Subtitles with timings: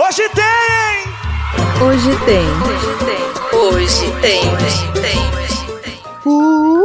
[0.00, 0.44] Hoje tem!
[1.84, 2.46] Hoje tem.
[2.62, 3.18] Hoje tem.
[3.58, 4.42] Hoje tem.
[4.54, 5.18] Hoje tem.
[5.34, 5.98] Hoje tem.
[6.24, 6.84] Uh,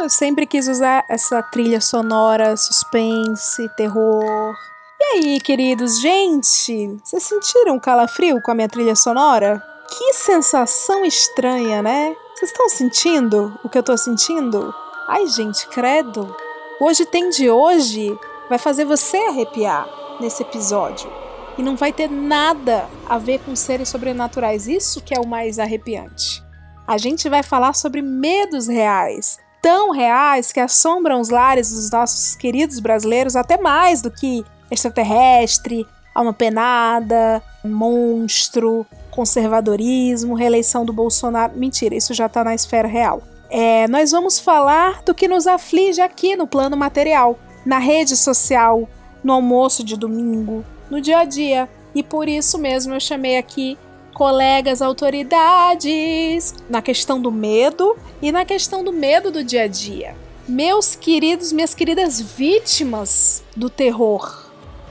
[0.00, 4.54] eu sempre quis usar essa trilha sonora, suspense, terror.
[4.98, 9.62] E aí, queridos, gente, vocês sentiram calafrio com a minha trilha sonora?
[9.86, 12.16] Que sensação estranha, né?
[12.34, 14.74] Vocês estão sentindo o que eu tô sentindo?
[15.06, 16.34] Ai, gente, credo.
[16.80, 18.18] Hoje tem de hoje
[18.48, 21.10] vai fazer você arrepiar nesse episódio.
[21.58, 24.68] E não vai ter nada a ver com seres sobrenaturais.
[24.68, 26.42] Isso que é o mais arrepiante.
[26.86, 32.34] A gente vai falar sobre medos reais, tão reais que assombram os lares dos nossos
[32.34, 41.56] queridos brasileiros até mais do que extraterrestre, alma penada, monstro, conservadorismo, reeleição do Bolsonaro.
[41.56, 43.22] Mentira, isso já tá na esfera real.
[43.50, 48.88] É, nós vamos falar do que nos aflige aqui no plano material, na rede social,
[49.22, 51.68] no almoço de domingo, no dia a dia.
[51.94, 53.76] E por isso mesmo eu chamei aqui
[54.14, 60.14] colegas autoridades na questão do medo e na questão do medo do dia a dia.
[60.48, 64.46] Meus queridos, minhas queridas vítimas do terror.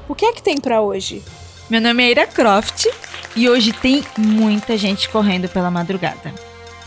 [0.07, 1.23] O que é que tem para hoje?
[1.69, 2.87] Meu nome é Ira Croft
[3.35, 6.33] e hoje tem muita gente correndo pela madrugada.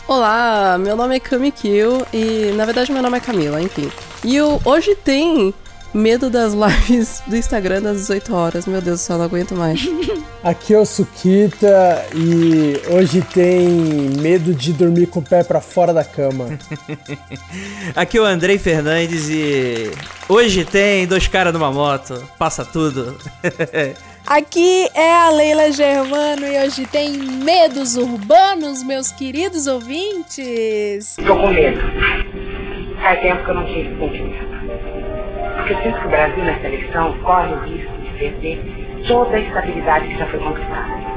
[0.05, 3.89] Olá, meu nome é Kami Kill e na verdade meu nome é Camila, enfim.
[4.23, 5.53] E o, hoje tem
[5.93, 8.65] medo das lives do Instagram das 18 horas.
[8.65, 9.87] Meu Deus do céu, não aguento mais.
[10.43, 13.65] Aqui é o Sukita e hoje tem
[14.19, 16.49] medo de dormir com o pé pra fora da cama.
[17.95, 19.89] Aqui é o Andrei Fernandes e
[20.27, 23.17] hoje tem dois caras numa moto, passa tudo.
[24.25, 31.17] Aqui é a Leila Germano e hoje tem medos urbanos, meus queridos ouvintes.
[31.25, 31.79] Tô com medo.
[33.01, 34.52] Faz tempo que eu não tive sentimento.
[35.67, 40.17] Sinto que o Brasil nessa eleição corre o risco de perder toda a estabilidade que
[40.17, 41.13] já foi conquistada.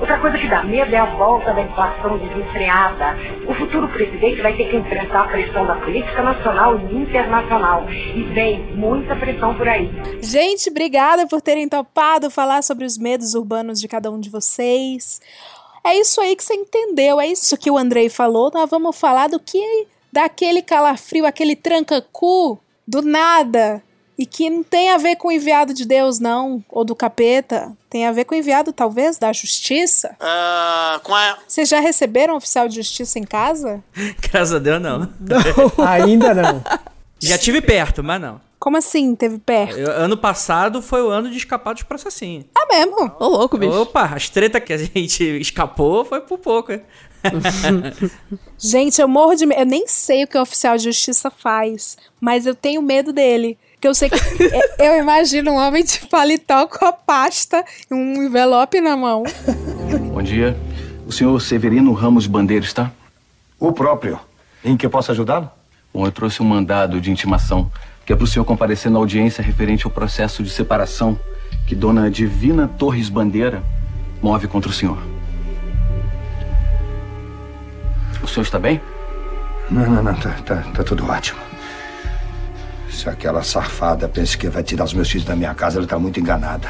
[0.00, 3.16] Outra coisa que dá medo é a volta da inflação desenfreada.
[3.46, 7.88] O futuro presidente vai ter que enfrentar a pressão da política nacional e internacional.
[7.88, 9.88] E vem muita pressão por aí.
[10.20, 15.20] Gente, obrigada por terem topado falar sobre os medos urbanos de cada um de vocês.
[15.84, 18.50] É isso aí que você entendeu, é isso que o Andrei falou.
[18.52, 22.58] Nós vamos falar do que daquele calafrio, aquele tranca-cu
[22.92, 23.82] do nada
[24.18, 27.72] e que não tem a ver com o enviado de Deus, não, ou do capeta.
[27.88, 30.14] Tem a ver com o enviado, talvez, da justiça.
[30.20, 31.38] Ah, com a...
[31.48, 33.82] Vocês já receberam um oficial de justiça em casa?
[34.30, 34.98] Graças a Deus, não.
[35.18, 36.62] Não, ainda não.
[37.18, 38.40] Já tive perto, mas não.
[38.58, 39.76] Como assim, teve perto?
[39.76, 42.44] Eu- ano passado foi o ano de escapar dos processinhos.
[42.54, 43.10] Ah, mesmo?
[43.18, 43.72] Ô, louco, bicho.
[43.80, 46.72] Opa, as treta que a gente escapou foi por pouco.
[48.58, 49.60] Gente, eu morro de medo.
[49.60, 53.58] Eu nem sei o que o oficial de justiça faz, mas eu tenho medo dele.
[53.74, 54.16] Porque eu sei que.
[54.78, 59.24] é, eu imagino um homem de paletó com a pasta e um envelope na mão.
[60.12, 60.56] Bom dia.
[61.06, 62.92] O senhor Severino Ramos Bandeira está?
[63.58, 64.18] O próprio.
[64.64, 65.50] Em que eu posso ajudá-lo?
[65.92, 67.70] Bom, eu trouxe um mandado de intimação
[68.06, 71.18] que é para o senhor comparecer na audiência referente ao processo de separação
[71.66, 73.62] que dona Divina Torres Bandeira
[74.22, 75.11] move contra o senhor.
[78.22, 78.80] O senhor está bem?
[79.70, 80.14] Não, não, não.
[80.14, 81.40] Tá, tá, tá tudo ótimo.
[82.90, 85.98] Se aquela safada pensa que vai tirar os meus filhos da minha casa, ela tá
[85.98, 86.68] muito enganada.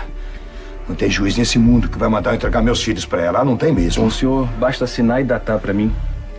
[0.88, 3.40] Não tem juiz nesse mundo que vai mandar eu entregar meus filhos pra ela.
[3.40, 4.06] Ah, Não tem Bom, mesmo.
[4.06, 5.94] o senhor basta assinar e datar para mim.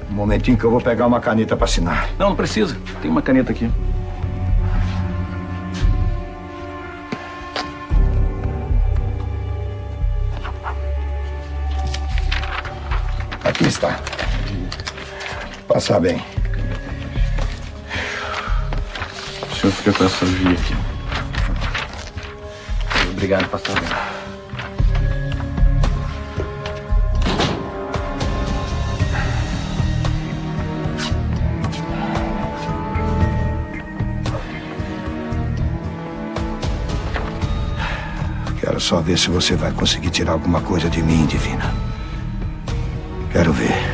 [0.10, 2.10] Um momentinho que eu vou pegar uma caneta pra assinar.
[2.18, 2.76] Não, não precisa.
[3.02, 3.70] Tem uma caneta aqui.
[13.44, 14.00] Aqui está.
[15.68, 16.22] Passar bem.
[19.52, 20.76] O senhor fica com essa via aqui.
[23.12, 23.76] Obrigado, pastor.
[38.60, 41.74] Quero só ver se você vai conseguir tirar alguma coisa de mim, Divina.
[43.32, 43.93] Quero ver.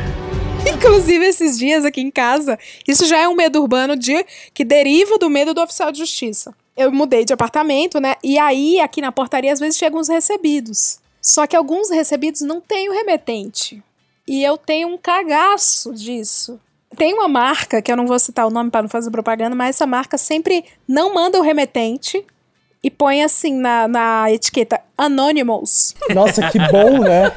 [0.90, 5.18] Inclusive, esses dias aqui em casa, isso já é um medo urbano de que deriva
[5.18, 6.52] do medo do oficial de justiça.
[6.76, 8.16] Eu mudei de apartamento, né?
[8.24, 10.98] E aí, aqui na portaria, às vezes chegam os recebidos.
[11.22, 13.80] Só que alguns recebidos não têm o remetente.
[14.26, 16.58] E eu tenho um cagaço disso.
[16.96, 19.76] Tem uma marca, que eu não vou citar o nome para não fazer propaganda, mas
[19.76, 22.26] essa marca sempre não manda o remetente
[22.82, 25.94] e põe assim na, na etiqueta Anonymous.
[26.12, 27.30] Nossa, que bom, né?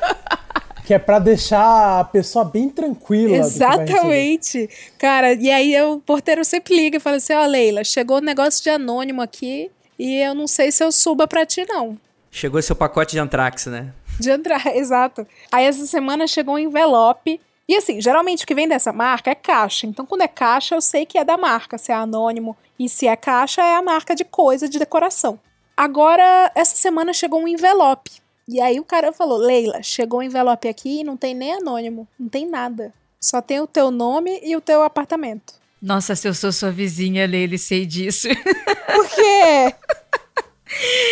[0.86, 3.38] Que é pra deixar a pessoa bem tranquila.
[3.38, 4.70] Exatamente.
[4.98, 8.22] Cara, e aí eu- o porteiro sempre liga e fala assim: Ó, Leila, chegou um
[8.22, 11.98] negócio de anônimo aqui e eu não sei se eu suba pra ti, não.
[12.32, 13.94] Chegou seu pacote de Antrax, né?
[14.20, 15.26] De entrar, exato.
[15.52, 17.40] Aí essa semana chegou um envelope.
[17.68, 19.88] E assim, geralmente o que vem dessa marca é caixa.
[19.88, 22.58] Então, quando é caixa, eu sei que é da marca, se é anônimo.
[22.78, 25.40] E se é caixa, é a marca de coisa de decoração.
[25.78, 28.12] Agora, essa semana chegou um envelope.
[28.48, 32.08] E aí o cara falou: Leila, chegou um envelope aqui e não tem nem anônimo,
[32.20, 32.94] não tem nada.
[33.20, 35.54] Só tem o teu nome e o teu apartamento.
[35.82, 38.28] Nossa, se eu sou sua vizinha, Leila, sei disso.
[38.88, 39.76] Por quê?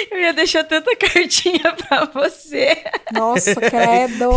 [0.10, 2.84] Eu ia deixar tanta cartinha pra você.
[3.12, 4.30] Nossa, credo!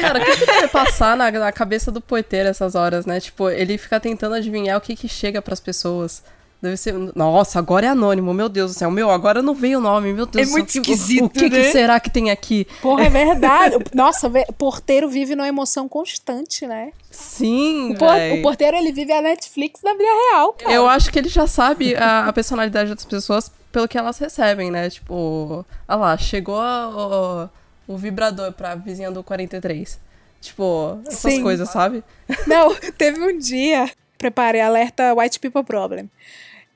[0.00, 3.20] Cara, o que, que deve passar na, na cabeça do porteiro essas horas, né?
[3.20, 6.22] Tipo, ele fica tentando adivinhar o que que chega pras pessoas.
[6.60, 6.92] Deve ser.
[7.14, 8.90] Nossa, agora é anônimo, meu Deus do céu.
[8.90, 10.52] Meu, agora não veio o nome, meu Deus É do céu.
[10.58, 11.70] muito que- esquisito, O que, que né?
[11.70, 12.66] será que tem aqui?
[12.82, 13.76] Porra, é verdade.
[13.94, 14.28] Nossa,
[14.58, 16.90] porteiro vive numa emoção constante, né?
[17.10, 18.08] Sim, O, por-
[18.38, 20.72] o porteiro, ele vive a Netflix da vida real, cara.
[20.72, 24.68] Eu acho que ele já sabe a, a personalidade das pessoas pelo que elas recebem,
[24.70, 24.90] né?
[24.90, 27.50] Tipo, ah lá, chegou a-
[27.86, 29.96] o, o vibrador pra vizinha do 43.
[30.40, 31.42] Tipo, essas Sim.
[31.42, 32.02] coisas, sabe?
[32.48, 36.08] Não, teve um dia, preparei alerta White People Problem.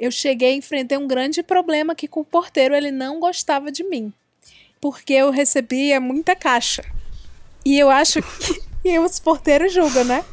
[0.02, 3.84] Eu cheguei e enfrentei um grande problema que com o porteiro ele não gostava de
[3.84, 4.12] mim.
[4.80, 6.84] Porque eu recebia muita caixa.
[7.64, 10.24] E eu acho que e os porteiros julgam, né?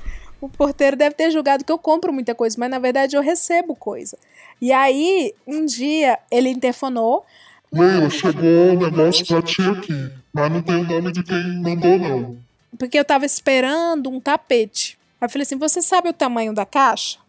[0.42, 3.76] O porteiro deve ter julgado que eu compro muita coisa, mas na verdade eu recebo
[3.76, 4.18] coisa.
[4.60, 7.24] E aí, um dia, ele interfonou.
[7.72, 12.00] Leila, chegou um negócio pra ti aqui, mas não tem o nome de quem mandou,
[12.00, 12.38] não.
[12.76, 14.98] porque eu tava esperando um tapete.
[15.22, 17.20] Aí eu falei assim: Você sabe o tamanho da caixa?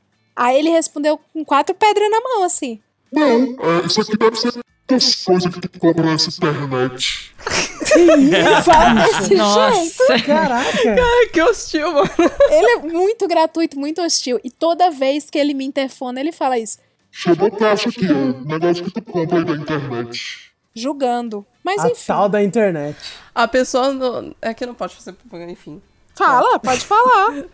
[0.40, 2.81] Aí ele respondeu com quatro pedras na mão, assim.
[3.12, 4.54] Não, é, isso aqui deve ser
[4.88, 7.34] das coisas que tu compra nessa internet.
[8.64, 9.75] Fala desse Nossa.
[9.75, 10.25] jeito.
[10.25, 10.78] Caraca!
[10.88, 12.10] Ai, que hostil, mano.
[12.50, 14.40] Ele é muito gratuito, muito hostil.
[14.42, 16.78] E toda vez que ele me interfona, ele fala isso,
[17.12, 18.43] Chegou caixa aqui, ó.
[18.48, 20.52] Negócio que tu compra aí da internet.
[20.75, 21.44] julgando.
[21.62, 22.04] Mas A enfim.
[22.06, 22.96] tal da internet.
[23.34, 23.93] A pessoa.
[23.93, 24.34] Não...
[24.40, 25.82] É que não pode fazer propaganda, enfim.
[26.14, 27.44] Fala, pode falar.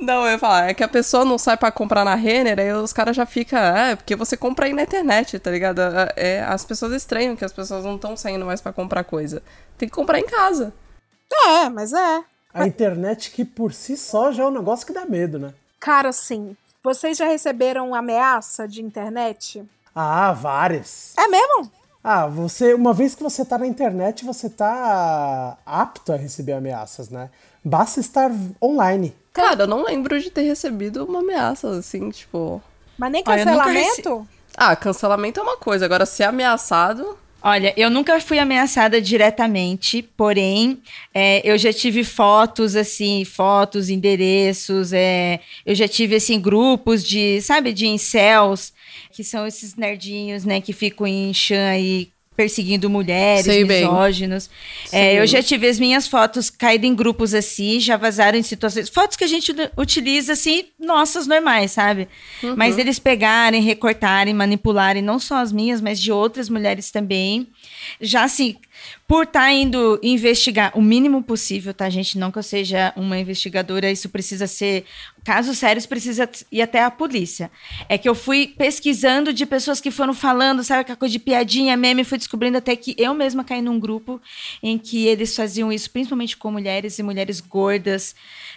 [0.00, 2.72] Não, eu ia falar, é que a pessoa não sai pra comprar na Renner, aí
[2.72, 5.80] os caras já ficam, é, porque você compra aí na internet, tá ligado?
[6.16, 9.42] É, as pessoas estranham que as pessoas não estão saindo mais pra comprar coisa.
[9.76, 10.72] Tem que comprar em casa.
[11.46, 12.24] É, mas é.
[12.52, 15.52] A internet que por si só já é um negócio que dá medo, né?
[15.80, 16.56] Cara, sim.
[16.82, 19.64] Vocês já receberam ameaça de internet?
[19.94, 21.14] Ah, várias.
[21.18, 21.70] É mesmo?
[22.02, 27.08] Ah, você, uma vez que você tá na internet, você tá apto a receber ameaças,
[27.08, 27.30] né?
[27.64, 28.30] Basta estar
[28.62, 29.16] online.
[29.34, 32.62] Cara, eu não lembro de ter recebido uma ameaça, assim, tipo.
[32.96, 34.28] Mas nem Olha, eu nunca cancelamento?
[34.56, 37.18] Ah, cancelamento é uma coisa, agora ser ameaçado.
[37.42, 40.80] Olha, eu nunca fui ameaçada diretamente, porém,
[41.12, 47.42] é, eu já tive fotos, assim, fotos, endereços, é, eu já tive, assim, grupos de,
[47.42, 48.72] sabe, de incels,
[49.10, 54.50] que são esses nerdinhos, né, que ficam em chan aí perseguindo mulheres, Sei misóginos.
[54.92, 58.88] É, eu já tive as minhas fotos caídas em grupos assim, já vazaram em situações.
[58.88, 62.08] Fotos que a gente utiliza assim, nossas normais, sabe?
[62.42, 62.54] Uhum.
[62.56, 67.48] Mas eles pegarem, recortarem, manipularem, não só as minhas, mas de outras mulheres também.
[68.00, 68.56] Já assim,
[69.06, 72.18] por estar indo investigar o mínimo possível, tá, gente?
[72.18, 74.84] Não que eu seja uma investigadora, isso precisa ser.
[75.24, 77.50] Casos sérios precisa ir até a polícia.
[77.88, 81.76] É que eu fui pesquisando de pessoas que foram falando, sabe, aquela coisa de piadinha,
[81.76, 84.20] meme, fui descobrindo até que eu mesma caí num grupo
[84.62, 88.14] em que eles faziam isso, principalmente com mulheres e mulheres gordas,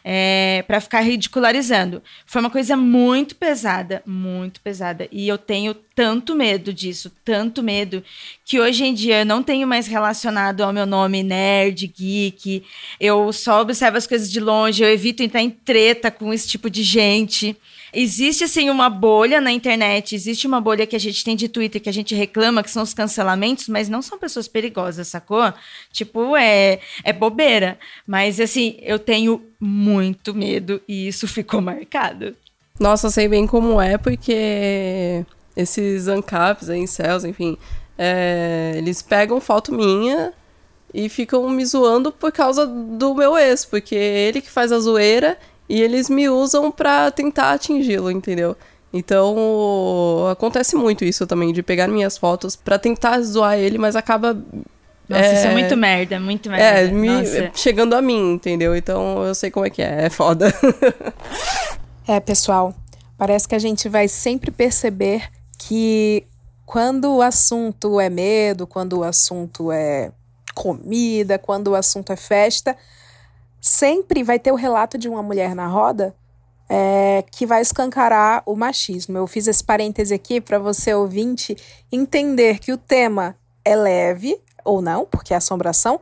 [0.09, 2.01] é, para ficar ridicularizando.
[2.25, 5.05] Foi uma coisa muito pesada, muito pesada.
[5.11, 8.01] E eu tenho tanto medo disso, tanto medo,
[8.45, 12.63] que hoje em dia eu não tenho mais relacionado ao meu nome nerd, geek.
[12.97, 16.69] Eu só observo as coisas de longe, eu evito entrar em treta com esse tipo
[16.69, 17.57] de gente.
[17.99, 21.81] Existe, assim, uma bolha na internet, existe uma bolha que a gente tem de Twitter
[21.81, 25.51] que a gente reclama, que são os cancelamentos, mas não são pessoas perigosas, sacou?
[25.91, 27.79] Tipo, é, é bobeira.
[28.05, 32.35] Mas, assim, eu tenho muito medo e isso ficou marcado.
[32.79, 35.25] Nossa, eu sei bem como é, porque
[35.55, 37.57] esses ANCAPs, aí, incels, enfim,
[37.97, 40.33] é, eles pegam foto minha
[40.93, 45.35] e ficam me zoando por causa do meu ex, porque ele que faz a zoeira
[45.69, 48.55] e eles me usam pra tentar atingi-lo, entendeu?
[48.93, 49.35] Então,
[50.31, 54.33] acontece muito isso também, de pegar minhas fotos pra tentar zoar ele, mas acaba.
[55.07, 56.63] Nossa, isso é muito merda, muito merda.
[56.63, 58.75] É, me- chegando a mim, entendeu?
[58.75, 60.53] Então eu sei como é que é, é foda.
[62.09, 62.73] É, pessoal,
[63.17, 66.23] parece que a gente vai sempre perceber que
[66.65, 70.11] quando o assunto é medo, quando o assunto é
[70.55, 72.77] comida, quando o assunto é festa,
[73.61, 76.15] sempre vai ter o relato de uma mulher na roda
[76.69, 79.17] é, que vai escancarar o machismo.
[79.17, 81.55] Eu fiz esse parêntese aqui para você, ouvinte,
[81.91, 85.99] entender que o tema é leve, ou não, porque é assombração,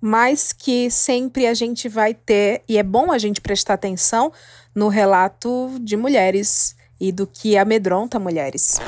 [0.00, 4.32] mas que sempre a gente vai ter, e é bom a gente prestar atenção
[4.74, 8.78] no relato de mulheres e do que amedronta mulheres.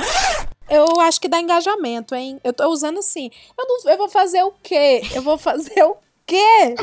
[0.68, 2.38] Eu acho que dá engajamento, hein?
[2.44, 3.30] Eu tô usando assim.
[3.58, 5.00] Eu, não, eu vou fazer o quê?
[5.14, 5.96] Eu vou fazer o
[6.28, 6.74] quê?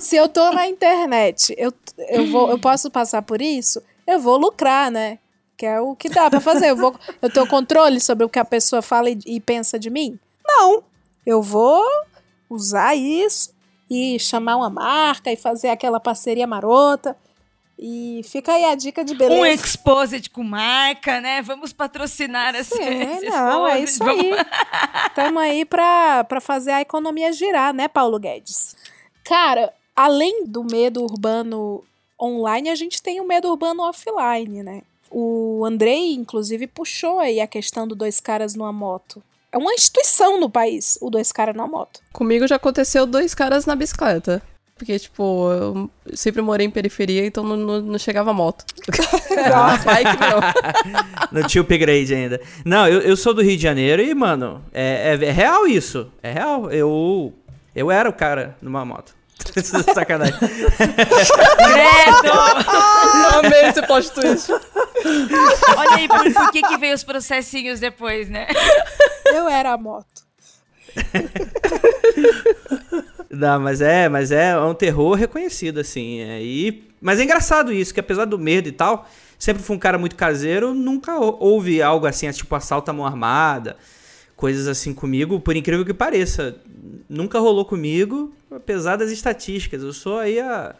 [0.00, 1.72] Se eu tô na internet, eu,
[2.08, 3.82] eu, vou, eu posso passar por isso?
[4.06, 5.18] Eu vou lucrar, né?
[5.56, 6.70] Que é o que dá pra fazer.
[6.70, 9.90] Eu, vou, eu tenho controle sobre o que a pessoa fala e, e pensa de
[9.90, 10.18] mim?
[10.44, 10.82] Não.
[11.26, 11.84] Eu vou
[12.48, 13.54] usar isso
[13.90, 17.16] e chamar uma marca e fazer aquela parceria marota.
[17.78, 19.40] E fica aí a dica de beleza.
[19.40, 21.40] Um exposit com marca, né?
[21.42, 24.32] Vamos patrocinar esse, Sim, esse não, é isso aí.
[25.06, 28.74] Estamos aí pra, pra fazer a economia girar, né, Paulo Guedes?
[29.22, 31.84] Cara, além do medo urbano
[32.20, 34.82] online, a gente tem o medo urbano offline, né?
[35.08, 39.22] O Andrei, inclusive, puxou aí a questão do dois caras numa moto.
[39.52, 42.00] É uma instituição no país, o dois caras numa moto.
[42.12, 44.42] Comigo já aconteceu dois caras na bicicleta.
[44.78, 48.64] Porque, tipo, eu sempre morei em periferia, então não, não, não chegava moto.
[49.84, 50.38] Bike não.
[51.42, 52.40] Não tinha upgrade ainda.
[52.64, 56.10] Não, eu, eu sou do Rio de Janeiro e, mano, é, é- é real isso.
[56.22, 56.70] É real.
[56.70, 57.34] Eu,
[57.74, 59.14] eu era o cara numa moto.
[59.94, 60.34] Sacanagem.
[63.38, 64.50] Amei esse plot twist.
[65.76, 68.46] Olha aí por, por que, que veio os processinhos depois, né?
[69.26, 70.06] Eu era a moto.
[73.30, 76.20] Não, mas é, mas é um terror reconhecido, assim.
[76.20, 79.08] É, e, mas é engraçado isso, que apesar do medo e tal,
[79.38, 83.04] sempre fui um cara muito caseiro, nunca hou- houve algo assim, tipo assalto à mão
[83.06, 83.76] armada,
[84.36, 86.56] coisas assim comigo, por incrível que pareça.
[87.08, 89.82] Nunca rolou comigo, apesar das estatísticas.
[89.82, 90.74] Eu sou aí a,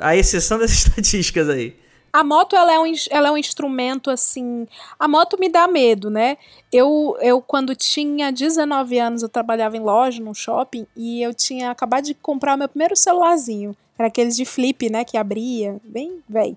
[0.00, 1.74] a exceção das estatísticas aí.
[2.14, 4.68] A moto, ela é, um, ela é um instrumento, assim...
[4.96, 6.38] A moto me dá medo, né?
[6.72, 11.72] Eu, eu, quando tinha 19 anos, eu trabalhava em loja, num shopping, e eu tinha
[11.72, 13.76] acabado de comprar o meu primeiro celularzinho.
[13.98, 15.04] Era aqueles de flip, né?
[15.04, 16.56] Que abria, bem velho.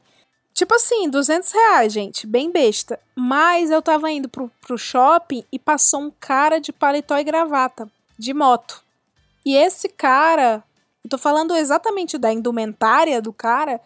[0.53, 2.99] Tipo assim, 200 reais, gente, bem besta.
[3.15, 7.89] Mas eu tava indo pro, pro shopping e passou um cara de paletó e gravata,
[8.15, 8.83] de moto.
[9.43, 10.63] E esse cara,
[11.09, 13.81] tô falando exatamente da indumentária do cara,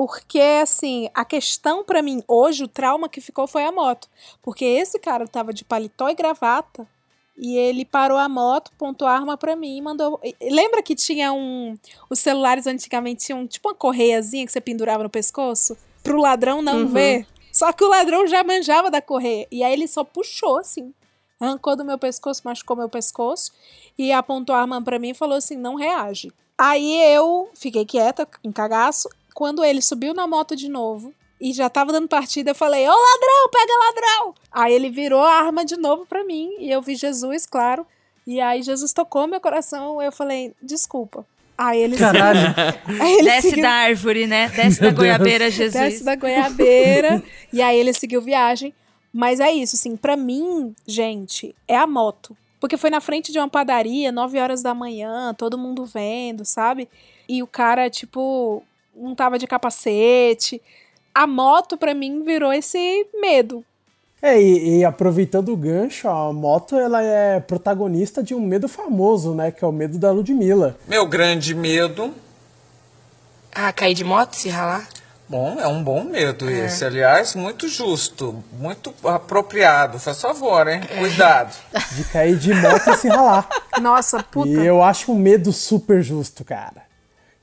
[0.00, 4.08] porque, assim, a questão pra mim hoje, o trauma que ficou foi a moto.
[4.40, 6.88] Porque esse cara tava de paletó e gravata
[7.36, 10.18] e ele parou a moto, pontou a arma pra mim e mandou.
[10.40, 11.76] Lembra que tinha um.
[12.08, 15.76] Os celulares antigamente tinham tipo uma correiazinha que você pendurava no pescoço?
[16.02, 16.86] Pro ladrão não Uhum.
[16.86, 17.26] ver.
[17.52, 19.46] Só que o ladrão já manjava da correia.
[19.50, 20.94] E aí ele só puxou assim.
[21.38, 23.52] Arrancou do meu pescoço, machucou meu pescoço
[23.98, 26.32] e apontou a arma pra mim e falou assim: não reage.
[26.56, 29.10] Aí eu fiquei quieta, em cagaço.
[29.34, 32.90] Quando ele subiu na moto de novo e já tava dando partida, eu falei: Ô
[32.90, 34.34] ladrão, pega ladrão!
[34.52, 37.86] Aí ele virou a arma de novo pra mim e eu vi Jesus, claro.
[38.26, 40.00] E aí Jesus tocou meu coração.
[40.02, 41.24] Eu falei: desculpa.
[41.56, 42.40] Aí ele Caralho.
[43.00, 44.48] Aí ele Desce seguiu- da árvore, né?
[44.48, 44.98] Desce da Deus.
[44.98, 45.72] goiabeira, Jesus.
[45.84, 47.22] Desce da goiabeira.
[47.52, 48.72] e aí ele seguiu viagem.
[49.12, 52.34] Mas é isso, assim, pra mim, gente, é a moto.
[52.58, 56.88] Porque foi na frente de uma padaria, 9 horas da manhã, todo mundo vendo, sabe?
[57.28, 58.62] E o cara, tipo,
[59.00, 60.60] não tava de capacete.
[61.14, 63.64] A moto, pra mim, virou esse medo.
[64.22, 69.34] É, e, e aproveitando o gancho, a moto ela é protagonista de um medo famoso,
[69.34, 69.50] né?
[69.50, 70.76] Que é o medo da Ludmilla.
[70.86, 72.12] Meu grande medo.
[73.52, 74.86] Ah, cair de moto, se ralar?
[75.30, 76.84] Bom, é um bom medo esse.
[76.84, 79.98] Aliás, muito justo, muito apropriado.
[79.98, 80.80] Faz favor, hein?
[80.98, 81.56] Cuidado.
[81.92, 83.48] De cair de moto e se ralar.
[83.80, 84.48] Nossa, puta.
[84.48, 86.89] E eu acho um medo super justo, cara.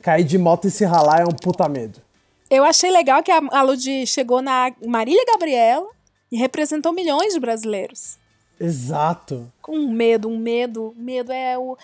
[0.02, 2.02] Cair de moto e se ralar é um puta medo.
[2.50, 5.88] Eu achei legal que a, a Lud chegou na Marília Gabriela
[6.32, 8.18] e representou milhões de brasileiros.
[8.60, 9.52] Exato.
[9.62, 11.78] com um medo, um medo, medo é o,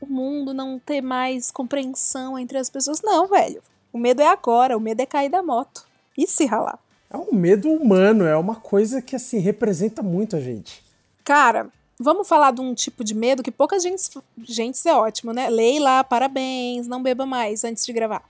[0.00, 3.00] o mundo não ter mais compreensão entre as pessoas.
[3.02, 3.62] Não, velho.
[3.92, 5.86] O medo é agora, o medo é cair da moto
[6.16, 6.78] e se ralar.
[7.08, 10.82] É um medo humano, é uma coisa que, assim, representa muito a gente.
[11.24, 11.68] Cara,
[12.00, 14.02] vamos falar de um tipo de medo que pouca gente.
[14.42, 15.48] Gente, é ótimo, né?
[15.50, 18.22] Leila, parabéns, não beba mais antes de gravar.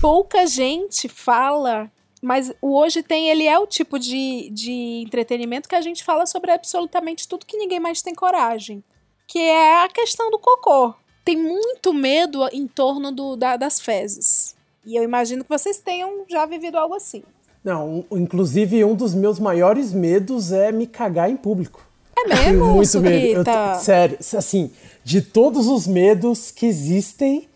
[0.00, 1.90] Pouca gente fala,
[2.22, 6.26] mas o Hoje Tem, ele é o tipo de, de entretenimento que a gente fala
[6.26, 8.82] sobre absolutamente tudo que ninguém mais tem coragem.
[9.26, 10.94] Que é a questão do cocô.
[11.24, 14.54] Tem muito medo em torno do, da- das fezes.
[14.84, 17.22] E eu imagino que vocês tenham já vivido algo assim.
[17.64, 21.83] Não, inclusive um dos meus maiores medos é me cagar em público.
[22.16, 23.50] É mesmo, muito medo.
[23.50, 24.70] Eu sério, assim,
[25.02, 27.48] de todos os medos que existem,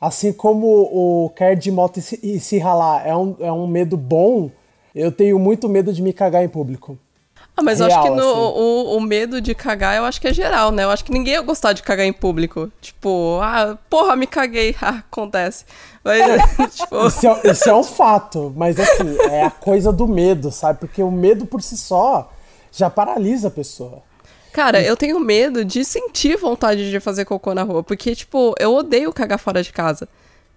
[0.00, 3.66] assim como o cair de moto e se, e se ralar é um, é um
[3.66, 4.50] medo bom,
[4.94, 6.98] eu tenho muito medo de me cagar em público.
[7.54, 8.60] Ah, mas eu acho que Real, no, assim.
[8.60, 10.84] o, o medo de cagar, eu acho que é geral, né?
[10.84, 12.72] Eu acho que ninguém ia gostar de cagar em público.
[12.80, 14.74] Tipo, ah, porra, me caguei.
[14.82, 15.64] Ah, acontece.
[16.02, 16.20] Mas,
[16.74, 17.06] tipo...
[17.06, 20.80] Isso é, isso é um fato, mas assim, é a coisa do medo, sabe?
[20.80, 22.31] Porque o medo por si só
[22.72, 24.02] já paralisa a pessoa.
[24.52, 28.74] Cara, eu tenho medo de sentir vontade de fazer cocô na rua, porque, tipo, eu
[28.74, 30.08] odeio cagar fora de casa.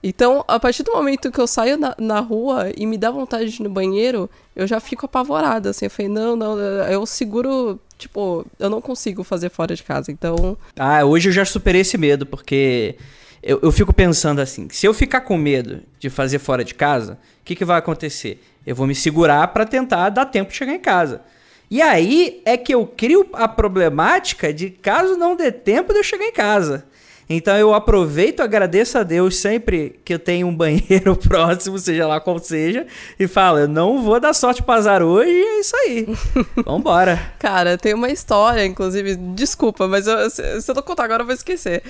[0.03, 3.49] Então, a partir do momento que eu saio na, na rua e me dá vontade
[3.49, 5.85] de ir no banheiro, eu já fico apavorada, assim.
[5.85, 10.11] Eu falei, não, não, eu seguro, tipo, eu não consigo fazer fora de casa.
[10.11, 12.97] Então, Ah, hoje eu já superei esse medo, porque
[13.41, 17.13] eu, eu fico pensando assim: se eu ficar com medo de fazer fora de casa,
[17.41, 18.43] o que, que vai acontecer?
[18.67, 21.21] Eu vou me segurar pra tentar dar tempo de chegar em casa.
[21.69, 26.03] E aí é que eu crio a problemática de caso não dê tempo de eu
[26.03, 26.85] chegar em casa.
[27.27, 32.19] Então eu aproveito, agradeço a Deus sempre que eu tenho um banheiro próximo, seja lá
[32.19, 32.85] qual seja,
[33.19, 36.07] e falo, eu não vou dar sorte pro azar hoje, e é isso aí.
[36.63, 37.19] Vambora.
[37.39, 41.25] Cara, tem uma história, inclusive, desculpa, mas eu- se, se eu não contar agora eu
[41.25, 41.81] vou esquecer.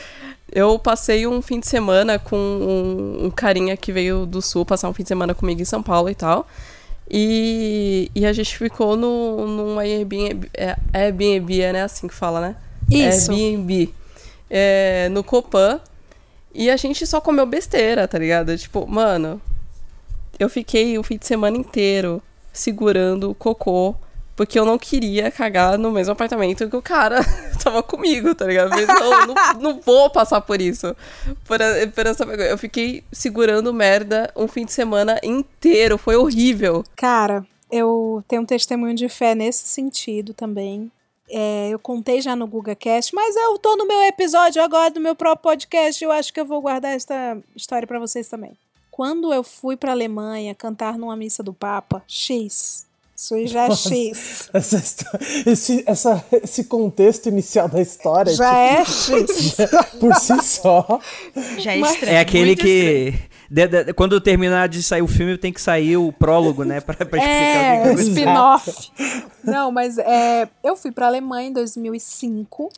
[0.50, 4.88] Eu passei um fim de semana com um, um carinha que veio do sul passar
[4.88, 6.48] um fim de semana comigo em São Paulo e tal.
[7.10, 12.42] E, e a gente ficou no, num Airbnb, é, Airbnb, é né, assim que fala,
[12.42, 12.56] né?
[12.90, 13.32] Isso.
[13.32, 13.94] Airbnb.
[14.50, 15.80] É, no Copan.
[16.54, 18.58] E a gente só comeu besteira, tá ligado?
[18.58, 19.42] Tipo, mano,
[20.40, 22.22] eu fiquei o fim de semana inteiro
[22.54, 23.96] segurando o cocô,
[24.36, 27.20] porque eu não queria cagar no mesmo apartamento que o cara
[27.64, 28.70] tava comigo, tá ligado?
[28.70, 30.96] Não, não, não vou passar por isso.
[31.46, 31.60] Por,
[31.94, 32.24] por essa.
[32.24, 36.84] Eu fiquei segurando merda um fim de semana inteiro, foi horrível.
[36.96, 40.92] Cara, eu tenho um testemunho de fé nesse sentido também.
[41.30, 45.16] É, eu contei já no GugaCast, mas eu tô no meu episódio agora do meu
[45.16, 46.04] próprio podcast.
[46.04, 48.52] Eu acho que eu vou guardar essa história pra vocês também.
[48.92, 52.86] Quando eu fui pra Alemanha cantar numa missa do Papa, X.
[53.16, 54.50] Isso já é X.
[54.54, 54.84] Essa,
[55.46, 58.34] esse, essa- esse contexto inicial da história.
[58.34, 59.58] Já é tipo, X.
[60.00, 61.00] Por si só.
[61.58, 62.14] Já é estranho.
[62.18, 63.14] É aquele muito que.
[63.50, 66.82] de- de- quando terminar de sair o filme, tem que sair o prólogo, né?
[66.82, 68.10] Pra, pra explicar o que É, aconteceu.
[68.14, 68.92] spin-off.
[69.44, 72.70] Não, mas é, eu fui pra Alemanha em 2005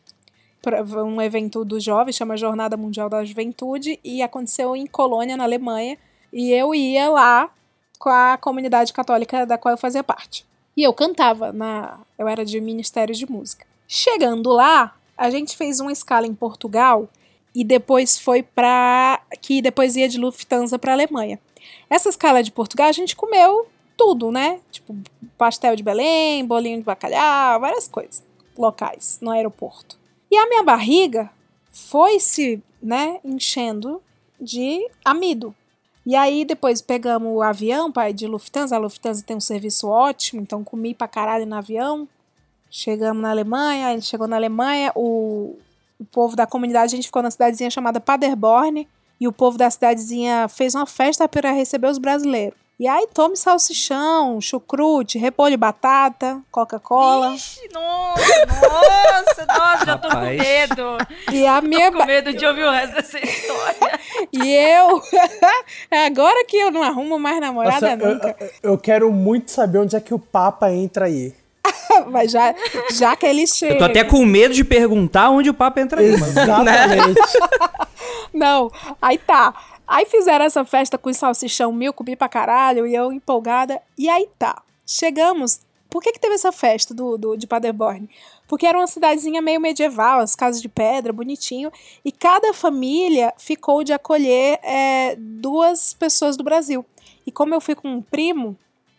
[0.61, 5.45] para um evento do jovem, chama Jornada Mundial da Juventude, e aconteceu em Colônia, na
[5.45, 5.97] Alemanha,
[6.31, 7.49] e eu ia lá
[7.97, 10.45] com a comunidade católica da qual eu fazia parte.
[10.75, 13.65] E eu cantava na, eu era de Ministério de Música.
[13.87, 17.09] Chegando lá, a gente fez uma escala em Portugal
[17.55, 21.39] e depois foi pra que depois ia de Lufthansa para Alemanha.
[21.89, 24.59] Essa escala de Portugal a gente comeu tudo, né?
[24.71, 24.95] Tipo,
[25.37, 28.23] pastel de Belém, bolinho de bacalhau, várias coisas
[28.55, 29.97] locais no aeroporto.
[30.29, 31.31] E a minha barriga
[31.71, 34.01] foi se, né, enchendo
[34.39, 35.55] de amido.
[36.07, 38.73] E aí depois pegamos o avião para ir de Lufthansa.
[38.73, 42.07] A Lufthansa tem um serviço ótimo, então comi pra caralho no avião.
[42.71, 45.57] Chegamos na Alemanha, a gente chegou na Alemanha, o,
[45.99, 48.87] o povo da comunidade, a gente ficou na cidadezinha chamada Paderborn,
[49.19, 52.57] e o povo da cidadezinha fez uma festa para receber os brasileiros.
[52.79, 57.33] E aí tome salsichão, chucrute, repolho e batata, Coca-Cola.
[57.33, 60.97] Ixi, nossa, nossa, nossa, já tô com medo.
[61.33, 63.99] E a minha Tô com medo de ouvir o resto dessa história.
[64.31, 65.01] E eu.
[65.91, 68.35] é agora que eu não arrumo mais namorada Nossa, eu- nunca.
[68.39, 71.33] eu, eu quero muito saber onde é que o Papa entra aí.
[72.11, 72.53] Mas já,
[72.93, 73.73] já que ele chega.
[73.73, 76.11] Eu tô até com medo de perguntar onde o papo entra aí.
[76.11, 76.25] mano.
[76.27, 77.21] Exatamente.
[78.33, 79.53] Não, aí tá.
[79.87, 83.81] Aí fizeram essa festa com salsichão mil, comi pra caralho, e eu empolgada.
[83.97, 84.61] E aí tá.
[84.85, 85.61] Chegamos.
[85.89, 88.09] Por que, que teve essa festa do, do, de Paderborn?
[88.47, 91.71] Porque era uma cidadezinha meio medieval, as casas de pedra, bonitinho.
[92.03, 96.85] E cada família ficou de acolher é, duas pessoas do Brasil.
[97.25, 98.57] E como eu fui com um primo,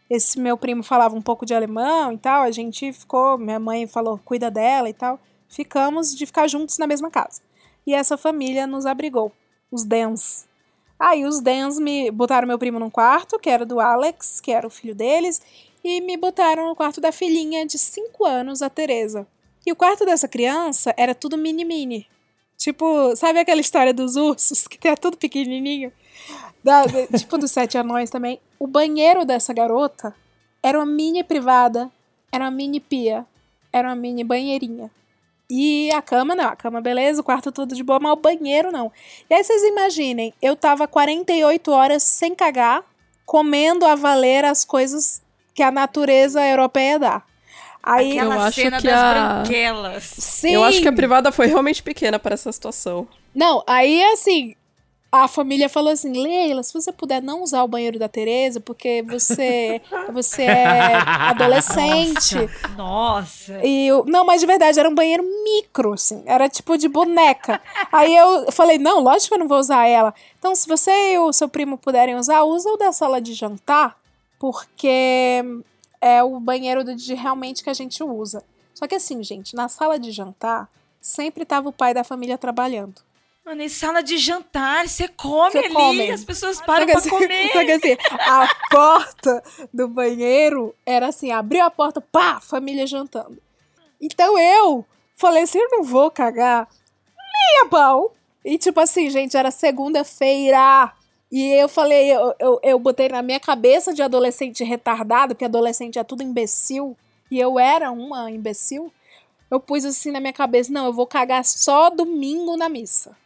[0.08, 3.86] esse meu primo falava um pouco de alemão e tal, a gente ficou, minha mãe
[3.86, 5.20] falou, cuida dela e tal.
[5.48, 7.42] Ficamos de ficar juntos na mesma casa.
[7.86, 9.32] E essa família nos abrigou,
[9.70, 10.47] os Dens.
[10.98, 14.66] Aí os Dens me botaram meu primo num quarto, que era do Alex, que era
[14.66, 15.40] o filho deles,
[15.84, 19.26] e me botaram no quarto da filhinha de 5 anos, a Teresa.
[19.64, 22.06] E o quarto dessa criança era tudo mini-mini.
[22.56, 25.92] Tipo, sabe aquela história dos ursos, que é tudo pequenininho?
[26.64, 26.84] Da-
[27.16, 28.40] tipo dos sete anões também.
[28.58, 30.12] O banheiro dessa garota
[30.60, 31.88] era uma mini privada,
[32.32, 33.24] era uma mini pia,
[33.72, 34.90] era uma mini banheirinha.
[35.50, 38.70] E a cama não, a cama beleza, o quarto tudo de boa, mas o banheiro
[38.70, 38.92] não.
[39.30, 42.82] E aí vocês imaginem, eu tava 48 horas sem cagar,
[43.24, 45.22] comendo a valer as coisas
[45.54, 47.22] que a natureza europeia dá.
[47.82, 50.04] Aí Aquela eu acho cena que das a- branquelas.
[50.04, 50.52] sim.
[50.54, 53.08] Eu acho que a privada foi realmente pequena para essa situação.
[53.34, 54.54] Não, aí assim,
[55.10, 59.02] a família falou assim: Leila, se você puder não usar o banheiro da Tereza, porque
[59.02, 59.80] você,
[60.12, 62.36] você é adolescente.
[62.76, 63.58] Nossa.
[63.64, 66.22] E eu, não, mas de verdade, era um banheiro micro, assim.
[66.26, 67.60] Era tipo de boneca.
[67.90, 70.14] Aí eu falei, não, lógico que eu não vou usar ela.
[70.38, 73.98] Então, se você e o seu primo puderem usar, usa o da sala de jantar,
[74.38, 75.42] porque
[76.00, 78.44] é o banheiro de, de realmente que a gente usa.
[78.74, 80.68] Só que assim, gente, na sala de jantar,
[81.00, 83.07] sempre tava o pai da família trabalhando.
[83.48, 86.10] Mano, em sala de jantar, você come Você ali, come.
[86.10, 87.50] as pessoas param pra assim- comer.
[87.50, 93.38] Só que assim, a porta do banheiro era assim, abriu a porta, pá, família jantando.
[93.98, 94.84] Então eu
[95.16, 96.68] falei assim, eu não vou cagar
[97.16, 98.14] nem pau.
[98.44, 100.92] E tipo assim, gente, era segunda-feira.
[101.32, 105.98] E eu falei, eu, eu, eu botei na minha cabeça de adolescente retardado, que adolescente
[105.98, 106.94] é tudo imbecil,
[107.30, 108.92] e eu era uma imbecil.
[109.50, 113.16] Eu pus assim na minha cabeça, não, eu vou cagar só domingo na missa,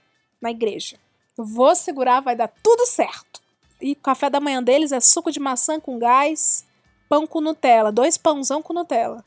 [0.42, 0.96] na igreja.
[1.38, 3.40] Eu vou segurar, vai dar tudo certo.
[3.80, 6.66] E o café da manhã deles é suco de maçã com gás,
[7.08, 9.24] pão com Nutella, dois pãozão com Nutella.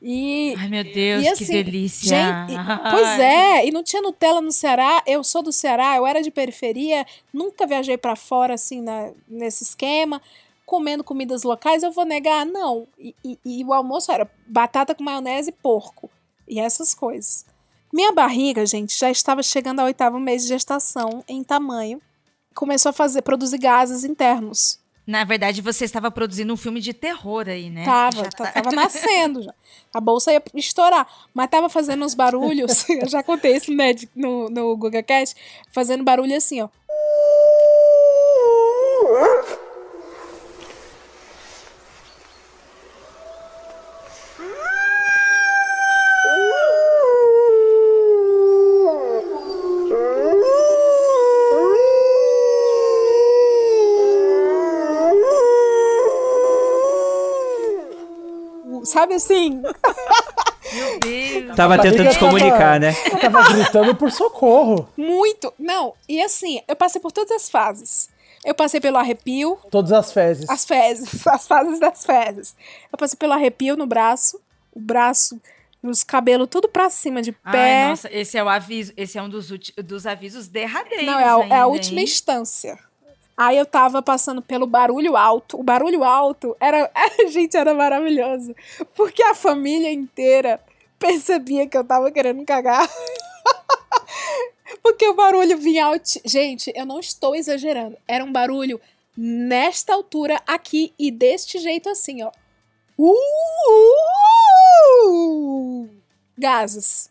[0.00, 2.08] E Ai, meu Deus, e que assim, delícia.
[2.08, 2.56] gente, e-
[2.92, 5.02] pois é, e não tinha Nutella no Ceará.
[5.04, 9.64] Eu sou do Ceará, eu era de periferia, nunca viajei pra fora assim na- nesse
[9.64, 10.22] esquema,
[10.64, 11.82] comendo comidas locais.
[11.82, 12.46] Eu vou negar?
[12.46, 12.86] Não.
[12.96, 16.08] E, e- e o almoço era batata com maionese e porco
[16.46, 17.44] e essas coisas.
[17.92, 22.00] Minha barriga, gente, já estava chegando ao oitavo mês de gestação em tamanho.
[22.54, 24.78] Começou a fazer produzir gases internos.
[25.06, 27.82] Na verdade, você estava produzindo um filme de terror aí, né?
[27.82, 29.54] Tava, Já tá- tava nascendo já.
[29.94, 31.08] A bolsa ia estourar.
[31.32, 32.86] Mas tava fazendo uns barulhos.
[32.90, 35.34] eu já contei isso né, no, no Google Cast.
[35.72, 36.68] Fazendo barulho assim, ó.
[58.88, 59.60] Sabe assim?
[60.72, 61.56] Meu Deus.
[61.56, 62.92] Tava tentando se comunicar, né?
[63.20, 64.88] Tava gritando por socorro.
[64.96, 65.52] Muito.
[65.58, 68.08] Não, e assim, eu passei por todas as fases.
[68.44, 70.48] Eu passei pelo arrepio, Todas as fezes.
[70.48, 72.54] as fezes, as fases das fezes.
[72.90, 74.40] Eu passei pelo arrepio no braço,
[74.72, 75.40] o braço,
[75.82, 77.82] os cabelos tudo pra cima de pé.
[77.82, 81.06] Ai, nossa, esse é o aviso, esse é um dos, dos avisos derradeiros.
[81.06, 82.04] Não, é a, é a ainda, última hein?
[82.04, 82.78] instância.
[83.40, 85.60] Aí eu tava passando pelo barulho alto.
[85.60, 86.90] O barulho alto era.
[87.30, 88.52] Gente, era maravilhoso.
[88.96, 90.60] Porque a família inteira
[90.98, 92.84] percebia que eu tava querendo cagar.
[94.82, 96.20] Porque o barulho vinha alto.
[96.24, 97.96] Gente, eu não estou exagerando.
[98.08, 98.80] Era um barulho
[99.16, 102.30] nesta altura aqui e deste jeito assim, ó.
[104.98, 105.88] Uh!
[106.36, 107.10] Gases.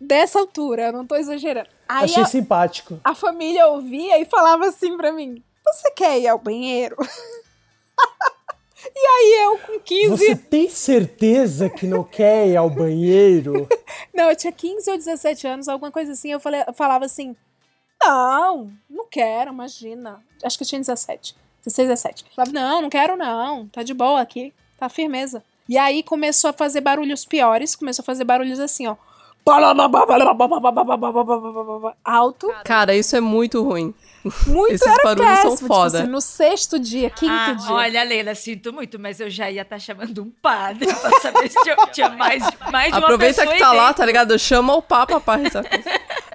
[0.00, 1.68] Dessa altura, eu não tô exagerando.
[1.88, 3.00] Aí Achei a- simpático.
[3.04, 6.96] a família ouvia e falava assim pra mim: Você quer ir ao banheiro?
[8.94, 10.08] e aí eu com 15.
[10.08, 13.68] Você tem certeza que não quer ir ao banheiro?
[14.12, 16.30] Não, eu tinha 15 ou 17 anos, alguma coisa assim.
[16.30, 17.34] Eu, falei, eu falava assim:
[18.02, 20.22] Não, não quero, imagina.
[20.44, 21.34] Acho que eu tinha 17.
[21.64, 22.24] 16, 17.
[22.24, 23.68] Eu falava, não, não quero não.
[23.68, 24.52] Tá de boa aqui.
[24.78, 25.42] Tá firmeza.
[25.68, 27.76] E aí começou a fazer barulhos piores.
[27.76, 28.96] Começou a fazer barulhos assim, ó.
[32.04, 32.52] Alto.
[32.64, 33.94] Cara, isso é muito ruim.
[34.46, 35.90] Muito Esses era barulhos são péssimo, foda.
[35.90, 37.72] Tipo assim, no sexto dia, quinto Ah, dia.
[37.74, 41.60] olha, Leila, sinto muito, mas eu já ia estar chamando um padre pra saber se
[41.62, 44.38] tinha, tinha mais, mais de uma Aproveita pessoa que tá lá, tá ligado?
[44.38, 45.64] Chama o Papa pra rezar.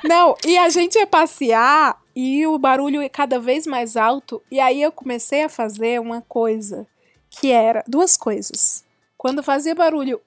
[0.04, 4.41] Não, e a gente ia passear e o barulho ia cada vez mais alto.
[4.52, 6.86] E aí eu comecei a fazer uma coisa
[7.30, 8.84] que era duas coisas.
[9.17, 10.20] Quando fazia barulho,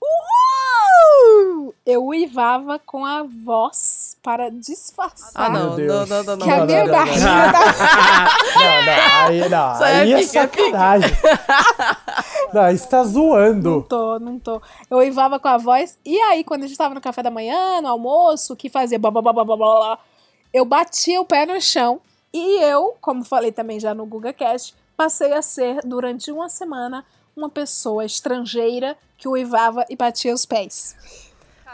[1.86, 5.32] eu uivava com a voz para disfarçar.
[5.46, 6.08] Ah, não, Meu não, Deus.
[6.08, 6.46] não, não, não.
[6.46, 7.52] Que a Não, minha não, não, barriga não.
[7.52, 9.72] tá- Não, não, aí não.
[9.74, 11.16] Isso aí é é sacanagem.
[12.52, 13.86] Não, isso tá Não zoando.
[13.88, 14.60] tô, não tô.
[14.90, 15.96] Eu uivava com a voz.
[16.04, 19.10] E aí, quando a gente tava no café da manhã, no almoço, que fazia blá
[19.10, 19.98] blá blá blá blá blá, blá,
[20.52, 22.00] eu batia o pé no chão.
[22.32, 27.04] E eu, como falei também já no GugaCast, passei a ser, durante uma semana,
[27.40, 30.94] uma pessoa estrangeira que uivava e batia os pés.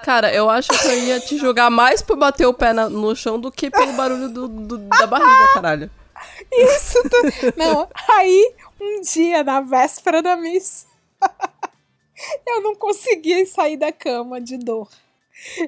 [0.02, 3.14] Cara, eu acho que eu ia te julgar mais por bater o pé na- no
[3.16, 5.90] chão do que pelo barulho do, do- da barriga, caralho.
[6.52, 7.16] Isso, tu...
[7.56, 7.88] não.
[8.10, 10.86] Aí, um dia, na véspera da missa,
[12.46, 14.88] eu não conseguia sair da cama de dor.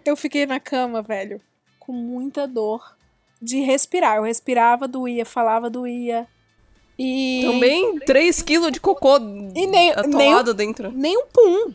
[0.05, 1.41] Eu fiquei na cama, velho,
[1.79, 2.97] com muita dor
[3.41, 4.17] de respirar.
[4.17, 6.27] Eu respirava, doía, falava, doía.
[6.99, 7.43] E.
[7.45, 10.91] Também 3 quilos de cocô E nem, nem, atolado um, dentro.
[10.93, 11.73] nem um pum.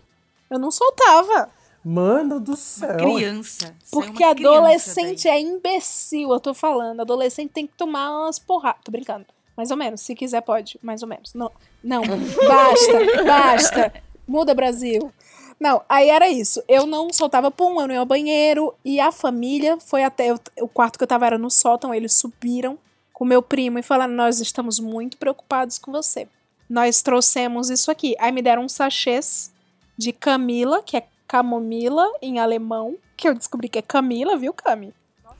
[0.49, 1.49] Eu não soltava.
[1.83, 2.97] Mano do céu.
[2.97, 3.67] Criança.
[3.67, 6.99] É uma Porque criança, adolescente é imbecil, eu tô falando.
[7.01, 8.81] Adolescente tem que tomar umas porradas.
[8.83, 9.25] Tô brincando.
[9.55, 10.01] Mais ou menos.
[10.01, 10.79] Se quiser, pode.
[10.81, 11.33] Mais ou menos.
[11.33, 11.51] Não,
[11.83, 12.01] não.
[12.47, 13.93] basta, basta.
[14.27, 15.11] Muda, Brasil.
[15.59, 16.61] Não, aí era isso.
[16.67, 18.73] Eu não soltava pum, eu não ia ao banheiro.
[18.83, 20.33] E a família foi até.
[20.59, 21.93] o quarto que eu tava era no sótão.
[21.93, 22.77] Eles subiram
[23.13, 26.27] com meu primo e falaram: Nós estamos muito preocupados com você.
[26.69, 28.15] Nós trouxemos isso aqui.
[28.19, 29.53] Aí me deram uns sachês
[29.97, 32.97] de Camila, que é camomila em alemão.
[33.15, 34.93] Que eu descobri que é Camila, viu, Cami?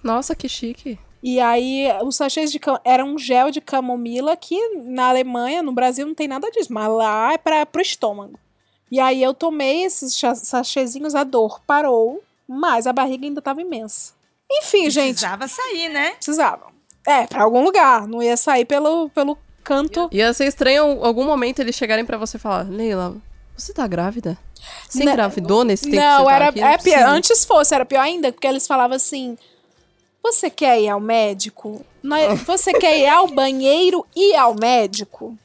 [0.04, 1.00] Nossa, que chique.
[1.24, 2.80] E aí, os sachês de cam...
[2.84, 6.90] era um gel de camomila que na Alemanha, no Brasil, não tem nada disso, mas
[6.90, 8.38] lá é para pro estômago.
[8.92, 14.14] E aí eu tomei esses sachêzinhos, a dor parou, mas a barriga ainda tava imensa.
[14.52, 15.16] Enfim, gente.
[15.16, 16.12] Precisava sair, né?
[16.12, 16.73] Precisava.
[17.06, 18.08] É, pra algum lugar.
[18.08, 20.10] Não ia sair pelo, pelo canto.
[20.12, 23.16] Ia ser estranho algum momento eles chegarem pra você e falar, Leila,
[23.56, 24.38] você tá grávida?
[24.88, 26.78] Você Não, engravidou nesse tempo que Não, você tá era é é pior.
[26.78, 29.38] possível." Antes fosse, era pior ainda, porque eles falavam assim:
[30.24, 31.86] Você quer ir ao médico?
[32.46, 35.38] Você quer ir ao banheiro e ao médico?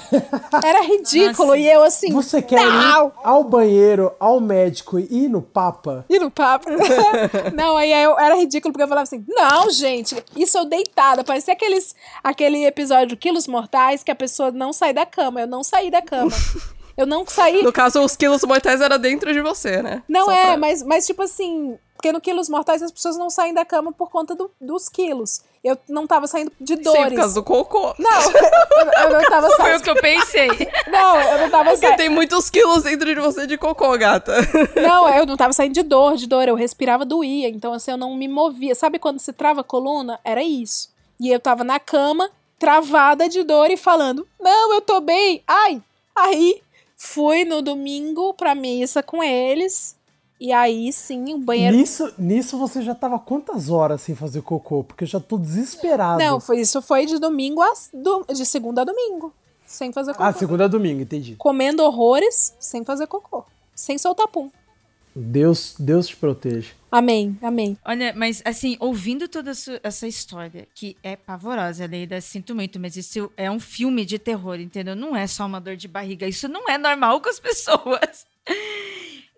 [0.64, 1.56] Era ridículo.
[1.56, 2.12] E eu assim.
[2.12, 3.08] Você quer não!
[3.08, 6.04] ir ao banheiro, ao médico e ir no Papa?
[6.08, 6.68] E no papo.
[7.54, 11.24] não, aí eu era ridículo, porque eu falava assim: não, gente, isso eu deitada.
[11.24, 15.40] Parecia aqueles, aquele episódio Quilos Mortais que a pessoa não sai da cama.
[15.40, 16.32] Eu não saí da cama.
[16.96, 17.62] Eu não saí.
[17.62, 20.02] No caso, os quilos mortais era dentro de você, né?
[20.08, 23.30] Não Só é, pra- mas, mas tipo assim, porque no Quilos Mortais as pessoas não
[23.30, 25.40] saem da cama por conta do- dos quilos.
[25.62, 27.10] Eu não tava saindo de Sim, dores.
[27.10, 27.94] por causa do cocô.
[27.96, 29.78] Não, eu, eu não tava Foi saindo.
[29.78, 30.48] o que eu pensei.
[30.90, 31.96] Não, eu não tava Porque saindo.
[31.96, 34.34] tem muitos quilos dentro de você de cocô, gata.
[34.82, 36.48] Não, eu não tava saindo de dor, de dor.
[36.48, 37.48] Eu respirava, doía.
[37.48, 38.74] Então, assim, eu não me movia.
[38.74, 40.18] Sabe quando se trava a coluna?
[40.24, 40.90] Era isso.
[41.20, 45.40] E eu tava na cama, travada de dor e falando: Não, eu tô bem.
[45.46, 45.80] Ai,
[46.16, 46.60] aí
[46.96, 49.96] fui no domingo pra missa com eles.
[50.44, 51.76] E aí sim, o banheiro.
[51.76, 54.82] Nisso, nisso você já tava quantas horas sem fazer cocô?
[54.82, 56.18] Porque eu já tô desesperado.
[56.20, 57.72] Não, foi, isso foi de domingo a.
[57.94, 59.32] do- de segunda a domingo.
[59.64, 60.24] Sem fazer cocô.
[60.24, 61.36] Ah, segunda a domingo, entendi.
[61.36, 63.44] Comendo horrores, sem fazer cocô.
[63.72, 64.50] Sem soltar pum.
[65.14, 66.72] Deus, Deus te proteja.
[66.90, 67.78] Amém, amém.
[67.84, 72.96] Olha, mas assim, ouvindo toda essa, essa história, que é pavorosa, Leida, sinto muito, mas
[72.96, 74.96] isso é um filme de terror, entendeu?
[74.96, 78.26] Não é só uma dor de barriga, isso não é normal com as pessoas.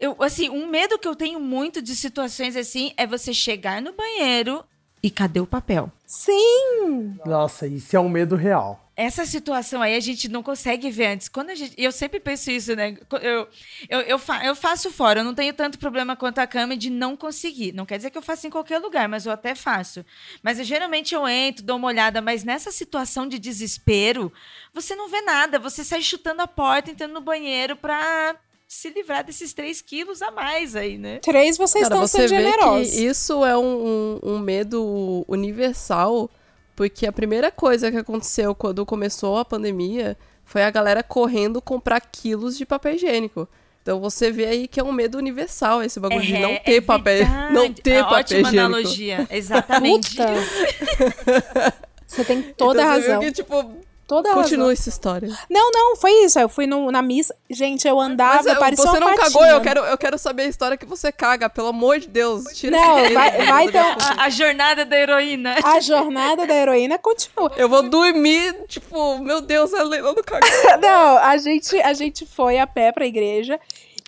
[0.05, 3.93] Eu, assim, um medo que eu tenho muito de situações assim é você chegar no
[3.95, 4.63] banheiro
[5.03, 5.91] e cadê o papel?
[6.07, 7.17] Sim!
[7.25, 8.81] Nossa, isso é um medo real.
[8.95, 11.29] Essa situação aí a gente não consegue ver antes.
[11.29, 12.97] Quando a gente, eu sempre penso isso, né?
[13.23, 13.49] Eu,
[13.89, 16.91] eu, eu, fa- eu faço fora, eu não tenho tanto problema quanto a cama de
[16.91, 17.73] não conseguir.
[17.73, 20.05] Não quer dizer que eu faça em qualquer lugar, mas eu até faço.
[20.43, 24.31] Mas eu, geralmente eu entro, dou uma olhada, mas nessa situação de desespero,
[24.73, 25.59] você não vê nada.
[25.59, 28.37] Você sai chutando a porta, entrando no banheiro pra
[28.75, 31.19] se livrar desses 3 quilos a mais aí, né?
[31.21, 32.91] Três, vocês Cara, estão você sendo vê generosos.
[32.95, 36.31] que isso é um, um, um medo universal,
[36.77, 42.01] porque a primeira coisa que aconteceu quando começou a pandemia foi a galera correndo comprar
[42.01, 43.49] quilos de papel higiênico.
[43.83, 46.77] Então você vê aí que é um medo universal esse bagulho de não É, ter
[46.77, 47.53] é papel, verdade.
[47.55, 48.61] não ter É papel ótima higiênico.
[48.67, 50.17] analogia, exatamente.
[50.17, 50.27] Puta.
[52.07, 53.21] Você tem toda Então a você viu razão.
[53.21, 53.77] que, tipo,
[54.07, 54.71] Toda a continua razão.
[54.73, 55.29] essa história.
[55.49, 56.39] Não, não, foi isso.
[56.39, 57.35] Eu fui no- na missa.
[57.49, 59.51] Gente, eu andava, Mas eu- parecia você uma não cagou, patinha.
[59.57, 62.45] eu quero, eu quero saber a história que você caga, pelo amor de Deus.
[62.53, 63.97] Tira Não, vai- vai boca.
[64.19, 65.55] A, a jornada da heroína.
[65.65, 67.51] A jornada da heroína continua.
[67.57, 70.45] Eu vou dormir, tipo, meu Deus, a Leila não cagou.
[70.81, 73.59] Não, a gente, a gente foi a pé pra igreja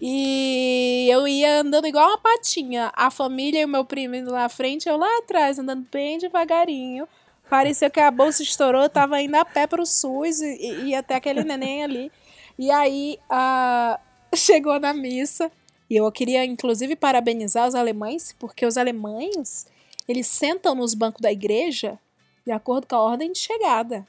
[0.00, 2.92] e eu ia andando igual uma patinha.
[2.94, 6.18] A família e o meu primo indo lá à frente, eu lá atrás, andando bem
[6.18, 7.08] devagarinho.
[7.48, 11.14] Parecia que a bolsa estourou, eu tava indo a pé pro SUS e, e até
[11.14, 12.12] aquele neném ali.
[12.58, 14.00] E aí a...
[14.34, 15.50] chegou na missa.
[15.88, 19.66] E eu queria, inclusive, parabenizar os alemães, porque os alemães,
[20.08, 21.98] eles sentam nos bancos da igreja
[22.44, 24.06] de acordo com a ordem de chegada.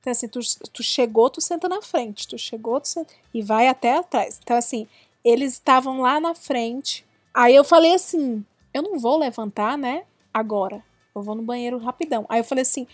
[0.00, 0.40] Então, assim, tu,
[0.72, 2.26] tu chegou, tu senta na frente.
[2.26, 3.12] Tu chegou, tu senta...
[3.34, 4.40] E vai até atrás.
[4.42, 4.86] Então, assim,
[5.24, 7.04] eles estavam lá na frente.
[7.34, 10.82] Aí eu falei assim, eu não vou levantar, né, agora.
[11.14, 12.24] Eu vou no banheiro rapidão.
[12.28, 12.86] Aí eu falei assim,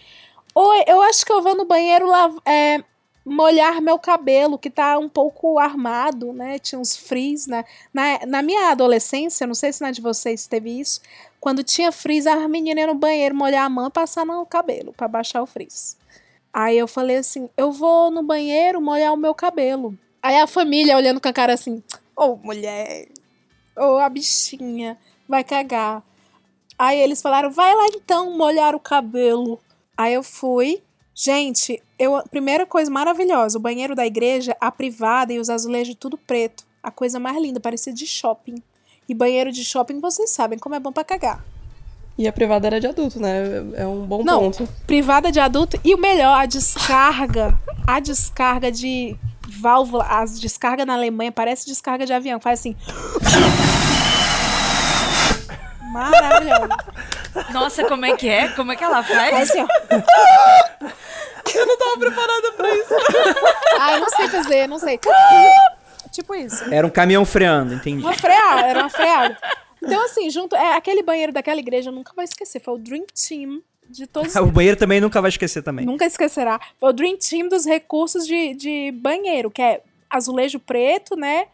[0.55, 2.83] oi, eu acho que eu vou no banheiro lá, é,
[3.24, 6.59] molhar meu cabelo, que tá um pouco armado, né?
[6.59, 7.64] Tinha uns frizz, né?
[7.92, 11.00] Na, na minha adolescência, não sei se na de vocês teve isso,
[11.40, 14.92] quando tinha frizz, a menina ia no banheiro molhar a mão e passar no cabelo,
[14.92, 15.96] pra baixar o frizz.
[16.53, 19.98] Aí eu falei assim, eu vou no banheiro molhar o meu cabelo.
[20.22, 21.83] Aí a família olhando com a cara assim,
[22.16, 23.09] ô oh, mulher,
[23.77, 24.96] ô oh, a bichinha,
[25.29, 26.03] vai cagar.
[26.85, 29.59] Aí eles falaram, vai lá então molhar o cabelo.
[29.97, 30.83] Aí eu fui.
[31.14, 36.18] Gente, eu, primeira coisa maravilhosa, o banheiro da igreja, a privada e os azulejos tudo
[36.18, 36.64] preto.
[36.83, 38.57] A coisa mais linda, parecia de shopping.
[39.09, 41.42] E banheiro de shopping, vocês sabem como é bom pra cagar.
[42.18, 43.42] E a privada era de adulto, né?
[43.77, 44.68] É um bom Não, ponto.
[44.87, 45.81] privada de adulto.
[45.83, 47.59] E o melhor, a descarga.
[47.87, 49.16] a descarga de
[49.61, 50.05] válvula.
[50.05, 52.38] As descarga na Alemanha parece descarga de avião.
[52.40, 52.77] Faz assim.
[55.92, 56.68] Maravilhoso.
[57.53, 58.49] Nossa, como é que é?
[58.49, 59.51] Como é que ela Faz faz?
[59.51, 59.66] assim, ó.
[61.55, 62.94] Eu não tava preparada pra isso.
[63.79, 64.99] Ah, eu não sei fazer, não sei.
[66.11, 66.64] Tipo isso.
[66.73, 68.03] Era um caminhão freando, entendi.
[68.03, 69.38] Uma freada, era uma freada.
[69.81, 70.57] Então, assim, junto.
[70.57, 72.61] É, aquele banheiro daquela igreja eu nunca vou esquecer.
[72.61, 74.35] Foi o Dream Team de todos.
[74.37, 75.85] O banheiro também nunca vai esquecer também.
[75.85, 76.59] Nunca esquecerá.
[76.81, 81.47] Foi o Dream Team dos recursos de, de banheiro, que é azulejo preto, né?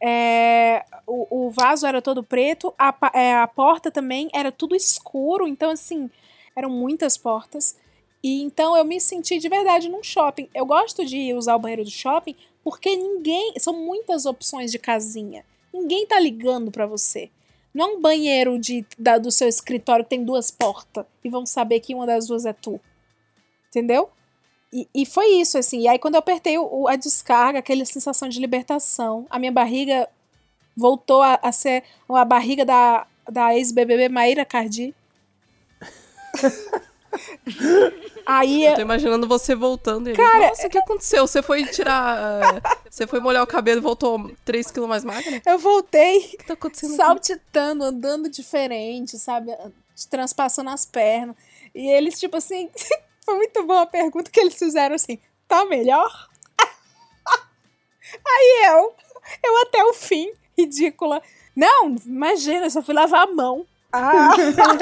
[0.00, 5.46] É, o, o vaso era todo preto, a, é, a porta também era tudo escuro,
[5.46, 6.08] então assim,
[6.54, 7.76] eram muitas portas.
[8.22, 10.48] E então eu me senti de verdade num shopping.
[10.54, 12.34] Eu gosto de usar o banheiro do shopping
[12.64, 13.54] porque ninguém.
[13.58, 15.44] São muitas opções de casinha.
[15.72, 17.30] Ninguém tá ligando pra você.
[17.72, 21.46] Não é um banheiro de, da- do seu escritório que tem duas portas e vão
[21.46, 22.80] saber que uma das duas é tu.
[23.68, 24.10] Entendeu?
[24.72, 25.80] E, e foi isso, assim.
[25.80, 30.08] E aí, quando eu apertei o- a descarga, aquela sensação de libertação, a minha barriga
[30.76, 34.94] voltou a, a ser a barriga da, da ex-BBB Maíra Cardi.
[38.26, 41.26] aí Eu tô imaginando você voltando e ele, Cara, Nossa, o que aconteceu?
[41.26, 42.18] Você foi tirar.
[42.42, 45.40] eh, Você foi molhar o cabelo e voltou 3 quilos mais magra?
[45.46, 46.90] eu voltei O que tá acontecendo?
[46.90, 46.96] aqui?
[46.96, 49.52] saltitando, andando diferente, sabe?
[50.10, 51.34] Transpassando as pernas.
[51.74, 52.68] E eles, tipo assim,
[53.28, 56.10] foi muito boa a pergunta que eles fizeram assim: tá melhor?
[58.26, 58.94] Aí eu,
[59.44, 61.20] eu até o fim, ridícula.
[61.54, 63.66] Não, imagina, eu só fui lavar a mão.
[63.92, 64.30] Ah,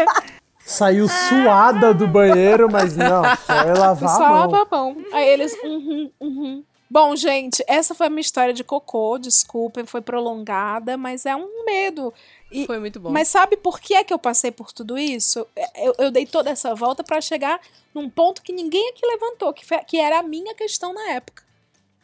[0.65, 4.39] Saiu suada do banheiro, mas não, só ia eu lavar só a mão.
[4.39, 4.97] lava a mão.
[5.13, 6.65] Aí eles, uhum, uhum.
[6.89, 9.19] Bom, gente, essa foi a minha história de cocô.
[9.19, 12.15] Desculpem, foi prolongada, mas é um medo.
[12.51, 13.11] E- Foi muito bom.
[13.11, 15.47] Mas sabe por que é que eu passei por tudo isso?
[15.77, 17.61] Eu, eu dei toda essa volta pra chegar
[17.95, 21.43] num ponto que ninguém aqui levantou, que, foi- que era a minha questão na época.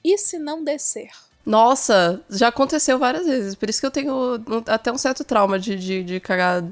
[0.05, 1.11] E se não descer?
[1.47, 3.55] Nossa, já aconteceu várias vezes.
[3.55, 6.63] Por isso que eu tenho um- até um certo trauma de, de, de cagar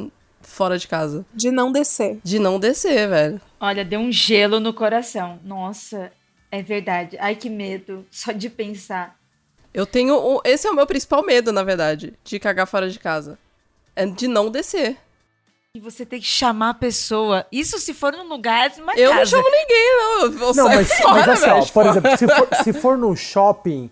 [0.40, 1.24] fora de casa.
[1.34, 2.18] De não descer.
[2.24, 3.40] De não descer, velho.
[3.60, 5.38] Olha, deu um gelo no coração.
[5.44, 6.10] Nossa,
[6.50, 7.16] é verdade.
[7.20, 8.04] Ai, que medo.
[8.10, 9.16] Só de pensar.
[9.72, 10.16] Eu tenho.
[10.18, 13.38] um- esse é o meu principal medo, na verdade, de cagar fora de casa.
[13.94, 14.96] É de não descer.
[15.74, 17.46] E você tem que chamar a pessoa.
[17.52, 19.30] Isso se for num lugar de uma Eu não casa.
[19.30, 20.22] chamo ninguém, não.
[20.22, 23.16] Eu, eu Não, mas, fora, mas assim, ó, por exemplo, se for, se for no
[23.16, 23.90] shopping,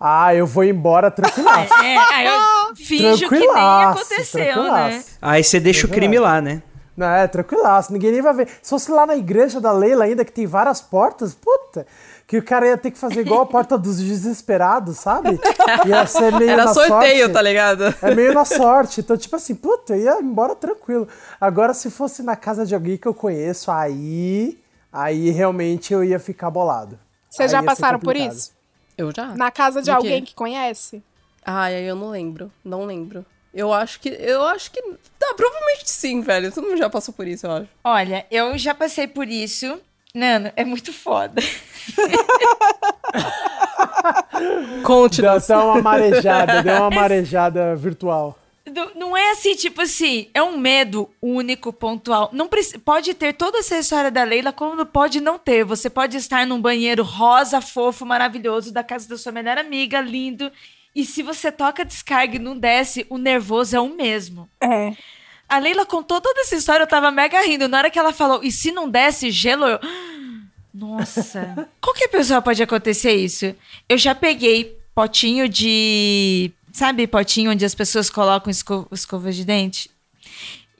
[0.00, 1.72] ah, eu vou embora tranquilaço.
[1.74, 5.04] É, aí eu finjo que nem aconteceu, né?
[5.22, 6.60] Aí você deixa o crime lá, né?
[6.96, 8.48] Não, é, tranquilaço, ninguém nem vai ver.
[8.60, 11.86] Se fosse lá na igreja da Leila ainda, que tem várias portas, puta,
[12.32, 15.38] que o cara ia ter que fazer igual a porta dos desesperados, sabe?
[15.86, 17.32] Ia ser meio Era na sorteio, sorte.
[17.34, 17.94] tá ligado?
[18.00, 19.02] É meio na sorte.
[19.02, 21.06] Então, tipo assim, puta, eu ia embora tranquilo.
[21.38, 24.58] Agora, se fosse na casa de alguém que eu conheço, aí.
[24.90, 26.98] Aí realmente eu ia ficar bolado.
[27.28, 28.52] Vocês já passaram por isso?
[28.96, 29.34] Eu já.
[29.36, 29.94] Na casa de quê?
[29.94, 31.02] alguém que conhece?
[31.44, 32.50] Ai, aí eu não lembro.
[32.64, 33.26] Não lembro.
[33.52, 34.08] Eu acho que.
[34.08, 34.80] Eu acho que.
[35.18, 36.50] Tá, provavelmente sim, velho.
[36.50, 37.68] Todo mundo já passou por isso, eu acho.
[37.84, 39.78] Olha, eu já passei por isso.
[40.14, 41.42] Nano, é muito foda.
[44.84, 48.38] Conte, Deu até uma marejada, deu uma marejada virtual.
[48.94, 52.30] Não é assim, tipo assim, é um medo único, pontual.
[52.32, 52.48] Não
[52.84, 55.64] pode ter toda essa história da Leila, como pode não ter.
[55.64, 60.50] Você pode estar num banheiro rosa, fofo, maravilhoso, da casa da sua melhor amiga, lindo.
[60.94, 64.48] E se você toca descarga e não desce, o nervoso é o mesmo.
[64.60, 64.92] É.
[65.52, 67.68] A Leila contou toda essa história, eu tava mega rindo.
[67.68, 69.78] Na hora que ela falou, e se não desce gelo, eu.
[70.72, 71.68] Nossa.
[71.78, 73.54] Qualquer pessoa pode acontecer isso.
[73.86, 76.50] Eu já peguei potinho de.
[76.72, 79.90] Sabe, potinho onde as pessoas colocam esco- escova de dente?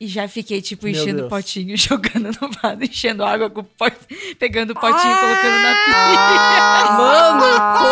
[0.01, 1.29] E já fiquei, tipo, Meu enchendo Deus.
[1.29, 3.95] potinho, jogando no vaso, enchendo água com o pot...
[4.39, 5.93] pegando o potinho e colocando na pia.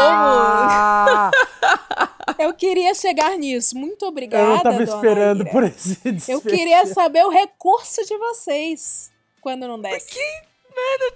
[0.02, 1.30] Ah!
[2.38, 3.76] Eu queria chegar nisso.
[3.76, 4.44] Muito obrigada.
[4.44, 5.50] Eu não tava dona esperando Ira.
[5.50, 6.40] por esse Eu desfecho.
[6.42, 10.18] queria saber o recurso de vocês quando não desce.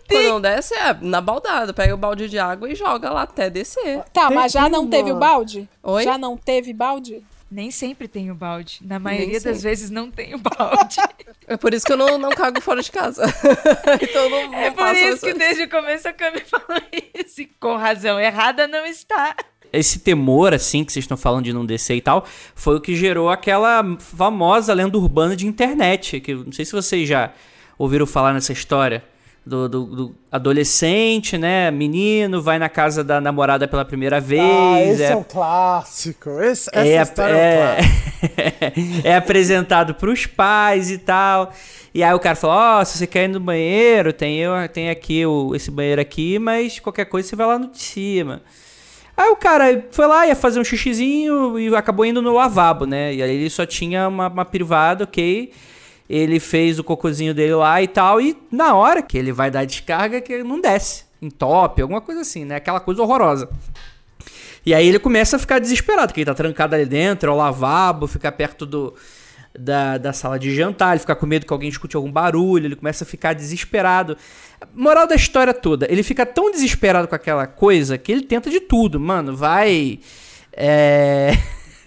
[0.09, 1.73] Quando não desce, é na baldada.
[1.73, 4.03] Pega o balde de água e joga lá até descer.
[4.13, 5.69] Tá, Tem- mas já tem não teve o balde?
[5.83, 6.05] Oi?
[6.05, 7.25] Já não teve balde?
[7.51, 8.81] Nem sempre tem o balde.
[8.83, 10.97] Na maioria das vezes não tem o balde.
[11.47, 13.23] É por isso que eu não, não cago fora de casa.
[14.01, 16.83] então eu não, não É por isso que desde o começo a Cami falou
[17.15, 17.43] isso.
[17.43, 19.37] E com razão errada não está.
[19.79, 22.95] Esse temor, assim, que vocês estão falando de não descer e tal, foi o que
[22.97, 26.21] gerou aquela famosa lenda urbana de internet.
[26.21, 27.33] Que não sei se vocês já
[27.79, 29.03] ouviram falar nessa história.
[29.47, 31.71] do, do- do adolescente, né?
[31.71, 34.41] Menino, vai na casa da namorada pela primeira vez.
[34.43, 36.31] Ah, esse é, é, um clássico.
[36.41, 38.41] Esse, essa é, história é, um clássico.
[38.41, 38.73] é,
[39.13, 41.53] é apresentado pros pais e tal.
[41.93, 44.89] E aí o cara fala, ó, se você quer ir no banheiro, tem, eu, tem
[44.89, 48.41] aqui o, esse banheiro aqui, mas qualquer coisa você vai lá no de cima.
[49.17, 53.15] Aí o cara foi lá, ia fazer um xixizinho e acabou indo no lavabo, né?
[53.15, 55.53] E aí ele só tinha uma, uma privada, ok.
[56.11, 58.21] Ele fez o cocôzinho dele lá e tal.
[58.21, 61.05] E na hora que ele vai dar descarga, que ele não desce.
[61.23, 62.57] Entope, alguma coisa assim, né?
[62.57, 63.49] Aquela coisa horrorosa.
[64.67, 67.37] E aí ele começa a ficar desesperado, porque ele tá trancado ali dentro, é o
[67.37, 68.95] lavabo, ficar perto do,
[69.59, 72.77] da, da sala de jantar, ele fica com medo que alguém escute algum barulho, ele
[72.77, 74.17] começa a ficar desesperado.
[74.75, 78.61] Moral da história toda, ele fica tão desesperado com aquela coisa que ele tenta de
[78.61, 79.37] tudo, mano.
[79.37, 80.01] Vai.
[80.53, 81.33] É.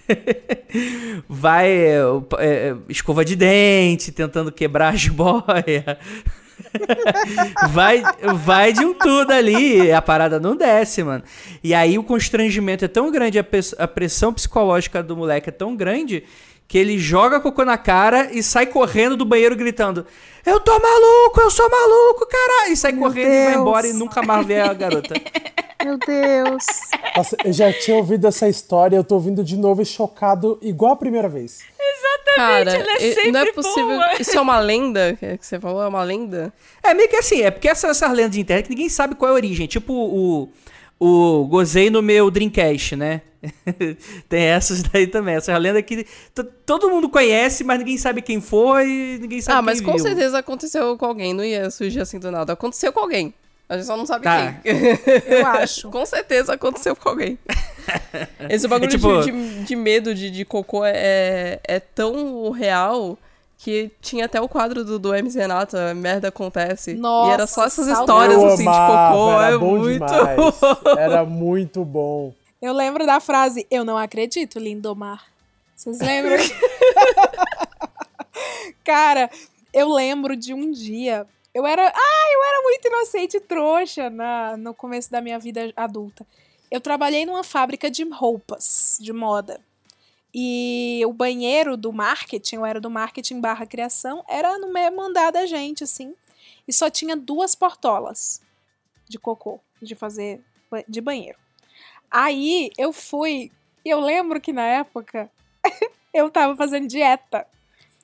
[1.27, 1.69] vai.
[1.69, 1.99] é,
[2.39, 5.97] é, escova de dente, tentando quebrar as boias.
[7.69, 8.01] vai,
[8.35, 11.23] vai de um tudo ali, a parada não desce, mano.
[11.63, 13.45] E aí o constrangimento é tão grande, a,
[13.77, 16.23] a pressão psicológica do moleque é tão grande
[16.67, 20.05] que ele joga cocô na cara e sai correndo do banheiro gritando:
[20.45, 22.73] Eu tô maluco, eu sou maluco, caralho!
[22.73, 23.61] E sai correndo e vai Deus.
[23.61, 25.13] embora e nunca mais vê a garota.
[25.85, 26.65] Meu Deus.
[27.15, 30.93] Nossa, eu já tinha ouvido essa história, eu tô ouvindo de novo e chocado igual
[30.93, 31.59] a primeira vez.
[32.35, 33.87] Cara, ela é e- sempre não é possível.
[33.87, 34.11] boa.
[34.19, 35.81] Isso é uma lenda que que você falou?
[35.81, 36.51] É uma lenda?
[36.83, 39.31] É meio que assim, é porque essa, essa lenda de internet ninguém sabe qual é
[39.31, 39.65] a origem.
[39.65, 40.49] Tipo o,
[40.99, 43.21] o Gozei no meu Dreamcast, né?
[44.29, 45.35] Tem essas daí também.
[45.35, 46.05] Essa lenda que
[46.65, 49.99] todo mundo conhece, mas ninguém sabe quem foi, ninguém sabe ah, mas com viu.
[50.03, 51.33] certeza aconteceu com alguém.
[51.33, 52.53] Não ia surgir assim do nada.
[52.53, 53.33] Aconteceu com alguém.
[53.69, 54.53] A gente só não sabe Tá.
[54.63, 54.73] quem.
[55.27, 55.89] Eu acho.
[55.89, 57.37] com certeza aconteceu com alguém.
[58.49, 63.17] Esse bagulho É tipo- de, de- de medo de, de cocô é, é tão real
[63.59, 66.93] que tinha até o quadro do, do MC Renata, Merda Acontece.
[66.93, 69.31] Nossa, e era só essas histórias eu assim de cocô.
[69.41, 70.05] era é bom muito.
[70.05, 70.37] demais.
[70.97, 72.33] Era muito bom.
[72.61, 75.25] Eu lembro da frase, eu não acredito, Lindomar.
[75.75, 76.37] Vocês lembram?
[78.83, 79.29] Cara,
[79.71, 81.27] eu lembro de um dia.
[81.53, 81.87] Eu era.
[81.87, 86.25] Ah, eu era muito inocente e trouxa na, no começo da minha vida adulta.
[86.71, 89.61] Eu trabalhei numa fábrica de roupas, de moda.
[90.33, 95.31] E o banheiro do marketing, eu era do marketing barra criação, era no mesmo andar
[95.31, 96.15] da gente, assim.
[96.67, 98.41] E só tinha duas portolas
[99.07, 100.41] de cocô, de fazer
[100.87, 101.37] de banheiro.
[102.09, 103.51] Aí eu fui,
[103.83, 105.29] e eu lembro que na época
[106.13, 107.45] eu tava fazendo dieta.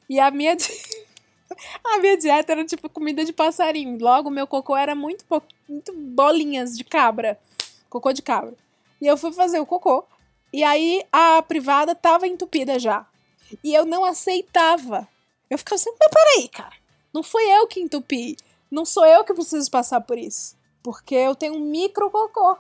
[0.10, 0.68] E a minha, di-
[1.84, 3.98] a minha dieta era tipo comida de passarinho.
[4.00, 7.40] Logo, meu cocô era muito, pou- muito bolinhas de cabra.
[7.90, 8.54] Cocô de cabra.
[9.02, 10.06] E eu fui fazer o cocô.
[10.52, 13.06] E aí a privada tava entupida já.
[13.64, 15.08] E eu não aceitava.
[15.50, 16.74] Eu ficava assim, mas peraí, cara.
[17.14, 18.36] Não fui eu que entupi.
[18.70, 20.56] Não sou eu que preciso passar por isso.
[20.82, 22.58] Porque eu tenho um micro cocô.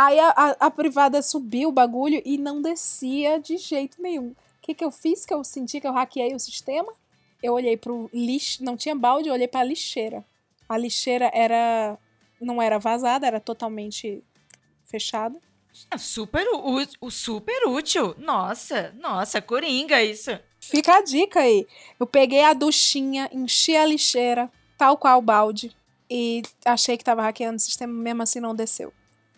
[0.00, 4.28] Aí a, a- a privada subiu o bagulho e não descia de jeito nenhum.
[4.28, 5.26] O que, que eu fiz?
[5.26, 6.92] Que eu senti que eu hackeei o sistema.
[7.42, 10.24] Eu olhei pro lixo, não tinha balde, eu olhei pra lixeira.
[10.68, 11.98] A lixeira era.
[12.40, 14.22] não era vazada, era totalmente
[14.86, 15.36] fechada.
[15.90, 16.44] Ah, Super,
[17.00, 18.14] o super útil.
[18.18, 20.30] Nossa, nossa, coringa isso.
[20.60, 21.66] Fica a dica aí.
[21.98, 25.74] Eu peguei a duchinha, enchi a lixeira, tal qual o balde,
[26.10, 28.92] e achei que tava hackeando o sistema, mesmo assim não desceu.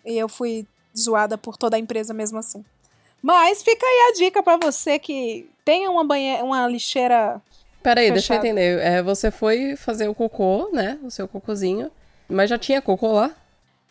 [0.04, 0.66] E eu fui
[0.98, 2.64] zoada por toda a empresa mesmo assim.
[3.22, 7.40] Mas fica aí a dica pra você que tenha uma banheira, uma lixeira.
[7.82, 8.78] Peraí, deixa eu entender.
[8.80, 10.98] É, você foi fazer o cocô, né?
[11.02, 11.90] O seu cocôzinho.
[12.28, 13.30] Mas já tinha cocô lá?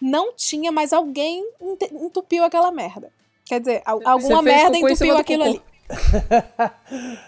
[0.02, 3.12] Não tinha, mas alguém ent- entupiu aquela merda.
[3.46, 5.60] Quer dizer, alguma merda entupiu aquilo cocô.
[5.60, 5.62] ali.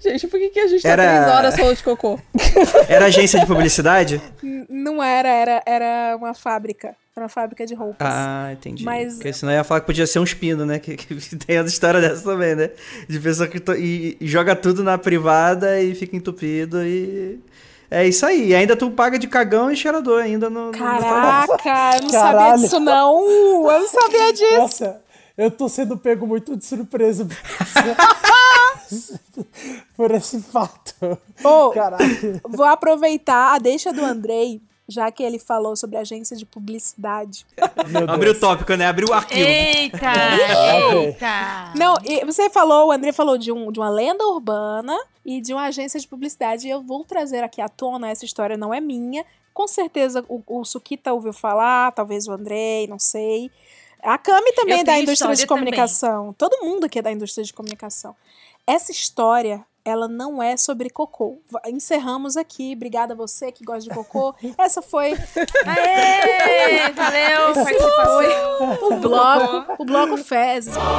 [0.00, 2.18] Gente, por que, que a gente tá Era- três horas falando de cocô?
[2.88, 4.20] Era agência de publicidade?
[4.68, 6.94] Não era, era, era uma fábrica.
[7.16, 7.96] Era uma fábrica de roupas.
[8.08, 8.84] Ah, entendi.
[8.84, 10.78] Mas- Porque senão eu ia falar que podia ser um espino, né?
[10.78, 12.70] Que, que tem as histórias dessa também, né?
[13.08, 17.40] De pessoa que to- e, e joga tudo na privada e fica entupido e.
[17.90, 18.50] É isso aí.
[18.50, 20.66] E ainda tu paga de cagão e cheirador ainda no.
[20.66, 22.62] no- Caraca, eu não sabia Caralho.
[22.62, 23.70] disso não.
[23.70, 24.56] Eu não sabia disso.
[24.58, 25.00] Nossa,
[25.36, 27.36] eu tô sendo pego muito de surpresa por
[28.90, 29.20] esse,
[29.96, 30.94] por esse fato.
[31.44, 32.40] Ô, Caralho.
[32.48, 37.46] Vou aproveitar a deixa do Andrei, já que ele falou sobre agência de publicidade.
[38.08, 38.86] Abriu o tópico, né?
[38.86, 39.40] Abriu o arquivo.
[39.40, 39.98] Eita,
[40.94, 41.72] eita.
[41.76, 45.54] Não, e você falou, o André falou de, um, de uma lenda urbana e de
[45.54, 46.66] uma agência de publicidade.
[46.66, 49.24] E eu vou trazer aqui à tona, essa história não é minha.
[49.54, 53.50] Com certeza o, o Sukita ouviu falar, talvez o Andrei, não sei.
[54.02, 55.46] A Cami também é da indústria de história também.
[55.46, 56.32] comunicação.
[56.34, 58.14] Todo mundo aqui é da indústria de comunicação.
[58.66, 61.40] Essa história ela não é sobre cocô.
[61.66, 62.72] Encerramos aqui.
[62.74, 64.34] Obrigada a você que gosta de cocô.
[64.58, 65.12] Essa foi.
[65.66, 66.92] Aê!
[66.92, 68.88] Valeu, participação.
[68.90, 70.74] o bloco, o bloco Fezes.
[70.76, 70.90] Muito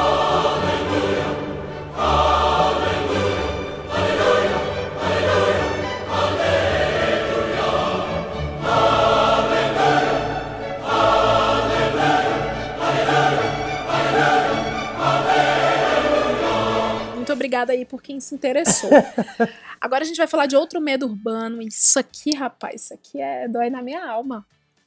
[17.52, 18.88] obrigada aí por quem se interessou.
[19.80, 21.60] Agora a gente vai falar de outro medo urbano.
[21.62, 24.46] Isso aqui, rapaz, isso aqui é dói na minha alma.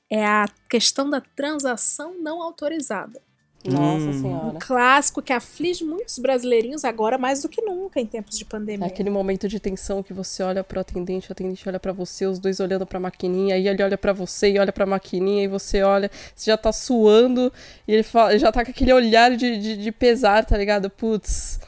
[0.09, 3.22] É a questão da transação não autorizada.
[3.68, 4.22] Nossa Hum.
[4.22, 4.55] senhora.
[4.55, 8.47] Um clássico que aflige muitos brasileirinhos agora mais do que nunca em tempos de É
[8.47, 8.86] pandemia.
[8.88, 12.38] aquele momento de tensão que você olha pro atendente, o atendente olha pra você, os
[12.38, 15.82] dois olhando pra maquininha, aí ele olha pra você e olha pra maquininha, e você
[15.82, 17.51] olha, você já tá suando,
[17.88, 20.88] e ele fala, já tá com aquele olhar de, de, de pesar, tá ligado?
[20.88, 21.59] Putz,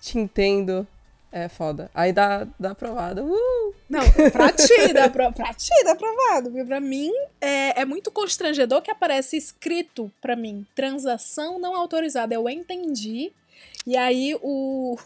[0.00, 0.86] te entendo.
[1.32, 1.88] É foda.
[1.94, 3.22] Aí dá, dá aprovada.
[3.22, 3.74] Uh!
[3.88, 4.00] Não,
[4.32, 6.50] pra ti, dá pra, pra ti dá aprovado.
[6.66, 12.34] Pra mim é, é muito constrangedor que aparece escrito pra mim: transação não autorizada.
[12.34, 13.32] Eu entendi.
[13.86, 14.98] E aí o,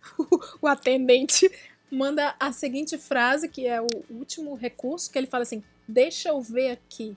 [0.60, 1.50] o atendente
[1.90, 6.40] manda a seguinte frase, que é o último recurso, que ele fala assim: deixa eu
[6.40, 7.16] ver aqui.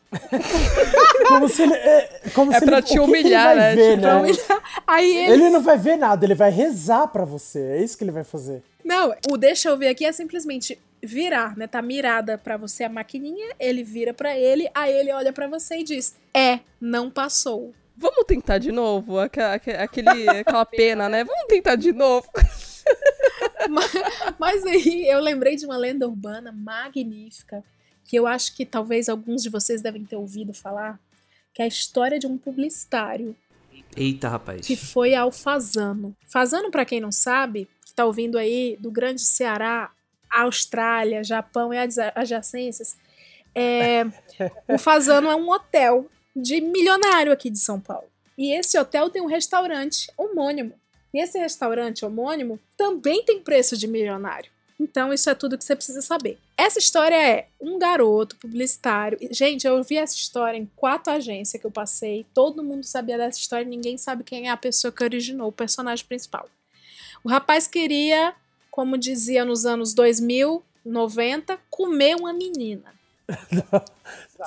[1.28, 1.74] Como se ele.
[1.74, 3.76] É, como É se pra ele, te o que que ele humilhar, vai né?
[3.76, 4.62] Ver, Tipo, né?
[4.88, 5.34] Aí ele.
[5.34, 7.60] Ele não vai ver nada, ele vai rezar pra você.
[7.60, 8.62] É isso que ele vai fazer.
[8.84, 11.68] Não, o deixa eu ver aqui é simplesmente virar, né?
[11.68, 15.78] Tá mirada pra você a maquininha, ele vira pra ele, aí ele olha pra você
[15.78, 17.74] e diz: "É, não passou".
[17.96, 19.20] Vamos tentar de novo?
[19.20, 21.24] Aque- aque- Aquele, aquela pena, né?
[21.24, 22.28] Vamos tentar de novo.
[24.40, 27.64] Mas aí eu lembrei de uma lenda urbana magnífica,
[28.06, 31.00] que eu acho que talvez alguns de vocês devem ter ouvido falar,
[31.54, 33.36] que é a história de um publicitário
[33.96, 34.66] Eita, rapaz.
[34.66, 36.16] que foi ao Fazano.
[36.28, 39.92] Fazano, pra quem não sabe, que tá ouvindo aí do grande Ceará,
[40.30, 42.98] Austrália, Japão e adja- adjacências,
[43.56, 44.04] é,
[44.68, 48.08] o Fazano é um hotel de milionário aqui de São Paulo.
[48.36, 50.74] E esse hotel tem um restaurante homônimo.
[51.14, 54.50] E esse restaurante homônimo também tem preço de milionário.
[54.84, 56.38] Então, isso é tudo que você precisa saber.
[56.58, 59.18] Essa história é um garoto publicitário.
[59.32, 62.26] Gente, eu vi essa história em quatro agências que eu passei.
[62.34, 66.06] Todo mundo sabia dessa história, ninguém sabe quem é a pessoa que originou o personagem
[66.06, 66.48] principal.
[67.24, 68.34] O rapaz queria,
[68.70, 72.94] como dizia nos anos 2000, 90, comer uma menina.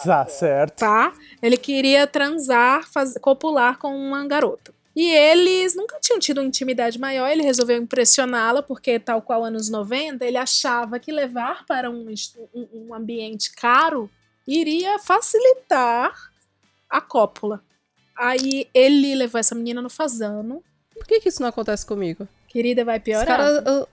[0.04, 0.80] Tá certo.
[0.80, 1.14] Tá?
[1.42, 4.74] Ele queria transar, faz- copular com uma garota.
[4.96, 9.68] E eles nunca tinham tido uma intimidade maior, ele resolveu impressioná-la, porque, tal qual anos
[9.68, 12.06] 90, ele achava que levar para um,
[12.54, 14.10] um- ambiente caro
[14.48, 16.12] iria facilitar
[16.88, 17.62] a cópula.
[18.16, 20.62] Aí ele levou essa menina no fazano.
[20.94, 22.26] Por que, que isso não acontece comigo?
[22.48, 23.26] Querida, vai Os piorar.
[23.26, 23.86] caras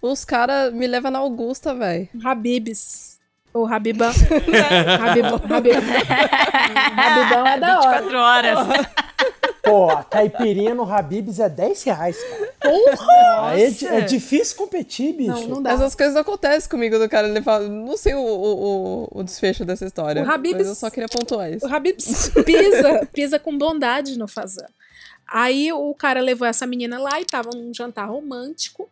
[0.00, 2.08] os cara me levam na Augusta, velho.
[2.24, 3.18] Habibs.
[3.52, 4.08] Ou Habibão.
[4.08, 5.82] Habibão, Habibão.
[6.96, 8.02] Habibão é da hora.
[8.02, 8.58] 24 horas.
[9.66, 12.52] Pô, a caipirinha no Habibs é 10 reais, cara.
[12.60, 13.58] Porra!
[13.58, 15.30] É, é difícil competir, bicho.
[15.32, 15.72] Não, não dá.
[15.72, 17.28] Essas coisas acontecem comigo do cara.
[17.28, 20.22] Ele fala, não sei o, o, o- o desfecho dessa história.
[20.22, 21.66] O Habib's- Mas eu só queria pontuar isso.
[21.66, 24.68] O Habibs pisa, pisa com bondade no fazano.
[25.28, 28.88] Aí o cara levou essa menina lá e tava num jantar romântico.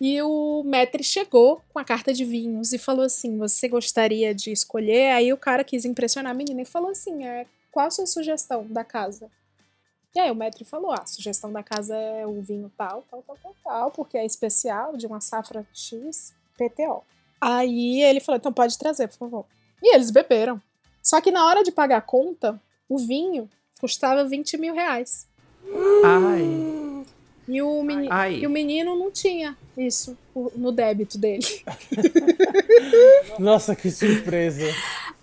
[0.00, 4.50] E o maître chegou com a carta de vinhos e falou assim: Você gostaria de
[4.52, 5.10] escolher?
[5.12, 8.64] Aí o cara quis impressionar a menina e falou assim: é, Qual a sua sugestão
[8.70, 9.26] da casa?
[10.14, 13.22] E aí o maître falou: ah, a sugestão da casa é o vinho tal, tal,
[13.26, 17.02] tal, tal, tal, porque é especial, de uma safra X, PTO.
[17.40, 19.44] Aí ele falou: então pode trazer, por favor.
[19.82, 20.60] E eles beberam.
[21.02, 23.48] Só que na hora de pagar a conta, o vinho
[23.80, 25.26] custava 20 mil reais.
[26.04, 27.04] Ai.
[27.48, 28.34] E o, meni- Ai.
[28.36, 30.16] e o menino não tinha isso
[30.54, 31.44] no débito dele.
[33.38, 34.66] Nossa, que surpresa.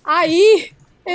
[0.03, 0.71] Aí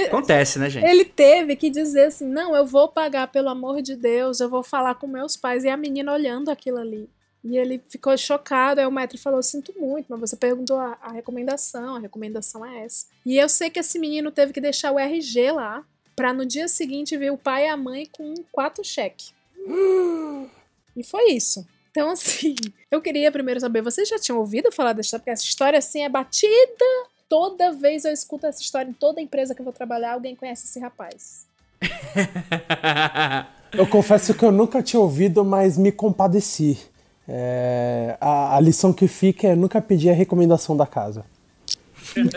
[0.06, 0.86] Acontece, né, gente?
[0.86, 4.62] ele teve que dizer assim: não, eu vou pagar, pelo amor de Deus, eu vou
[4.62, 5.64] falar com meus pais.
[5.64, 7.08] E a menina olhando aquilo ali.
[7.44, 8.80] E ele ficou chocado.
[8.80, 12.84] Aí o maître falou: Sinto muito, mas você perguntou a, a recomendação, a recomendação é
[12.84, 13.06] essa.
[13.26, 15.84] E eu sei que esse menino teve que deixar o RG lá,
[16.14, 19.34] pra no dia seguinte ver o pai e a mãe com quatro cheques.
[20.94, 21.66] E foi isso.
[21.90, 22.54] Então, assim,
[22.90, 25.20] eu queria primeiro saber: vocês já tinham ouvido falar dessa história?
[25.20, 26.84] Porque essa história, assim, é batida.
[27.32, 30.66] Toda vez eu escuto essa história em toda empresa que eu vou trabalhar, alguém conhece
[30.66, 31.46] esse rapaz.
[33.72, 36.78] Eu confesso que eu nunca tinha ouvido, mas me compadeci.
[37.26, 41.24] É, a, a lição que fica é nunca pedir a recomendação da casa.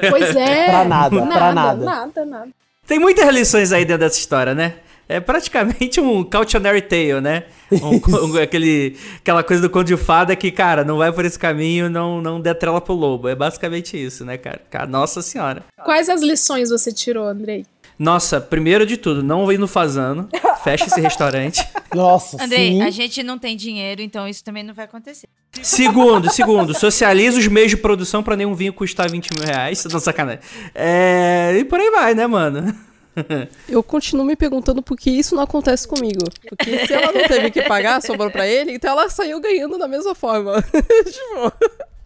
[0.10, 0.68] Pois é.
[0.68, 1.84] Pra nada, pra nada.
[1.84, 2.50] Nada, nada.
[2.88, 4.76] Tem muitas lições aí dentro dessa história, né?
[5.08, 7.44] É praticamente um cautionary tale, né?
[7.72, 8.00] Um,
[8.34, 11.90] um- aquele, aquela coisa do conto de fada que, cara, não vai por esse caminho,
[11.90, 13.28] não, não dê trela pro lobo.
[13.28, 14.88] É basicamente isso, né, cara?
[14.88, 15.64] Nossa senhora.
[15.84, 17.66] Quais as lições você tirou, Andrei?
[17.98, 20.28] Nossa, primeiro de tudo, não vem no Fazano.
[20.64, 21.66] Fecha esse restaurante.
[21.96, 25.30] Nossa, Andrei, a gente não tem dinheiro, então isso também não vai acontecer.
[25.62, 29.86] Segundo, segundo, socializa os meios de produção pra nenhum vinho custar 20 mil reais.
[29.86, 30.42] Não, sacanagem.
[30.74, 32.76] É, e por aí vai, né, mano?
[33.70, 36.24] Eu continuo me perguntando por que isso não acontece comigo.
[36.48, 39.88] Porque se ela não teve que pagar, sobrou pra ele, então ela saiu ganhando da
[39.88, 40.62] mesma forma.
[40.64, 41.54] tipo,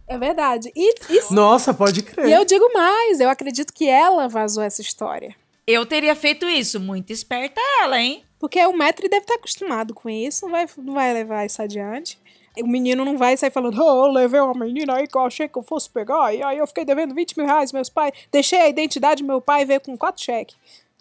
[0.06, 0.70] É verdade.
[0.74, 2.28] E, e- Nossa, pode crer.
[2.28, 5.34] e eu digo mais, eu acredito que ela vazou essa história.
[5.66, 6.80] Eu teria feito isso.
[6.80, 8.24] Muito esperta ela, hein?
[8.38, 12.18] Porque o Metri deve estar acostumado com isso, não vai, não vai levar isso adiante.
[12.58, 15.46] O menino não vai sair falando, oh, eu levei uma menina aí que eu achei
[15.46, 18.58] que eu fosse pegar, e aí eu fiquei devendo 20 mil reais, meus pais, deixei
[18.60, 20.56] a identidade do meu pai e veio com quatro cheques.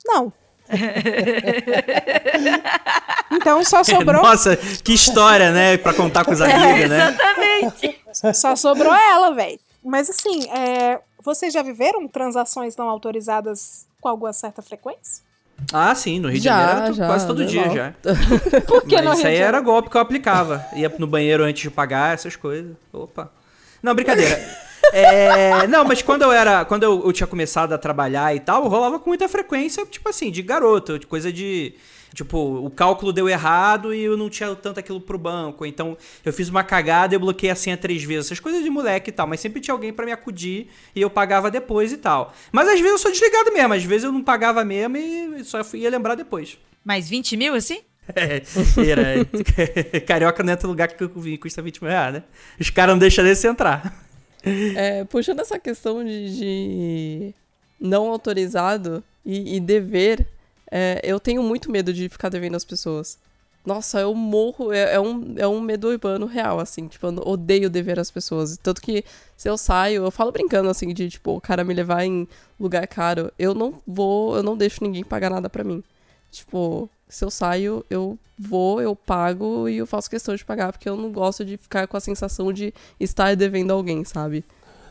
[0.05, 0.31] Não.
[3.31, 4.21] então só sobrou.
[4.21, 5.77] Nossa, que história, né?
[5.77, 7.09] Pra contar com os amigos, né?
[7.09, 7.99] Exatamente.
[8.33, 9.59] Só sobrou ela, velho.
[9.83, 15.23] Mas assim, é, vocês já viveram transações não autorizadas com alguma certa frequência?
[15.73, 17.75] Ah, sim, no Rio de Já, Janeiro eu tô já, quase todo dia normal.
[17.75, 18.61] já.
[18.65, 19.63] Por que no Mas isso Rio aí de era Janeiro?
[19.65, 20.65] golpe que eu aplicava.
[20.73, 22.71] Ia no banheiro antes de pagar, essas coisas.
[22.93, 23.29] Opa.
[23.83, 24.39] Não, brincadeira.
[24.93, 26.65] É, não, mas quando eu era.
[26.65, 30.31] Quando eu, eu tinha começado a trabalhar e tal, rolava com muita frequência, tipo assim,
[30.31, 31.73] de garoto, de coisa de.
[32.13, 35.63] Tipo, o cálculo deu errado e eu não tinha tanto aquilo pro banco.
[35.63, 38.25] Então, eu fiz uma cagada e eu bloqueei a senha três vezes.
[38.25, 39.27] Essas coisas de moleque e tal.
[39.27, 42.33] Mas sempre tinha alguém pra me acudir e eu pagava depois e tal.
[42.51, 43.73] Mas às vezes eu sou desligado mesmo.
[43.73, 46.57] Às vezes eu não pagava mesmo e só ia lembrar depois.
[46.83, 47.81] Mais 20 mil, assim?
[48.15, 48.41] É,
[48.89, 49.25] era.
[50.01, 52.23] Carioca não entra no lugar que o vinho custa 20 mil reais, né?
[52.59, 54.08] Os caras não deixam desse entrar.
[54.75, 57.35] É, puxando essa questão de, de
[57.79, 60.27] não autorizado e, e dever,
[60.71, 63.17] é, eu tenho muito medo de ficar devendo às pessoas.
[63.65, 67.69] Nossa, eu morro, é, é um, é um medo urbano real, assim, tipo, eu odeio
[67.69, 68.57] dever às pessoas.
[68.57, 69.03] Tanto que
[69.35, 72.27] se eu saio, eu falo brincando, assim, de, tipo, o cara me levar em
[72.59, 75.83] lugar caro, eu não vou, eu não deixo ninguém pagar nada pra mim.
[76.31, 80.87] Tipo, se eu saio, eu vou, eu pago e eu faço questão de pagar, porque
[80.87, 84.45] eu não gosto de ficar com a sensação de estar devendo alguém, sabe?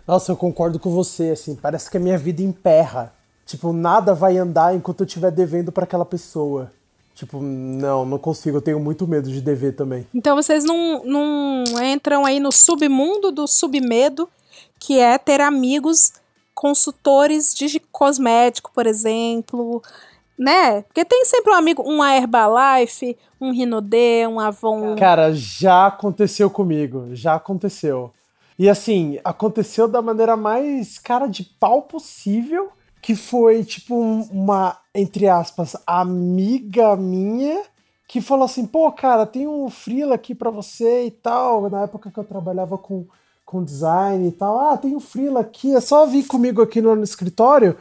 [0.07, 3.13] Nossa, eu concordo com você, assim, parece que a minha vida emperra.
[3.47, 6.73] Tipo, nada vai andar enquanto eu estiver devendo pra aquela pessoa.
[7.15, 10.07] Tipo, não, não consigo, eu tenho muito medo de dever também.
[10.15, 14.29] Então vocês não, não entram aí no submundo do submedo,
[14.79, 16.13] que é ter amigos
[16.55, 19.83] consultores de cosmético, por exemplo,
[20.39, 20.83] né?
[20.83, 24.95] Porque tem sempre um amigo, um Herbalife, um Rinodê, um Avon.
[24.97, 28.13] Cara, já aconteceu comigo, já aconteceu.
[28.59, 32.69] E assim, aconteceu da maneira mais cara de pau possível,
[33.01, 37.63] que foi tipo um- uma, entre aspas, amiga minha
[38.09, 42.11] que falou assim, pô, cara, tem um freela aqui pra você e tal, na época
[42.11, 43.05] que eu trabalhava com,
[43.45, 46.97] com design e tal, ah, tem um freela aqui, é só vir comigo aqui no,
[46.97, 47.77] no escritório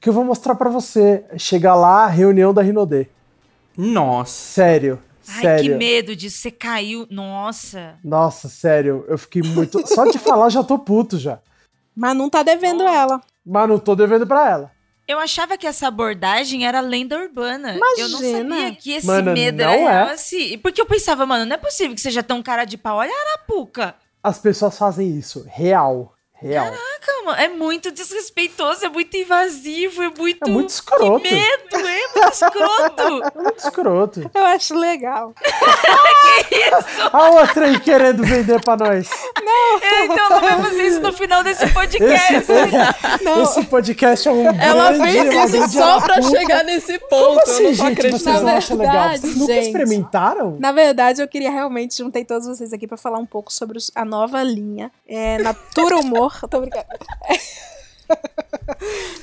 [0.00, 1.24] que eu vou mostrar pra você.
[1.38, 3.06] Chega lá, reunião da Rinodê.
[3.76, 4.32] Nossa.
[4.32, 5.72] Sério, Ai, sério.
[5.72, 6.38] que medo disso.
[6.38, 7.06] Você caiu.
[7.10, 7.94] Nossa.
[8.02, 9.86] Nossa, sério, eu fiquei muito.
[9.86, 11.38] Só de falar já tô puto já.
[11.94, 13.20] Mas não tá devendo ela.
[13.44, 14.70] Mas não tô devendo pra ela.
[15.08, 17.74] Eu achava que essa abordagem era lenda urbana.
[17.98, 18.54] Eu não Imagina.
[18.60, 20.12] sabia que esse Mano, medo não era é.
[20.14, 20.56] assim.
[20.58, 22.98] Porque eu pensava, mano, não é possível que seja tão cara de pau.
[22.98, 23.94] Olha a arapuca.
[24.22, 25.44] As pessoas fazem isso.
[25.48, 26.14] Real.
[26.42, 26.64] Real.
[26.64, 30.48] Caraca, mano, é muito desrespeitoso, é muito invasivo, é muito.
[30.48, 31.20] É muito escroto.
[31.20, 33.00] Que medo, é muito escroto.
[33.30, 34.30] É muito escroto.
[34.34, 35.34] Eu acho legal.
[36.48, 37.10] que isso?
[37.12, 39.10] A outra aí querendo vender pra nós.
[39.10, 42.34] Eu, então não vai fazer isso no final desse podcast.
[42.40, 47.26] Esse, esse podcast é um Ela grande, fez isso só pra chegar nesse ponto.
[47.26, 47.76] Como assim, eu não gente?
[47.76, 48.42] Vocês acreditando.
[48.42, 49.10] não acham legal?
[49.10, 49.66] Vocês nunca gente.
[49.66, 50.56] experimentaram?
[50.58, 54.04] Na verdade, eu queria realmente juntei todos vocês aqui pra falar um pouco sobre a
[54.04, 54.90] nova linha.
[55.06, 56.29] É Natura Humor.
[56.50, 56.86] Tô brincando.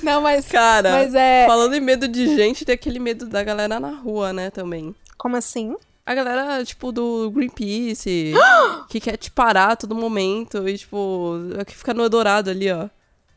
[0.02, 0.46] Não, mas.
[0.46, 1.46] Cara, Mas é.
[1.46, 4.94] falando em medo de gente, tem aquele medo da galera na rua, né, também.
[5.16, 5.76] Como assim?
[6.06, 8.32] A galera, tipo, do Greenpeace,
[8.88, 11.34] que quer te parar a todo momento e, tipo,
[11.66, 12.88] que fica no Eldorado ali, ó.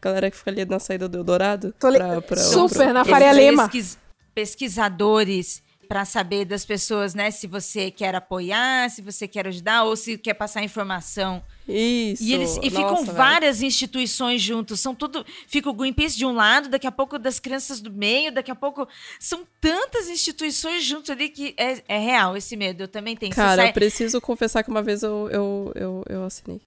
[0.02, 1.74] Galera que fica ali na saída do Eldorado.
[1.80, 3.64] Tô li- pra- pra- Super, pra- na Faria Lima.
[3.64, 3.98] pesquis-
[4.34, 9.96] pesquisadores para saber das pessoas, né, se você quer apoiar, se você quer ajudar ou
[9.98, 11.44] se quer passar informação.
[11.72, 12.24] Isso.
[12.24, 13.18] E eles e ficam nossa, velho.
[13.18, 17.40] várias instituições juntos, são tudo, fica o Greenpeace de um lado, daqui a pouco das
[17.40, 18.88] crianças do meio, daqui a pouco
[19.20, 22.84] são tantas instituições juntos ali que é, é real esse medo.
[22.84, 23.34] Eu também tenho.
[23.34, 26.62] Cara, sai- eu preciso confessar que uma vez eu, eu, eu, eu assinei.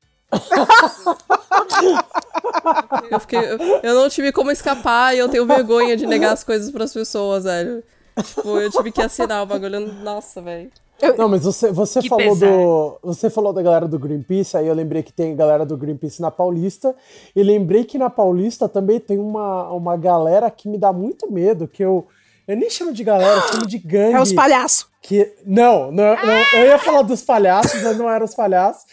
[3.11, 6.42] eu, fiquei, eu, eu não tive como escapar e eu tenho vergonha de negar as
[6.44, 7.82] coisas pras pessoas, velho.
[8.22, 9.92] Tipo, eu tive que assinar o bagulho.
[10.02, 10.70] Nossa, velho.
[11.18, 12.47] Não, mas você, você falou pesar.
[12.51, 12.99] do.
[13.03, 16.30] Você falou da galera do Greenpeace, aí eu lembrei que tem galera do Greenpeace na
[16.30, 16.95] Paulista.
[17.34, 21.66] E lembrei que na Paulista também tem uma, uma galera que me dá muito medo,
[21.68, 22.07] que eu.
[22.47, 24.14] Eu nem chamo de galera, eu chamo de gangue.
[24.16, 24.86] É os palhaços.
[25.03, 28.84] Que, não, não, não, eu ia falar dos palhaços, mas não eram os palhaços.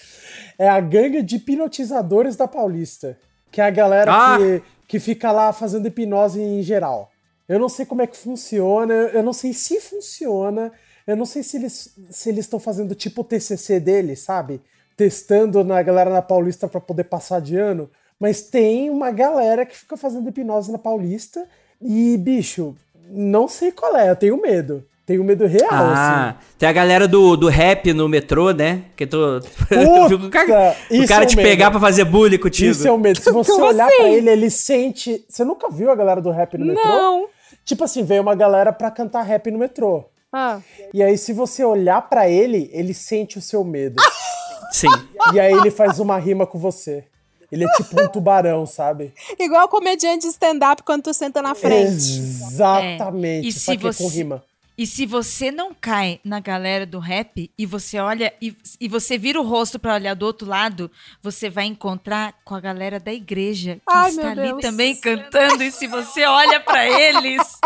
[0.57, 3.17] É a gangue de hipnotizadores da Paulista.
[3.51, 4.37] Que é a galera Ah!
[4.37, 7.09] que, que fica lá fazendo hipnose em geral.
[7.47, 10.71] Eu não sei como é que funciona, eu não sei se funciona,
[11.11, 14.61] eu não sei se eles se eles estão fazendo tipo o TCC deles, sabe?
[14.97, 17.89] Testando na galera na Paulista pra poder passar de ano.
[18.19, 21.43] Mas tem uma galera que fica fazendo hipnose na Paulista
[21.81, 22.75] e, bicho,
[23.09, 24.85] não sei qual é, eu tenho medo.
[25.03, 26.37] Tenho medo real, Ah, assim.
[26.59, 28.83] tem a galera do, do rap no metrô, né?
[28.95, 29.17] Que tu,
[29.67, 31.47] Puta, o cara, o cara é te medo.
[31.49, 32.71] pegar pra fazer bullying contigo.
[32.71, 33.19] Isso é o medo.
[33.19, 33.97] Se você Como olhar assim?
[33.97, 35.25] pra ele, ele sente.
[35.27, 36.83] Você nunca viu a galera do rap no metrô?
[36.87, 37.27] Não.
[37.65, 40.05] Tipo assim, veio uma galera pra cantar rap no metrô.
[40.31, 40.59] Ah.
[40.93, 44.01] E aí, se você olhar pra ele, ele sente o seu medo.
[44.71, 44.87] Sim.
[45.33, 47.03] E aí ele faz uma rima com você.
[47.51, 49.13] Ele é tipo um tubarão, sabe?
[49.37, 51.89] Igual comediante de stand-up quando tu senta na frente.
[52.17, 53.45] Exatamente.
[53.45, 53.49] É.
[53.49, 54.41] E se com você- rima.
[54.81, 59.15] E se você não cai na galera do rap e você olha e, e você
[59.15, 60.89] vira o rosto pra olhar do outro lado,
[61.21, 64.59] você vai encontrar com a galera da igreja que Ai, está ali Deus.
[64.59, 65.61] também cantando.
[65.61, 67.59] E se você olha pra eles,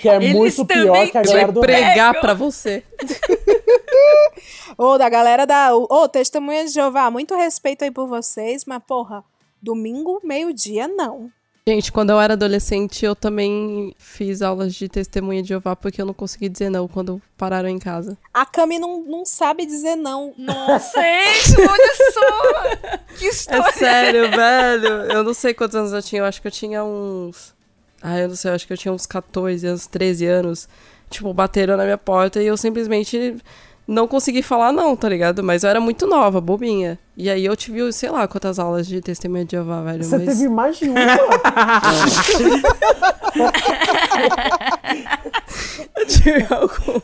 [0.00, 1.60] Que é Eles muito pior também que a te galera do.
[1.60, 2.20] Pregar Pegam.
[2.22, 2.82] pra você.
[4.78, 5.76] Ô, da galera da.
[5.76, 9.22] Ô, Testemunha de Jeová, muito respeito aí por vocês, mas, porra,
[9.60, 11.30] domingo, meio-dia, não.
[11.68, 16.06] Gente, quando eu era adolescente, eu também fiz aulas de testemunha de Jeová porque eu
[16.06, 18.16] não consegui dizer não quando pararam em casa.
[18.32, 20.32] A Cami não, não sabe dizer não.
[20.38, 22.98] nossa, gente, olha só!
[23.18, 23.68] Que história!
[23.68, 24.88] É sério, velho.
[25.10, 26.20] Eu não sei quantos anos eu tinha.
[26.22, 27.52] Eu acho que eu tinha uns.
[28.00, 28.52] Ah, eu não sei.
[28.52, 30.68] Eu acho que eu tinha uns 14 anos, 13 anos.
[31.10, 33.38] Tipo, bateram na minha porta e eu simplesmente
[33.86, 35.42] não consegui falar não, tá ligado?
[35.42, 36.98] Mas eu era muito nova, bobinha.
[37.16, 40.04] E aí eu tive, sei lá, quantas aulas de testemunha de Jeová, velho.
[40.04, 40.26] Você mas...
[40.26, 41.00] teve mais de uma.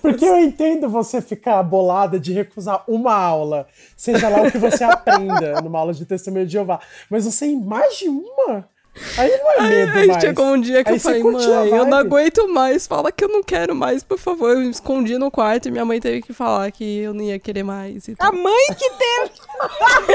[0.01, 3.67] Porque eu entendo você ficar bolada de recusar uma aula,
[3.97, 6.81] seja lá o que você aprenda numa aula de testemunho de Jeová.
[7.09, 8.69] Mas você em mais de uma?
[9.17, 10.21] Aí não é medo Aí mais.
[10.23, 13.29] chegou um dia que Aí eu falei, mãe, eu não aguento mais, fala que eu
[13.29, 14.51] não quero mais, por favor.
[14.51, 17.39] Eu me escondi no quarto e minha mãe teve que falar que eu não ia
[17.39, 18.07] querer mais.
[18.09, 18.15] E.
[18.19, 19.31] A mãe que teve.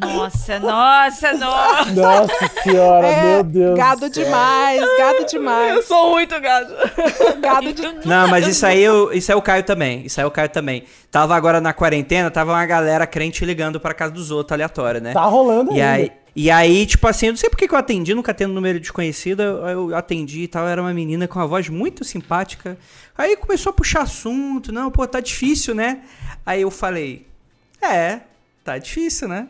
[0.00, 1.92] Nossa, nossa, nossa!
[1.92, 3.78] Nossa senhora, É, meu Deus.
[3.78, 5.76] Gado demais, gado demais.
[5.76, 6.74] Eu sou muito gado.
[7.40, 8.06] Gado de.
[8.08, 10.04] Não, mas isso aí, eu- isso aí é o Caio também.
[10.04, 10.84] Isso aí é o Caio também.
[11.10, 15.12] Tava agora na quarentena, tava uma galera crente ligando pra casa dos outros, aleatório, né?
[15.12, 16.12] Tá rolando E ainda.
[16.12, 18.80] aí, e aí, tipo assim, eu não sei porque que eu atendi, nunca tendo número
[18.80, 22.76] desconhecido, eu, atendi e tal, era uma menina com uma voz muito simpática.
[23.16, 26.02] Aí começou a puxar assunto, não, pô, tá difícil, né?
[26.44, 27.26] Aí eu falei,
[27.80, 28.20] é,
[28.64, 29.48] tá difícil, né?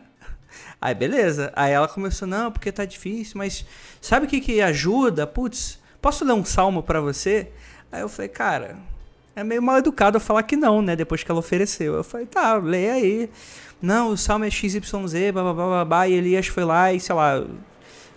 [0.79, 1.51] Aí beleza.
[1.55, 3.65] Aí ela começou, não, porque tá difícil, mas
[3.99, 5.25] sabe o que que ajuda?
[5.25, 7.49] Putz, posso ler um salmo pra você?
[7.91, 8.77] Aí eu falei, cara,
[9.35, 10.95] é meio mal educado eu falar que não, né?
[10.95, 11.95] Depois que ela ofereceu.
[11.95, 13.29] Eu falei, tá, leia aí.
[13.81, 14.81] Não, o salmo é XYZ,
[15.33, 17.43] babá, babá, e Elias foi lá e, sei lá,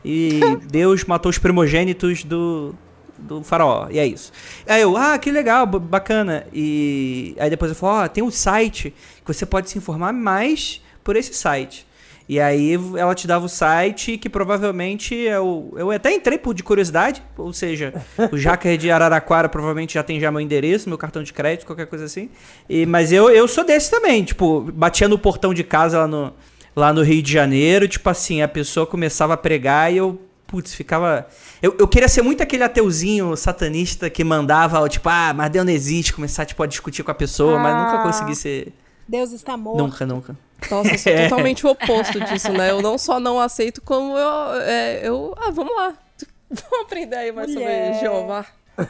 [0.05, 0.41] e
[0.71, 2.75] Deus matou os primogênitos do,
[3.19, 4.33] do faraó, e é isso.
[4.67, 6.47] Aí eu, ah, que legal, bacana.
[6.53, 8.95] E aí depois eu falo, ó, tem um site
[9.25, 11.88] que você pode se informar mais por esse site.
[12.29, 16.63] E aí ela te dava o site que provavelmente eu, eu até entrei por de
[16.63, 17.95] curiosidade, ou seja,
[18.31, 21.87] o Jacker de Araraquara provavelmente já tem já meu endereço, meu cartão de crédito, qualquer
[21.87, 22.29] coisa assim.
[22.69, 26.33] E, mas eu, eu sou desse também, tipo, batia no portão de casa lá no,
[26.77, 30.75] lá no Rio de Janeiro, tipo assim, a pessoa começava a pregar e eu, putz,
[30.75, 31.27] ficava...
[31.63, 35.73] Eu, eu queria ser muito aquele ateuzinho satanista que mandava, tipo, ah, mas Deus não
[35.73, 38.03] existe, começar, tipo, a discutir com a pessoa, mas nunca Ah.
[38.03, 38.75] consegui ser...
[39.09, 39.79] Deus está morto.
[39.79, 40.37] Nunca, nunca.
[40.71, 41.23] Nossa, eu sou É.
[41.29, 42.71] totalmente o oposto disso, né?
[42.71, 44.61] Eu não só não aceito, como eu.
[44.61, 45.95] é, eu ah, vamos lá.
[46.51, 47.93] Vamos aprender aí mais Mulher.
[47.95, 48.47] sobre Jeová.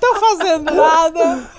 [0.00, 1.50] Tô fazendo nada.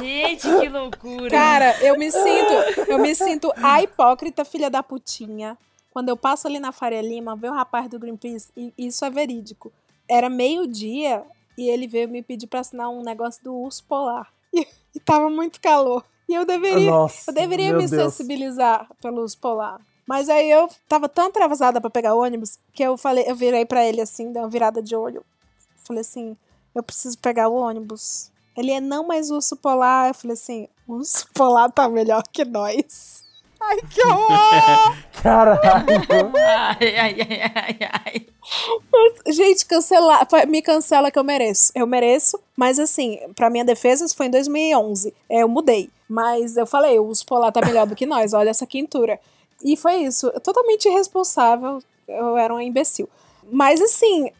[0.00, 1.30] Gente, que loucura!
[1.30, 2.52] Cara, eu me sinto,
[2.88, 5.56] eu me sinto a hipócrita filha da putinha.
[5.92, 9.10] Quando eu passo ali na Faria Lima, vê o rapaz do Greenpeace, e isso é
[9.10, 9.72] verídico.
[10.08, 11.22] Era meio-dia
[11.56, 14.28] e ele veio me pedir pra assinar um negócio do urso polar.
[14.58, 16.04] E, e tava muito calor.
[16.28, 17.90] E eu deveria, Nossa, eu deveria me Deus.
[17.90, 19.80] sensibilizar pelo urso polar.
[20.06, 23.64] Mas aí eu tava tão atravessada pra pegar o ônibus que eu falei, eu virei
[23.64, 25.24] pra ele assim, dei uma virada de olho.
[25.84, 26.36] Falei assim,
[26.74, 28.30] eu preciso pegar o ônibus.
[28.56, 30.08] Ele é não mais urso polar.
[30.08, 33.24] Eu falei assim, o urso polar tá melhor que nós.
[33.60, 34.96] Ai, que horror!
[35.22, 35.60] Caralho.
[35.60, 38.26] Ai, ai, ai, ai, ai.
[39.26, 41.72] Gente, cancela, me cancela que eu mereço.
[41.74, 45.12] Eu mereço, mas assim, pra minha defesa, isso foi em 2011.
[45.28, 45.90] É, eu mudei.
[46.08, 49.20] Mas eu falei, os polar tá melhor do que nós, olha essa quintura.
[49.62, 51.82] E foi isso, totalmente irresponsável.
[52.06, 53.08] Eu era um imbecil.
[53.50, 54.30] Mas assim,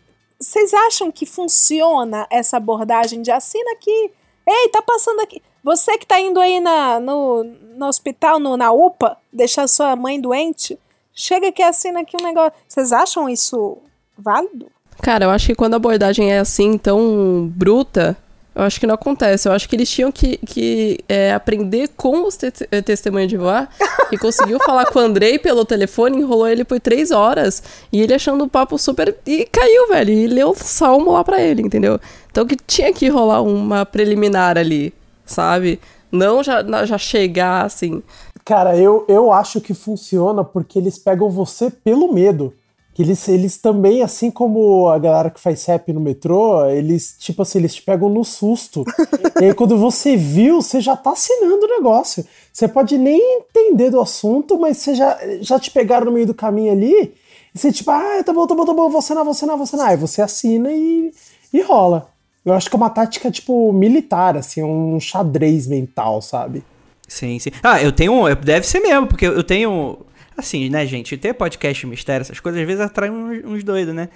[0.40, 4.10] vocês acham que funciona essa abordagem de assina aqui?
[4.46, 5.42] Ei, tá passando aqui.
[5.68, 7.44] Você que tá indo aí na, no,
[7.76, 10.78] no hospital, no, na UPA, deixar sua mãe doente,
[11.12, 12.54] chega aqui e assina aqui um negócio.
[12.66, 13.76] Vocês acham isso
[14.16, 14.68] válido?
[15.02, 18.16] Cara, eu acho que quando a abordagem é assim, tão bruta,
[18.54, 19.46] eu acho que não acontece.
[19.46, 22.50] Eu acho que eles tinham que, que é, aprender com os te
[22.82, 23.68] testemunhos de voar
[24.10, 27.62] e conseguiu falar com o Andrei pelo telefone, enrolou ele por três horas
[27.92, 29.14] e ele achando o papo super.
[29.26, 30.14] E caiu, velho.
[30.14, 32.00] E leu o salmo lá pra ele, entendeu?
[32.30, 34.94] Então que tinha que rolar uma preliminar ali,
[35.28, 35.78] sabe?
[36.10, 38.02] Não já, já chegar assim.
[38.44, 42.54] Cara, eu, eu acho que funciona porque eles pegam você pelo medo
[42.98, 47.42] que eles, eles também, assim como a galera que faz rap no metrô, eles, tipo
[47.42, 48.84] assim, eles te pegam no susto.
[49.40, 52.26] e aí, quando você viu, você já tá assinando o negócio.
[52.52, 56.34] Você pode nem entender do assunto, mas você já, já te pegaram no meio do
[56.34, 57.14] caminho ali,
[57.54, 59.62] e você, tipo, ah, tá bom, tá bom, tá bom, vou assinar, vou assinar, vou
[59.62, 59.88] assinar.
[59.90, 61.12] Aí você assina e,
[61.52, 62.08] e rola.
[62.52, 66.62] Eu acho que é uma tática, tipo, militar, assim, um xadrez mental, sabe?
[67.06, 67.50] Sim, sim.
[67.62, 68.34] Ah, eu tenho.
[68.36, 69.98] Deve ser mesmo, porque eu tenho
[70.38, 71.16] Assim, né, gente?
[71.16, 74.08] Ter podcast mistério, essas coisas, às vezes atraem uns, uns doidos, né?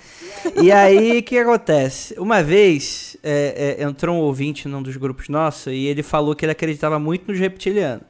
[0.63, 2.15] E aí, o que acontece?
[2.17, 6.45] Uma vez, é, é, entrou um ouvinte num dos grupos nossos e ele falou que
[6.45, 8.05] ele acreditava muito nos reptilianos.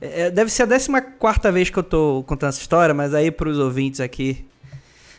[0.00, 3.32] É, é deve ser a 14 vez que eu tô contando essa história, mas aí
[3.32, 4.46] pros ouvintes aqui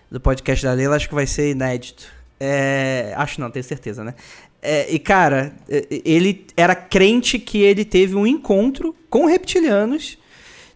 [0.10, 2.08] do podcast da Leila, acho que vai ser inédito.
[2.40, 4.14] É, acho não, tenho certeza, né?
[4.62, 10.18] É, e cara, é, ele era crente que ele teve um encontro com reptilianos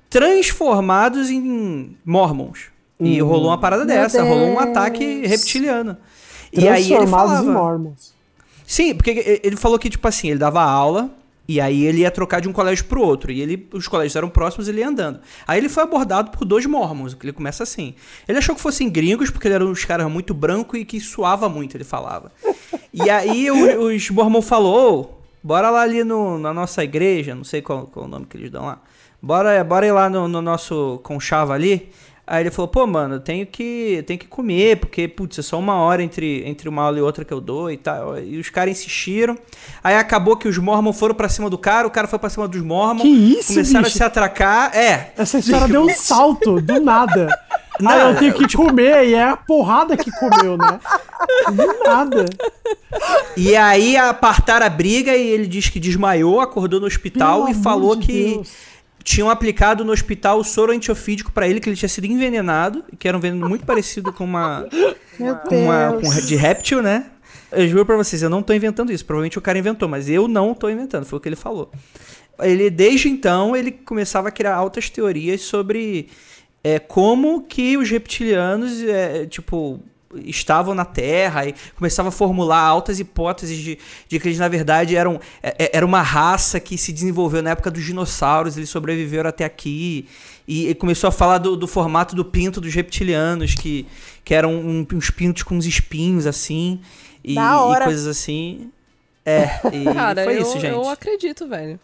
[0.09, 2.71] transformados em mormons.
[2.99, 3.27] E uhum.
[3.27, 4.29] rolou uma parada Meu dessa, Deus.
[4.29, 5.97] rolou um ataque reptiliano.
[6.53, 8.13] E aí ele falava, em mormons.
[8.67, 11.09] Sim, porque ele falou que, tipo assim, ele dava aula,
[11.47, 13.31] e aí ele ia trocar de um colégio pro outro.
[13.31, 15.19] E ele, os colégios eram próximos ele ia andando.
[15.47, 17.95] Aí ele foi abordado por dois mormons, que ele começa assim.
[18.27, 21.49] Ele achou que fossem gringos, porque ele era uns caras muito branco e que suava
[21.49, 22.31] muito, ele falava.
[22.93, 27.61] E aí o, os mormons falou, bora lá ali no, na nossa igreja, não sei
[27.61, 28.81] qual, qual o nome que eles dão lá
[29.21, 31.89] bora, bora ir lá no, no nosso conchava ali.
[32.25, 35.59] Aí ele falou, pô, mano, eu tenho que, tenho que comer, porque, putz, é só
[35.59, 38.17] uma hora entre, entre uma aula e outra que eu dou e tal.
[38.19, 39.37] E os caras insistiram.
[39.83, 42.47] Aí acabou que os Mormons foram pra cima do cara, o cara foi pra cima
[42.47, 43.01] dos Mormons.
[43.01, 43.97] Que isso, Começaram bicho?
[43.97, 44.73] a se atracar.
[44.73, 45.11] É.
[45.17, 47.27] Essa história deu um salto, do nada.
[47.81, 48.65] Não, eu tenho que tipo...
[48.65, 50.79] comer, e é a porrada que comeu, né?
[51.51, 52.25] Do nada.
[53.35, 57.63] E aí apartaram a briga e ele disse que desmaiou, acordou no hospital Pelo e
[57.63, 58.33] falou de que...
[58.35, 58.71] Deus
[59.03, 63.07] tinham aplicado no hospital o soro antiofídico para ele, que ele tinha sido envenenado, que
[63.07, 64.67] era um veneno muito parecido com uma.
[65.19, 67.05] Meu com uma com, de réptil, né?
[67.51, 69.05] Eu juro pra vocês, eu não tô inventando isso.
[69.05, 71.71] Provavelmente o cara inventou, mas eu não tô inventando, foi o que ele falou.
[72.39, 76.09] Ele, desde então, ele começava a criar altas teorias sobre
[76.63, 79.79] é, como que os reptilianos, é, tipo,
[80.25, 84.95] estavam na Terra e começava a formular altas hipóteses de, de que eles, na verdade,
[84.95, 89.29] eram é, é, era uma raça que se desenvolveu na época dos dinossauros, eles sobreviveram
[89.29, 90.07] até aqui.
[90.47, 93.87] E, e começou a falar do, do, formato do pinto dos reptilianos, que,
[94.25, 96.81] que eram um, uns pintos com uns espinhos, assim,
[97.23, 98.71] e, e coisas assim.
[99.25, 100.73] É, e Cara, foi eu, isso, gente.
[100.73, 101.79] Eu acredito, velho.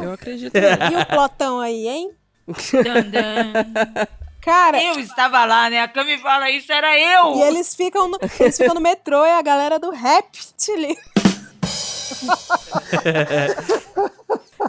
[0.00, 0.56] Eu acredito.
[0.56, 2.12] E o plotão aí, hein?
[4.40, 5.80] Cara, eu estava lá, né?
[5.80, 7.36] A Cami fala isso, era eu!
[7.36, 10.98] E eles ficam no, eles ficam no metrô e a galera do Reptile.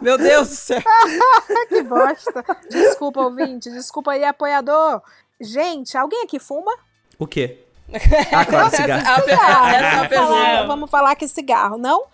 [0.02, 0.82] Meu Deus do céu!
[1.68, 2.46] que bosta!
[2.70, 5.02] Desculpa, ouvinte, desculpa aí, apoiador.
[5.42, 6.74] Gente, alguém aqui fuma?
[7.20, 7.60] O quê?
[8.32, 9.02] Ah, claro, cigarro.
[9.02, 9.68] Essa, cigarro.
[9.68, 10.68] Essa é a pergunta.
[10.68, 12.06] Vamos falar que cigarro, não?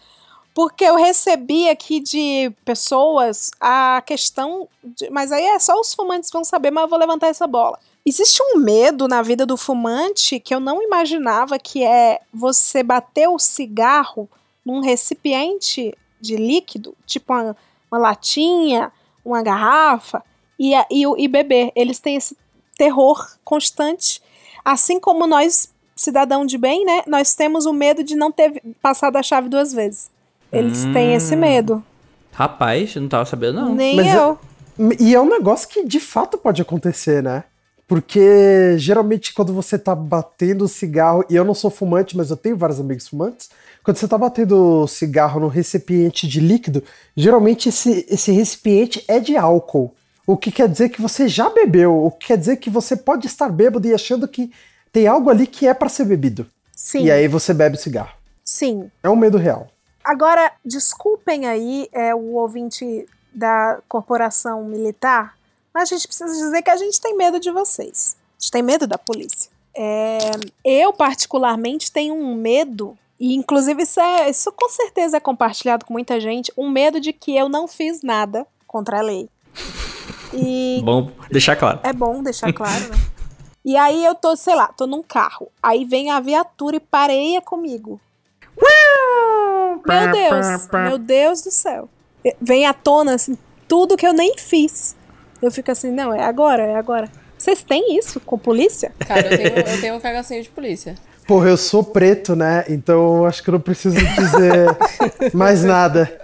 [0.54, 4.68] Porque eu recebi aqui de pessoas a questão.
[4.84, 7.80] De, mas aí é só os fumantes vão saber, mas eu vou levantar essa bola.
[8.06, 13.30] Existe um medo na vida do fumante que eu não imaginava que é você bater
[13.30, 14.28] o cigarro
[14.66, 17.56] num recipiente de líquido, tipo uma,
[17.92, 18.92] uma latinha,
[19.24, 20.24] uma garrafa,
[20.62, 21.72] e, e, e beber.
[21.76, 22.38] Eles têm esse
[22.78, 24.22] terror constante.
[24.64, 27.04] Assim como nós, cidadão de bem, né?
[27.08, 30.12] Nós temos o medo de não ter passado a chave duas vezes.
[30.52, 30.94] Eles hum.
[30.94, 31.84] têm esse medo.
[32.32, 33.76] Rapaz, eu não tava sabendo, não.
[33.76, 34.40] Nem Mas eu.
[34.80, 37.44] É, e é um negócio que de fato pode acontecer, né?
[37.88, 42.56] Porque geralmente quando você tá batendo cigarro, e eu não sou fumante, mas eu tenho
[42.56, 43.50] vários amigos fumantes,
[43.84, 46.84] quando você tá batendo cigarro no recipiente de líquido,
[47.18, 49.94] geralmente esse, esse recipiente é de álcool.
[50.26, 53.28] O que quer dizer que você já bebeu, o que quer dizer que você pode
[53.28, 54.52] estar bêbado e achando que
[54.92, 56.48] tem algo ali que é pra ser bebido.
[56.74, 57.06] Sim.
[57.06, 58.14] E aí você bebe cigarro.
[58.44, 58.90] Sim.
[59.04, 59.68] É um medo real.
[60.04, 65.38] Agora, desculpem aí é, o ouvinte da corporação militar,
[65.74, 68.18] mas a gente precisa dizer que a gente tem medo de vocês.
[68.38, 69.50] A gente tem medo da polícia.
[69.74, 70.18] É,
[70.66, 75.94] eu, particularmente, tenho um medo, e inclusive isso, é, isso com certeza é compartilhado com
[75.94, 79.30] muita gente, um medo de que eu não fiz nada contra a lei.
[80.34, 81.80] E Bom, deixar claro.
[81.84, 82.96] é bom deixar claro, né?
[83.64, 85.52] E aí eu tô, sei lá, tô num carro.
[85.62, 88.02] Aí vem a viatura e pareia comigo.
[89.88, 91.90] Meu Deus, meu Deus do céu.
[92.40, 94.96] Vem à tona, assim, tudo que eu nem fiz.
[95.42, 97.10] Eu fico assim, não, é agora, é agora.
[97.38, 98.92] Vocês têm isso com polícia?
[99.00, 100.96] Cara, eu tenho, eu tenho um cagacinho de polícia.
[101.26, 102.66] Porra, eu sou preto, né?
[102.70, 104.68] Então eu acho que eu não preciso dizer
[105.34, 106.20] mais nada.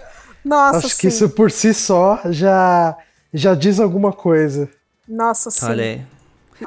[0.45, 1.01] Nossa, acho sim.
[1.01, 2.95] que isso por si só já,
[3.33, 4.69] já diz alguma coisa.
[5.07, 5.65] Nossa, sim.
[5.65, 6.01] Olha aí.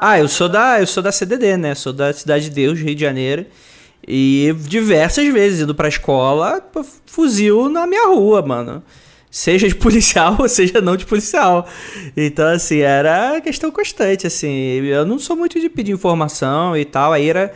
[0.01, 1.74] Ah, eu sou da, eu sou da CDD, né?
[1.74, 3.47] Sou da Cidade de Deus, Rio de Janeiro.
[4.07, 6.61] E diversas vezes indo pra escola,
[7.07, 8.82] fuzil na minha rua, mano.
[9.30, 11.68] Seja de policial ou seja não de policial.
[12.16, 14.82] Então, assim, era questão constante, assim.
[14.84, 17.12] Eu não sou muito de pedir informação e tal.
[17.12, 17.53] Aí era.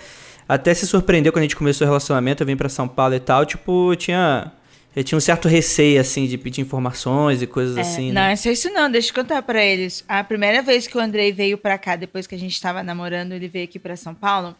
[0.46, 3.20] Até se surpreendeu quando a gente começou o relacionamento, eu vim pra São Paulo e
[3.20, 3.44] tal.
[3.46, 4.52] Tipo, tinha.
[4.94, 8.12] Eu tinha um certo receio, assim, de pedir informações e coisas É, assim.
[8.12, 8.32] não, né?
[8.34, 10.04] é só isso não, deixa eu contar pra eles.
[10.06, 13.32] A primeira vez que o Andrei veio pra cá, depois que a gente tava namorando,
[13.32, 14.54] ele veio aqui pra São Paulo.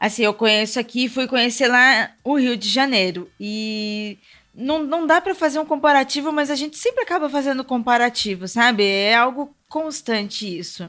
[0.00, 3.30] Assim, eu conheço aqui, fui conhecer lá o Rio de Janeiro.
[3.38, 4.16] E
[4.54, 8.82] não, não dá pra fazer um comparativo, mas a gente sempre acaba fazendo comparativo, sabe?
[8.82, 10.88] É algo constante isso.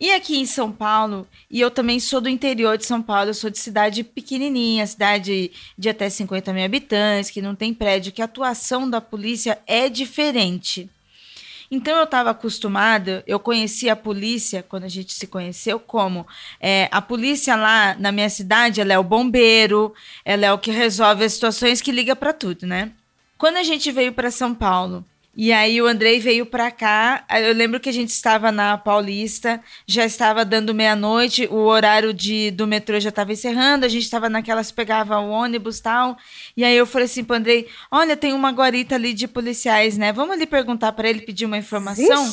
[0.00, 3.34] E aqui em São Paulo, e eu também sou do interior de São Paulo, eu
[3.34, 8.20] sou de cidade pequenininha, cidade de até 50 mil habitantes, que não tem prédio, que
[8.20, 10.90] a atuação da polícia é diferente.
[11.70, 16.26] Então eu estava acostumada, eu conheci a polícia quando a gente se conheceu como
[16.60, 19.94] é, a polícia lá na minha cidade, ela é o bombeiro,
[20.24, 22.92] ela é o que resolve as situações que liga para tudo, né?
[23.38, 25.04] Quando a gente veio para São Paulo
[25.36, 29.60] e aí o Andrei veio para cá, eu lembro que a gente estava na Paulista,
[29.86, 34.28] já estava dando meia-noite, o horário de, do metrô já estava encerrando, a gente estava
[34.28, 36.16] naquelas pegava o ônibus tal.
[36.56, 40.12] E aí eu falei assim pro Andrei: "Olha, tem uma guarita ali de policiais, né?
[40.12, 42.24] Vamos ali perguntar para ele pedir uma informação?"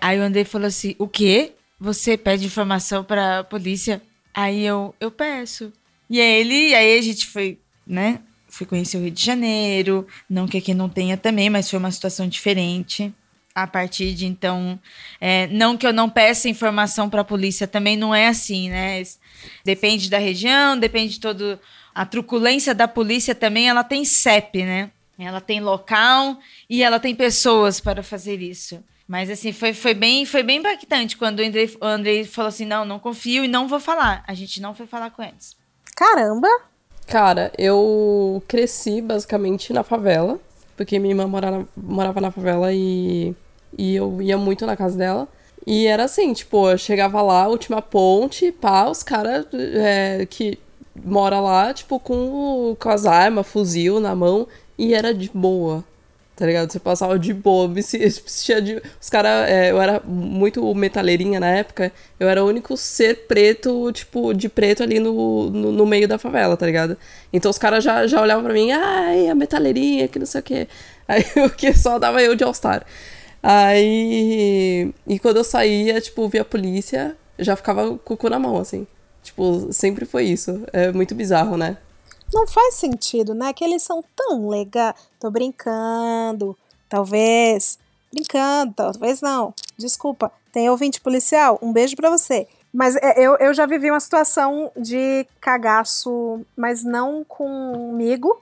[0.00, 1.52] Aí o Andrei falou assim: "O quê?
[1.80, 4.00] Você pede informação para polícia?"
[4.32, 5.72] Aí eu: "Eu peço."
[6.08, 8.20] E aí ele, aí a gente foi, né?
[8.50, 11.90] Fui conhecer o Rio de Janeiro, não que aqui não tenha também, mas foi uma
[11.90, 13.12] situação diferente.
[13.54, 14.78] A partir de então,
[15.20, 19.02] é, não que eu não peça informação para a polícia, também não é assim, né?
[19.64, 21.58] Depende da região, depende de todo
[21.94, 24.90] a truculência da polícia também, ela tem CEP, né?
[25.18, 26.38] Ela tem local
[26.68, 28.82] e ela tem pessoas para fazer isso.
[29.06, 32.64] Mas assim, foi, foi, bem, foi bem impactante quando o Andrei, o Andrei falou assim:
[32.64, 34.24] não, não confio e não vou falar.
[34.26, 35.56] A gente não foi falar com eles.
[35.94, 36.48] Caramba!
[37.10, 40.38] Cara, eu cresci basicamente na favela,
[40.76, 43.34] porque minha irmã morava, morava na favela e,
[43.76, 45.28] e eu ia muito na casa dela.
[45.66, 50.56] E era assim, tipo, eu chegava lá, última ponte, pá, os caras é, que
[51.04, 54.46] mora lá, tipo, com, com as armas, fuzil na mão,
[54.78, 55.84] e era de boa.
[56.40, 56.72] Tá ligado?
[56.72, 58.80] Você passava de boa, me se- vestia de.
[58.98, 59.46] Os caras.
[59.68, 61.92] eu era muito metaleirinha na época.
[62.18, 66.16] Eu era o único ser preto, tipo, de preto ali no, no, no meio da
[66.18, 66.96] favela, tá ligado?
[67.30, 70.44] Então os caras já, já olhavam pra mim, ai, a metaleirinha, que não sei o
[70.44, 70.68] quê.
[71.06, 72.86] Aí o que só dava eu de All-Star.
[73.42, 74.92] Aí.
[75.06, 78.56] E quando eu saía, tipo, via a polícia, já ficava com o cu na mão,
[78.58, 78.86] assim.
[79.22, 80.62] Tipo, sempre foi isso.
[80.72, 81.76] É muito bizarro, né?
[82.32, 83.52] Não faz sentido, né?
[83.52, 84.94] Que eles são tão legais.
[85.18, 86.56] Tô brincando.
[86.88, 87.78] Talvez.
[88.12, 89.54] Brincando, talvez não.
[89.76, 90.32] Desculpa.
[90.52, 91.58] Tem ouvinte policial?
[91.62, 92.46] Um beijo pra você.
[92.72, 98.40] Mas é, eu, eu já vivi uma situação de cagaço, mas não comigo.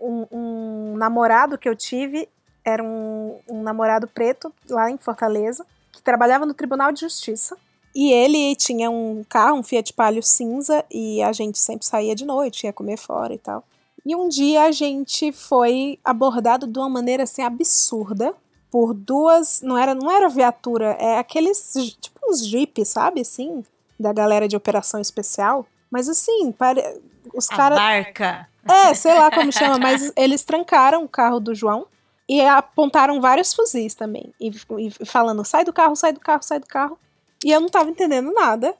[0.00, 2.28] Um, um namorado que eu tive
[2.64, 7.56] era um, um namorado preto lá em Fortaleza, que trabalhava no Tribunal de Justiça.
[7.96, 12.26] E ele tinha um carro, um Fiat Palio cinza, e a gente sempre saía de
[12.26, 13.64] noite, ia comer fora e tal.
[14.04, 18.34] E um dia a gente foi abordado de uma maneira assim absurda
[18.70, 23.64] por duas, não era, não era viatura, é aqueles tipo uns jeeps, sabe, assim,
[23.98, 25.64] da galera de operação especial.
[25.90, 27.00] Mas assim, pare...
[27.32, 28.46] os A caras barca.
[28.68, 31.86] é, sei lá como chama, mas eles trancaram o carro do João
[32.28, 34.34] e apontaram vários fuzis também.
[34.38, 36.98] E, e falando, sai do carro, sai do carro, sai do carro.
[37.44, 38.74] E eu não tava entendendo nada.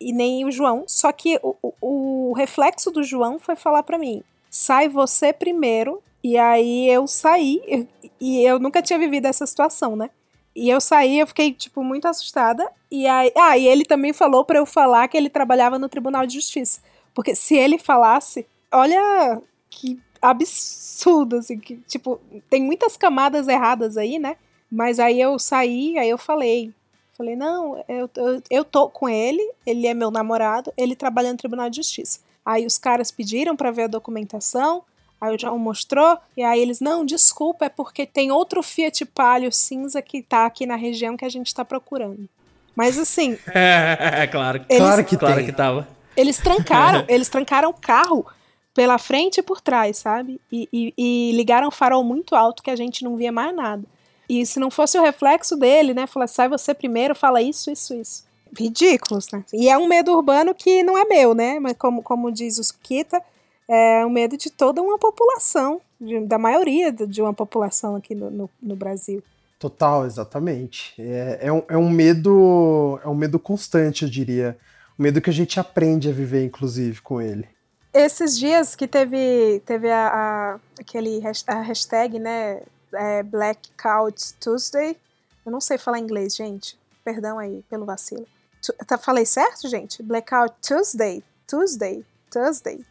[0.00, 0.84] E nem o João.
[0.86, 6.02] Só que o, o, o reflexo do João foi falar pra mim: sai você primeiro.
[6.22, 7.88] E aí eu saí.
[8.20, 10.10] E eu nunca tinha vivido essa situação, né?
[10.54, 12.70] E eu saí, eu fiquei, tipo, muito assustada.
[12.90, 16.26] E aí, ah, e ele também falou pra eu falar que ele trabalhava no Tribunal
[16.26, 16.80] de Justiça.
[17.14, 24.18] Porque se ele falasse, olha que absurdo, assim, que, tipo, tem muitas camadas erradas aí,
[24.18, 24.36] né?
[24.70, 26.72] Mas aí eu saí, aí eu falei.
[27.20, 31.36] Falei, não, eu, eu, eu tô com ele, ele é meu namorado, ele trabalha no
[31.36, 32.20] Tribunal de Justiça.
[32.46, 34.82] Aí os caras pediram pra ver a documentação,
[35.20, 39.52] aí o João mostrou, e aí eles, não, desculpa, é porque tem outro Fiat Palio
[39.52, 42.26] cinza que tá aqui na região que a gente tá procurando.
[42.74, 44.64] Mas assim, É, claro.
[44.66, 45.88] Eles- claro que claro que tava.
[46.16, 48.24] eles trancaram, eles trancaram o carro
[48.72, 50.40] pela frente e por trás, sabe?
[50.50, 53.84] E, e- e ligaram o farol muito alto que a gente não via mais nada.
[54.30, 56.06] E se não fosse o reflexo dele, né?
[56.06, 58.24] Falar, sai você primeiro, fala isso, isso, isso.
[58.56, 59.44] Ridículos, né?
[59.52, 61.58] E é um medo urbano que não é meu, né?
[61.58, 63.20] Mas como, como diz o Kita,
[63.68, 68.30] é um medo de toda uma população, de- da maioria de uma população aqui no,
[68.30, 69.22] no, no Brasil.
[69.58, 70.94] Total, exatamente.
[70.98, 72.98] É, é, um, é um medo.
[73.04, 74.56] É um medo constante, eu diria.
[74.98, 77.46] Um medo que a gente aprende a viver, inclusive, com ele.
[77.92, 82.60] Esses dias que teve, teve a, a- aquele hash- a hashtag, né?
[82.94, 84.96] É, Black Couch Tuesday.
[85.44, 86.78] Eu não sei falar inglês, gente.
[87.04, 88.26] Perdão aí pelo vacilo.
[88.62, 90.02] Tu, tá, falei certo, gente?
[90.02, 91.24] Blackout Tuesday.
[91.46, 92.04] Tuesday.
[92.30, 92.84] Tuesday.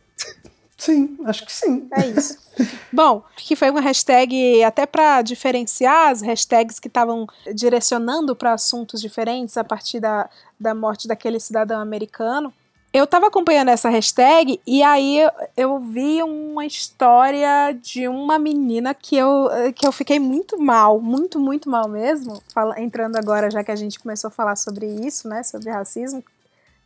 [0.78, 1.88] Sim, acho que sim.
[1.92, 2.40] É isso.
[2.92, 9.02] Bom, que foi uma hashtag até para diferenciar as hashtags que estavam direcionando para assuntos
[9.02, 10.30] diferentes a partir da,
[10.60, 12.54] da morte daquele cidadão americano.
[12.92, 18.96] Eu tava acompanhando essa hashtag e aí eu, eu vi uma história de uma menina
[18.96, 22.42] que eu, que eu fiquei muito mal, muito, muito mal mesmo.
[22.52, 25.44] Fala, entrando agora, já que a gente começou a falar sobre isso, né?
[25.44, 26.24] Sobre racismo,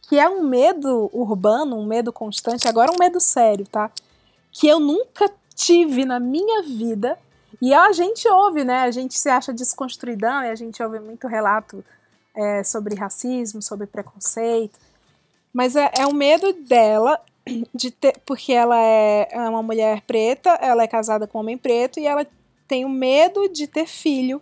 [0.02, 3.90] que é um medo urbano, um medo constante, agora um medo sério, tá?
[4.52, 7.18] Que eu nunca tive na minha vida.
[7.62, 8.82] E a gente ouve, né?
[8.82, 11.82] A gente se acha desconstruidão e a gente ouve muito relato
[12.36, 14.78] é, sobre racismo, sobre preconceito.
[15.54, 17.20] Mas é, é um medo dela
[17.74, 21.58] de ter, porque ela é é uma mulher preta, ela é casada com um homem
[21.58, 22.26] preto e ela
[22.68, 24.42] tem o medo de ter filho,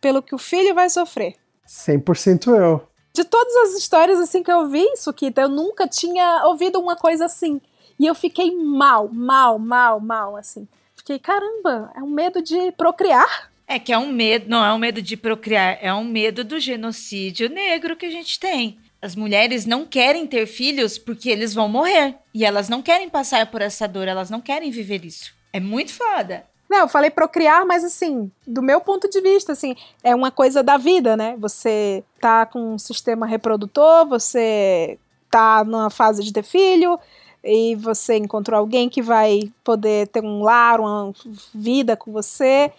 [0.00, 1.36] pelo que o filho vai sofrer.
[1.66, 2.88] 100% eu.
[3.14, 7.26] De todas as histórias assim que eu vi, Sukita, eu nunca tinha ouvido uma coisa
[7.26, 7.60] assim.
[7.98, 10.68] E eu fiquei mal, mal, mal, mal, assim.
[10.94, 13.50] Fiquei, caramba, é um medo de procriar.
[13.66, 16.58] É que é um medo, não é um medo de procriar, é um medo do
[16.58, 18.78] genocídio negro que a gente tem.
[19.00, 22.16] As mulheres não querem ter filhos porque eles vão morrer.
[22.34, 25.32] E elas não querem passar por essa dor, elas não querem viver isso.
[25.52, 26.44] É muito foda.
[26.68, 29.74] Não, eu falei procriar, mas assim, do meu ponto de vista, assim,
[30.04, 31.34] é uma coisa da vida, né?
[31.38, 34.98] Você tá com um sistema reprodutor, você
[35.30, 36.98] tá numa fase de ter filho,
[37.42, 41.12] e você encontrou alguém que vai poder ter um lar, uma
[41.54, 42.70] vida com você,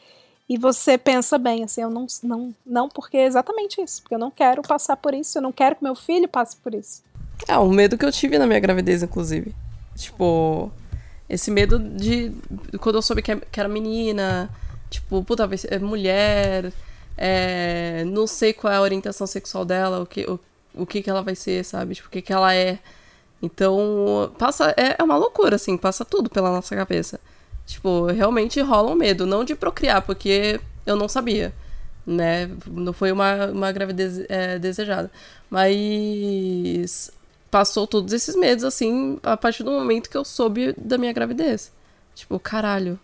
[0.49, 4.19] e você pensa bem, assim, eu não, não, não porque é exatamente isso, porque eu
[4.19, 7.03] não quero passar por isso, eu não quero que meu filho passe por isso.
[7.47, 9.53] É, um medo que eu tive na minha gravidez, inclusive.
[9.95, 10.71] Tipo,
[11.29, 12.31] esse medo de.
[12.79, 14.49] Quando eu soube que é- era menina,
[14.89, 16.73] tipo, puta, é mulher,
[17.15, 20.39] é, não sei qual é a orientação sexual dela, o que, o,
[20.73, 21.93] o que, que ela vai ser, sabe?
[21.95, 22.79] Tipo, o que, que ela é.
[23.41, 24.73] Então, passa.
[24.75, 27.19] É, é uma loucura, assim, passa tudo pela nossa cabeça.
[27.69, 31.53] Tipo, realmente rola um medo, não de procriar, porque eu não sabia,
[32.03, 32.49] né?
[32.65, 35.11] Não foi uma, uma gravidez é, desejada.
[35.51, 37.11] Mas
[37.51, 41.71] passou todos esses medos, assim, a partir do momento que eu soube da minha gravidez.
[42.15, 42.99] Tipo, caralho.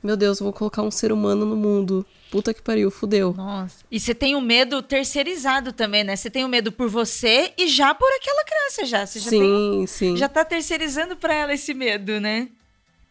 [0.00, 2.06] Meu Deus, eu vou colocar um ser humano no mundo.
[2.30, 3.34] Puta que pariu, fudeu.
[3.36, 3.78] Nossa.
[3.90, 6.14] E você tem o medo terceirizado também, né?
[6.14, 9.04] Você tem o medo por você e já por aquela criança já.
[9.04, 10.16] Você já sim, tem- sim.
[10.16, 12.48] Já tá terceirizando pra ela esse medo, né?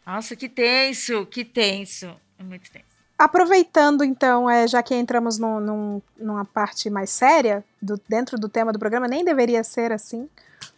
[0.08, 2.16] Nossa, que tenso, que tenso.
[2.40, 2.86] É muito tenso.
[3.20, 8.48] Aproveitando, então, é, já que entramos num- num- numa parte mais séria, do- dentro do
[8.48, 10.30] tema do programa, nem deveria ser assim,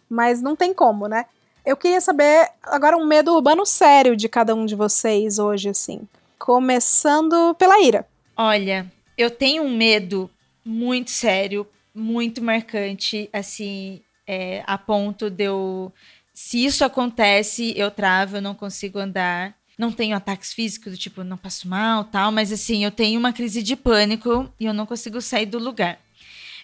[0.10, 1.26] mas não tem como, né?
[1.66, 6.02] Eu queria saber agora um medo urbano sério de cada um de vocês hoje, assim.
[6.40, 8.08] Começando pela Ira.
[8.36, 10.30] Olha, eu tenho um medo
[10.66, 15.92] muito sério, muito marcante, assim, é, a ponto de eu.
[16.42, 19.54] Se isso acontece, eu travo, eu não consigo andar.
[19.78, 23.34] Não tenho ataques físicos, do tipo, não passo mal tal, mas assim, eu tenho uma
[23.34, 26.00] crise de pânico e eu não consigo sair do lugar.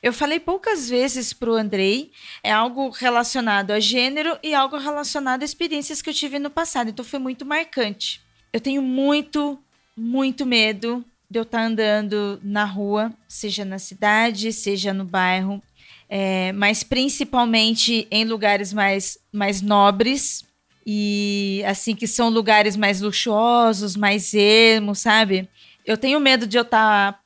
[0.02, 2.10] Eu falei poucas vezes pro Andrei,
[2.42, 6.90] é algo relacionado a gênero e algo relacionado a experiências que eu tive no passado,
[6.90, 8.22] então foi muito marcante.
[8.54, 9.60] Eu tenho muito,
[9.96, 15.62] muito medo de eu estar andando na rua, seja na cidade, seja no bairro,
[16.10, 20.44] é, mas principalmente em lugares mais, mais nobres
[20.86, 25.50] e assim que são lugares mais luxuosos, mais ermos, sabe?
[25.86, 27.20] Eu tenho medo de eu estar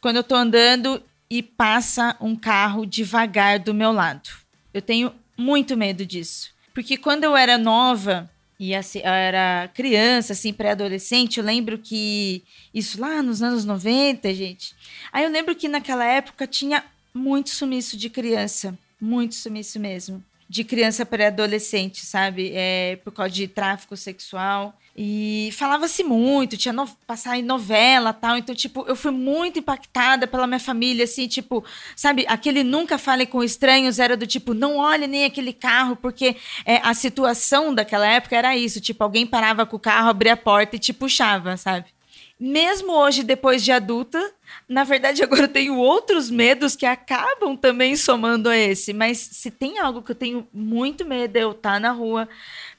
[0.00, 4.28] quando eu tô andando e passa um carro devagar do meu lado.
[4.72, 6.50] Eu tenho muito medo disso.
[6.74, 8.30] Porque quando eu era nova,
[8.60, 12.42] e assim, eu era criança, assim, pré-adolescente, eu lembro que
[12.72, 14.74] isso lá nos anos 90, gente.
[15.12, 16.84] Aí eu lembro que naquela época tinha
[17.16, 20.22] muito sumiço de criança, muito sumiço mesmo.
[20.48, 22.52] De criança pré-adolescente, sabe?
[22.54, 24.78] É, por causa de tráfico sexual.
[24.98, 28.36] E falava-se muito, tinha no, passar em novela tal.
[28.38, 31.62] Então, tipo, eu fui muito impactada pela minha família, assim, tipo,
[31.94, 36.36] sabe, aquele nunca fale com estranhos era do tipo, não olhe nem aquele carro, porque
[36.64, 40.36] é, a situação daquela época era isso, tipo, alguém parava com o carro, abria a
[40.36, 41.95] porta e te puxava, sabe?
[42.38, 44.32] Mesmo hoje, depois de adulta,
[44.68, 48.92] na verdade, agora eu tenho outros medos que acabam também somando a esse.
[48.92, 52.28] Mas se tem algo que eu tenho muito medo, é eu estar na rua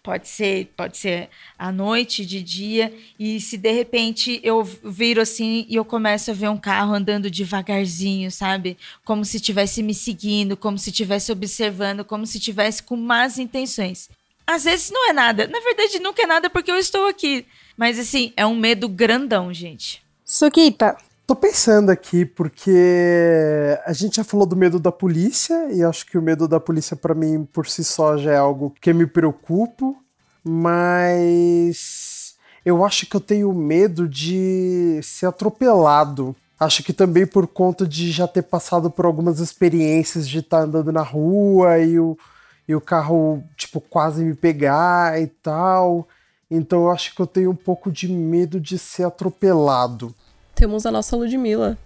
[0.08, 1.28] Pode ser, pode ser
[1.60, 6.34] à noite, de dia, e se de repente eu viro assim e eu começo a
[6.34, 8.78] ver um carro andando devagarzinho, sabe?
[9.04, 14.10] Como se estivesse me seguindo, como se estivesse observando, como se estivesse com más intenções.
[14.48, 15.46] Às vezes não é nada.
[15.46, 17.46] Na verdade, nunca é nada porque eu estou aqui.
[17.78, 20.02] Mas assim, é um medo grandão, gente.
[20.26, 20.98] Suquita,
[21.28, 26.18] Tô pensando aqui porque a gente já falou do medo da polícia e acho que
[26.18, 30.02] o medo da polícia para mim por si só já é algo que me preocupo,
[30.42, 36.34] mas eu acho que eu tenho medo de ser atropelado.
[36.58, 40.64] Acho que também por conta de já ter passado por algumas experiências de estar tá
[40.64, 42.18] andando na rua e o,
[42.66, 46.08] e o carro, tipo, quase me pegar e tal.
[46.50, 50.16] Então eu acho que eu tenho um pouco de medo de ser atropelado.
[50.56, 51.78] Temos a nossa Ludmilla.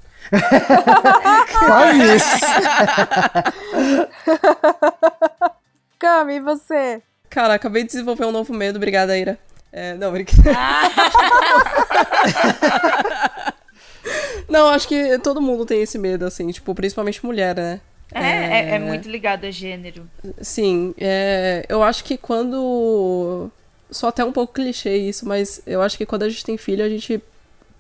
[1.65, 2.29] Quase isso.
[5.97, 7.01] Cami, e você?
[7.29, 8.77] Cara, acabei de desenvolver um novo medo.
[8.77, 9.37] Obrigada, Ira.
[9.71, 10.59] É, não, brincadeira.
[14.49, 17.79] não, acho que todo mundo tem esse medo, assim, tipo, principalmente mulher, né?
[18.13, 20.05] É, é, é muito ligado a gênero.
[20.41, 23.49] Sim, é, eu acho que quando.
[23.91, 26.83] Só até um pouco clichê isso, mas eu acho que quando a gente tem filho,
[26.83, 27.21] a gente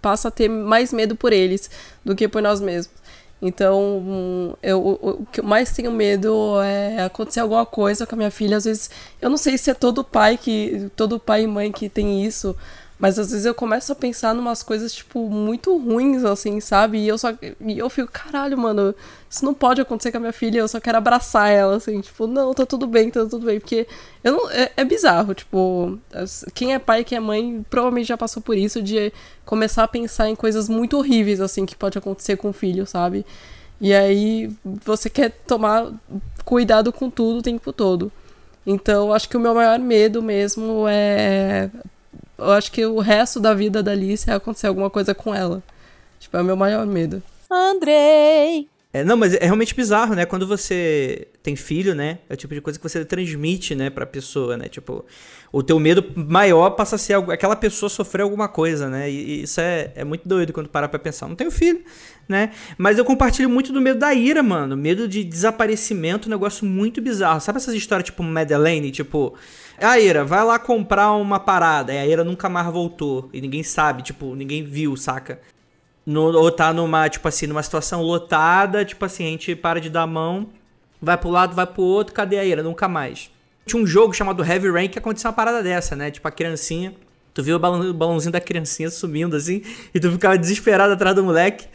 [0.01, 1.69] passa a ter mais medo por eles
[2.03, 2.93] do que por nós mesmos.
[3.41, 8.17] Então, eu, o, o que eu mais tenho medo é acontecer alguma coisa com a
[8.17, 8.57] minha filha.
[8.57, 11.89] Às vezes, eu não sei se é todo pai que todo pai e mãe que
[11.89, 12.55] tem isso,
[13.01, 16.99] mas às vezes eu começo a pensar numas coisas, tipo, muito ruins, assim, sabe?
[16.99, 17.33] E eu só.
[17.59, 18.93] E eu fico, caralho, mano,
[19.27, 22.27] isso não pode acontecer com a minha filha, eu só quero abraçar ela, assim, tipo,
[22.27, 23.59] não, tá tudo bem, tá tudo bem.
[23.59, 23.87] Porque
[24.23, 25.97] eu não, é, é bizarro, tipo,
[26.53, 29.11] quem é pai, quem é mãe, provavelmente já passou por isso, de
[29.45, 33.25] começar a pensar em coisas muito horríveis, assim, que pode acontecer com o filho, sabe?
[33.81, 34.55] E aí
[34.85, 35.91] você quer tomar
[36.45, 38.11] cuidado com tudo o tempo todo.
[38.63, 41.67] Então, acho que o meu maior medo mesmo é
[42.41, 45.63] eu acho que o resto da vida da Alice é acontecer alguma coisa com ela.
[46.19, 47.21] Tipo, é o meu maior medo.
[47.49, 48.67] Andrei!
[48.93, 50.25] É, não, mas é realmente bizarro, né?
[50.25, 52.19] Quando você tem filho, né?
[52.29, 54.67] É o tipo de coisa que você transmite, né, pra pessoa, né?
[54.67, 55.05] Tipo,
[55.49, 59.09] o teu medo maior passa a ser aquela pessoa sofrer alguma coisa, né?
[59.09, 61.29] E, isso é, é muito doido quando parar pra pensar.
[61.29, 61.81] Não tenho filho,
[62.27, 62.51] né?
[62.77, 64.75] Mas eu compartilho muito do medo da ira, mano.
[64.75, 67.39] Medo de desaparecimento, um negócio muito bizarro.
[67.39, 68.91] Sabe essas histórias tipo Madeleine?
[68.91, 69.35] Tipo,
[69.85, 71.93] a Ira, vai lá comprar uma parada.
[71.93, 73.29] E a Ira nunca mais voltou.
[73.33, 75.39] E ninguém sabe, tipo, ninguém viu, saca?
[76.05, 79.89] No, ou tá numa, tipo assim, numa situação lotada, tipo assim, a gente para de
[79.89, 80.49] dar a mão,
[81.01, 82.63] vai pro lado, vai pro outro, cadê a Ira?
[82.63, 83.29] Nunca mais.
[83.65, 86.09] Tinha um jogo chamado Heavy Rain que aconteceu uma parada dessa, né?
[86.09, 86.93] Tipo, a criancinha.
[87.33, 89.61] Tu viu o, balão, o balãozinho da criancinha sumindo assim,
[89.93, 91.67] e tu ficava desesperado atrás do moleque.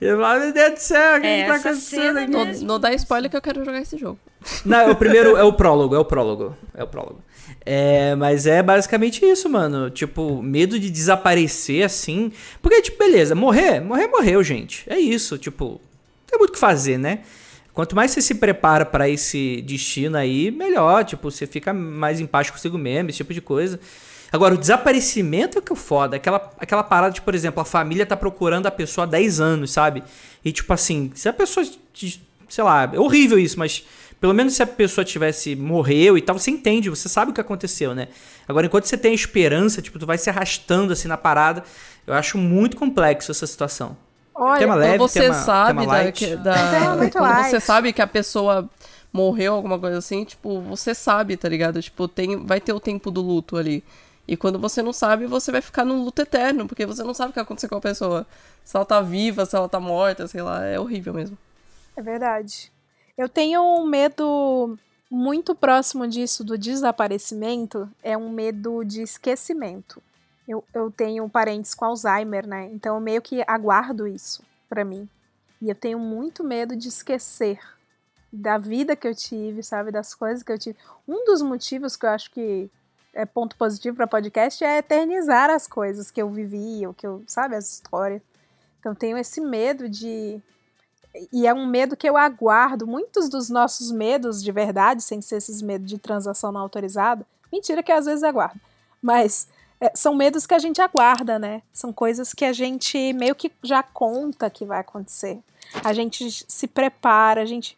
[0.00, 2.30] E eu falava, meu Deus do céu, o que, É, que tá acontecendo aqui?
[2.30, 4.18] Não, não dá spoiler que eu quero jogar esse jogo.
[4.64, 6.56] Não, é o primeiro é o prólogo, é o prólogo.
[6.74, 7.22] É o prólogo.
[7.64, 9.90] É, mas é basicamente isso, mano.
[9.90, 12.32] Tipo, medo de desaparecer assim.
[12.60, 14.84] Porque, tipo, beleza, morrer, morrer, morreu, gente.
[14.86, 15.80] É isso, tipo,
[16.26, 17.20] tem muito o que fazer, né?
[17.72, 21.04] Quanto mais você se prepara pra esse destino aí, melhor.
[21.04, 23.80] Tipo, você fica mais em paz consigo mesmo, esse tipo de coisa.
[24.30, 26.16] Agora, o desaparecimento é que é foda.
[26.16, 29.70] Aquela, aquela parada de, por exemplo, a família tá procurando a pessoa há 10 anos,
[29.70, 30.02] sabe?
[30.44, 31.66] E, tipo assim, se a pessoa.
[32.48, 33.84] Sei lá, é horrível isso, mas
[34.22, 37.40] pelo menos se a pessoa tivesse morreu e tal, você entende, você sabe o que
[37.40, 38.08] aconteceu, né?
[38.48, 41.64] Agora, enquanto você tem a esperança, tipo, tu vai se arrastando assim na parada,
[42.06, 43.96] eu acho muito complexo essa situação.
[44.34, 46.14] Olha, tema leve, você tema, sabe tema da, light.
[46.18, 47.60] que- da- Tema muito quando você light.
[47.60, 48.70] sabe que a pessoa
[49.12, 51.82] morreu alguma coisa assim, tipo, você sabe, tá ligado?
[51.82, 53.84] Tipo, tem vai ter o tempo do luto ali.
[54.26, 57.30] E quando você não sabe, você vai ficar num luto eterno, porque você não sabe
[57.30, 58.26] o que aconteceu com a pessoa.
[58.64, 61.36] Se ela tá viva, se ela tá morta, sei lá, é horrível mesmo.
[61.94, 62.71] É verdade.
[63.16, 64.78] Eu tenho um medo
[65.10, 70.02] muito próximo disso, do desaparecimento, é um medo de esquecimento.
[70.48, 72.70] Eu, eu tenho parentes com Alzheimer, né?
[72.72, 75.08] Então eu meio que aguardo isso pra mim.
[75.60, 77.60] E eu tenho muito medo de esquecer
[78.32, 79.92] da vida que eu tive, sabe?
[79.92, 80.76] Das coisas que eu tive.
[81.06, 82.70] Um dos motivos que eu acho que
[83.12, 87.22] é ponto positivo para podcast é eternizar as coisas que eu vivi, o que eu,
[87.26, 88.22] sabe, as histórias.
[88.80, 90.40] Então tenho esse medo de
[91.32, 92.86] e é um medo que eu aguardo.
[92.86, 97.82] Muitos dos nossos medos de verdade, sem ser esses medos de transação não autorizada, mentira
[97.82, 98.60] que às vezes aguardo,
[99.00, 99.48] mas
[99.80, 101.60] é, são medos que a gente aguarda, né?
[101.72, 105.40] São coisas que a gente meio que já conta que vai acontecer.
[105.82, 107.76] A gente se prepara, a gente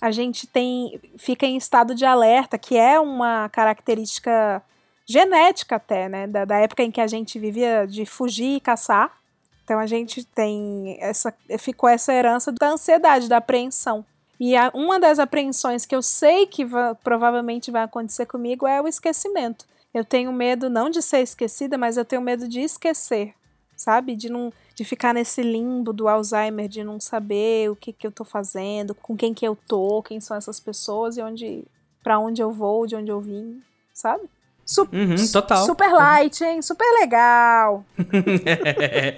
[0.00, 4.62] a gente tem fica em estado de alerta, que é uma característica
[5.06, 6.26] genética até, né?
[6.26, 9.16] Da, da época em que a gente vivia de fugir e caçar.
[9.64, 11.34] Então a gente tem essa.
[11.58, 14.04] ficou essa herança da ansiedade, da apreensão.
[14.38, 18.80] E a, uma das apreensões que eu sei que va, provavelmente vai acontecer comigo é
[18.80, 19.66] o esquecimento.
[19.92, 23.32] Eu tenho medo não de ser esquecida, mas eu tenho medo de esquecer,
[23.76, 24.16] sabe?
[24.16, 28.10] De não de ficar nesse limbo do Alzheimer, de não saber o que, que eu
[28.10, 31.64] tô fazendo, com quem que eu tô, quem são essas pessoas e onde
[32.02, 33.62] para onde eu vou, de onde eu vim,
[33.94, 34.28] sabe?
[34.64, 35.66] Su Uhum, total.
[35.66, 36.62] Super light, hein?
[36.62, 37.84] Super legal.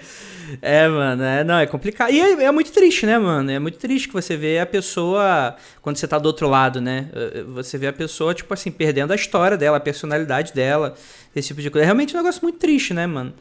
[0.61, 2.11] é, mano, é, não, é complicado.
[2.11, 3.51] E é, é, muito triste, né, mano?
[3.51, 7.09] É muito triste que você vê a pessoa, quando você tá do outro lado, né?
[7.13, 10.95] Eh, você vê a pessoa, tipo assim, perdendo a história dela, a personalidade dela,
[11.35, 11.85] esse tipo de coisa.
[11.85, 13.33] É realmente um negócio muito triste, né, mano?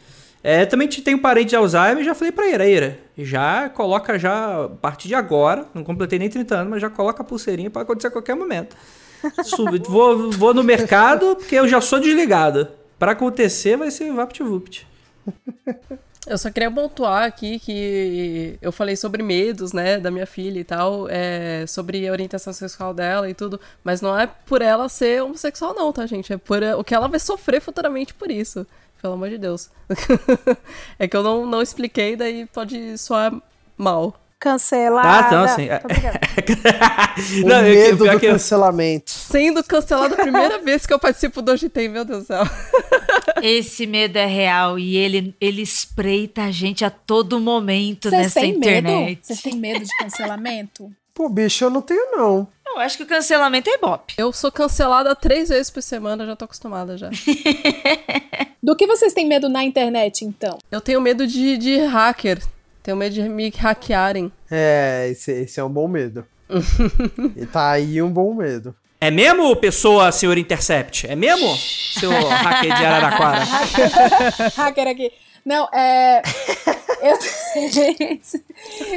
[0.44, 4.66] É, também tem um parente de Alzheimer, já falei pra Ira, Ira, já coloca já,
[4.66, 7.82] a partir de agora, não completei nem 30 anos, mas já coloca a pulseirinha para
[7.82, 8.78] acontecer a qualquer momento.
[9.44, 12.68] Subo, vou, vou no mercado, porque eu já sou desligado.
[12.98, 14.88] Para acontecer, vai ser VaptVupt.
[16.28, 20.64] Eu só queria pontuar aqui que eu falei sobre medos, né, da minha filha e
[20.64, 25.22] tal, é, sobre a orientação sexual dela e tudo, mas não é por ela ser
[25.22, 26.34] homossexual não, tá, gente?
[26.34, 28.66] É por o que ela vai sofrer futuramente por isso
[29.06, 29.70] pelo amor de Deus.
[30.98, 33.32] é que eu não, não expliquei, daí pode soar
[33.78, 34.20] mal.
[34.40, 35.10] Cancelada.
[35.10, 35.68] Ah, então assim.
[37.44, 39.10] o não, medo eu, do cancelamento.
[39.10, 42.44] Sendo cancelado a primeira vez que eu participo do Hoje Tem, meu Deus do céu.
[43.42, 48.46] Esse medo é real e ele, ele espreita a gente a todo momento Cês nessa
[48.46, 49.20] internet.
[49.26, 50.92] Vocês têm medo de cancelamento?
[51.14, 52.48] Pô, bicho, eu não tenho, não.
[52.66, 54.14] Eu acho que o cancelamento é bop.
[54.18, 57.10] Eu sou cancelada três vezes por semana, já tô acostumada já.
[58.62, 60.58] Do que vocês têm medo na internet, então?
[60.70, 62.42] Eu tenho medo de, de hacker.
[62.86, 64.32] Tenho medo de me hackearem.
[64.50, 66.24] É, esse, esse é um bom medo.
[67.36, 68.76] e tá aí um bom medo.
[69.02, 71.08] É mesmo, pessoa, senhor Intercept?
[71.08, 73.44] É mesmo, seu hacker de Araraquara?
[74.56, 75.12] hacker aqui.
[75.44, 76.22] Não, é.
[77.02, 77.18] eu,
[77.72, 78.44] gente,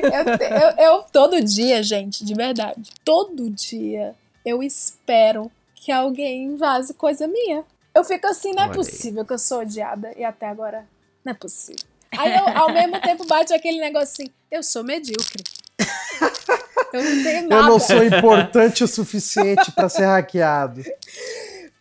[0.03, 6.93] eu, eu, eu, todo dia, gente, de verdade, todo dia eu espero que alguém vaze
[6.93, 7.65] coisa minha.
[7.95, 9.27] Eu fico assim, não é Olha possível aí.
[9.27, 10.87] que eu sou odiada e até agora
[11.25, 11.87] não é possível.
[12.17, 15.45] Aí eu, ao mesmo tempo bate aquele negócio assim, eu sou medíocre.
[16.91, 17.63] Eu não tenho nada.
[17.63, 20.83] Eu não sou importante o suficiente para ser hackeado.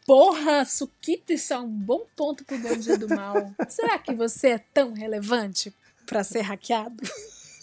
[0.05, 3.51] Porra, Sukita, isso é um bom ponto pro Bom Dia do Mal.
[3.69, 5.73] Será que você é tão relevante
[6.05, 7.03] para ser hackeado?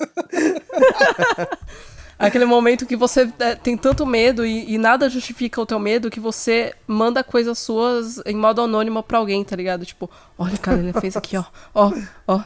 [2.19, 6.11] Aquele momento que você é, tem tanto medo e, e, nada justifica o teu medo
[6.11, 9.85] que você manda coisas suas em modo anônimo pra alguém, tá ligado?
[9.85, 10.09] Tipo,
[10.39, 11.93] olha, cara, ele fez aqui, ó, ó,
[12.27, 12.43] ó.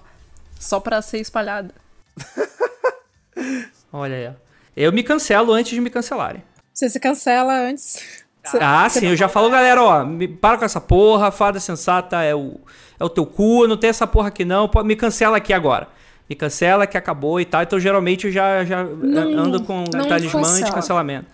[0.59, 1.73] Só pra ser espalhada.
[3.93, 4.33] Olha aí, ó.
[4.77, 6.43] Eu me cancelo antes de me cancelarem.
[6.75, 8.25] Você se cancela antes.
[8.61, 12.35] Ah, sim, eu já falo, galera, ó, me, para com essa porra, fada sensata é
[12.35, 12.61] o,
[12.99, 15.89] é o teu cu, não tem essa porra aqui não, me cancela aqui agora.
[16.29, 20.43] Me cancela que acabou e tal, então geralmente eu já, já não, ando com talismã
[20.45, 20.67] funciona.
[20.67, 21.27] de cancelamento.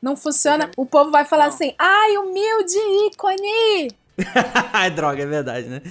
[0.00, 1.54] Não funciona, o povo vai falar não.
[1.54, 3.90] assim, ai, humilde ícone!
[4.72, 5.82] Ai, droga, é verdade, né?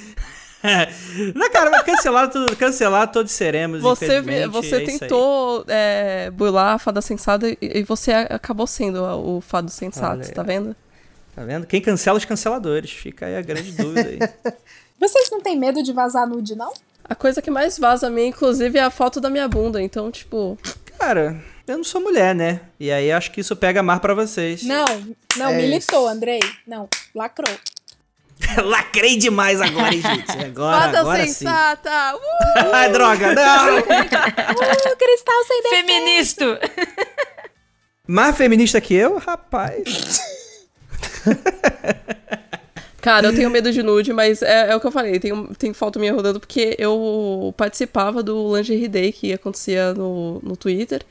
[1.35, 3.81] Não, cara, cancelar, tudo, cancelar todos seremos.
[3.81, 9.69] Você, você é tentou é, burlar a fada sensata e você acabou sendo o fado
[9.69, 10.75] sensato, Olha, tá vendo?
[11.35, 11.67] Tá vendo?
[11.67, 12.89] Quem cancela os canceladores?
[12.91, 14.19] Fica aí a grande dúvida aí.
[14.99, 16.73] Vocês não têm medo de vazar nude, não?
[17.03, 19.81] A coisa que mais vaza a mim, inclusive, é a foto da minha bunda.
[19.81, 20.57] Então, tipo.
[20.97, 22.61] Cara, eu não sou mulher, né?
[22.79, 24.63] E aí acho que isso pega mais para vocês.
[24.63, 24.85] Não,
[25.37, 26.07] não, é militou, isso.
[26.07, 26.39] Andrei.
[26.65, 27.55] Não, lacrou.
[28.63, 30.31] Lacrei demais agora, hein, gente?
[30.45, 31.89] Agora, Fada agora sensata!
[31.89, 32.17] Sim.
[32.57, 32.73] Uh!
[32.73, 33.77] Ai, droga, não!
[33.79, 35.87] uh, cristal sem defeito!
[35.87, 36.45] Feministo!
[38.07, 39.17] Mais feminista que eu?
[39.17, 40.21] Rapaz!
[43.07, 45.73] Cara, eu tenho medo de nude, mas é, é o que eu falei, tem, tem
[45.73, 51.01] foto minha rodando porque eu participava do Lingerie Day que acontecia no, no Twitter.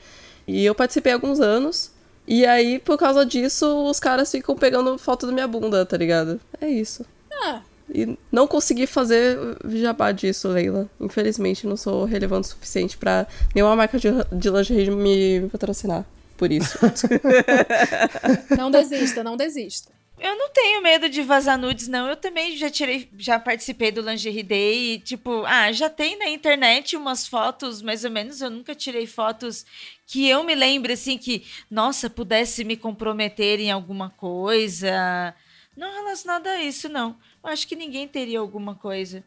[0.47, 1.91] E eu participei há alguns anos.
[2.27, 6.39] E aí, por causa disso, os caras ficam pegando foto da minha bunda, tá ligado?
[6.61, 7.03] É isso.
[7.43, 7.61] Ah,
[7.91, 10.87] E não consegui fazer jabá disso, Leila.
[11.01, 13.25] Infelizmente, não sou relevante o suficiente pra
[13.55, 16.05] nenhuma marca de, de lingerie me patrocinar.
[16.37, 16.77] Por isso.
[18.55, 19.91] Não desista, não desista.
[20.19, 22.07] Eu não tenho medo de vazar nudes, não.
[22.07, 26.27] Eu também já tirei, já participei do Lingerie Day e, tipo, ah, já tem na
[26.27, 28.41] internet umas fotos, mais ou menos.
[28.41, 29.65] Eu nunca tirei fotos
[30.07, 35.35] que eu me lembre, assim, que, nossa, pudesse me comprometer em alguma coisa.
[35.75, 37.15] Não relacionado a isso, não.
[37.43, 39.23] Eu acho que ninguém teria alguma coisa.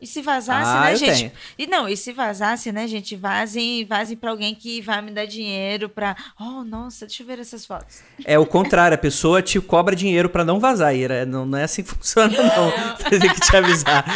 [0.00, 1.18] E se vazasse, Ah, né, gente?
[1.18, 1.32] tenho.
[1.58, 3.14] E não, e se vazasse, né, gente?
[3.16, 6.16] Vazem, vazem pra alguém que vai me dar dinheiro pra.
[6.40, 7.98] Oh, nossa, deixa eu ver essas fotos.
[8.24, 11.26] É o contrário, a pessoa te cobra dinheiro pra não vazar, Ira.
[11.26, 12.70] Não, não é assim que funciona, não.
[13.10, 14.04] Tem que te avisar.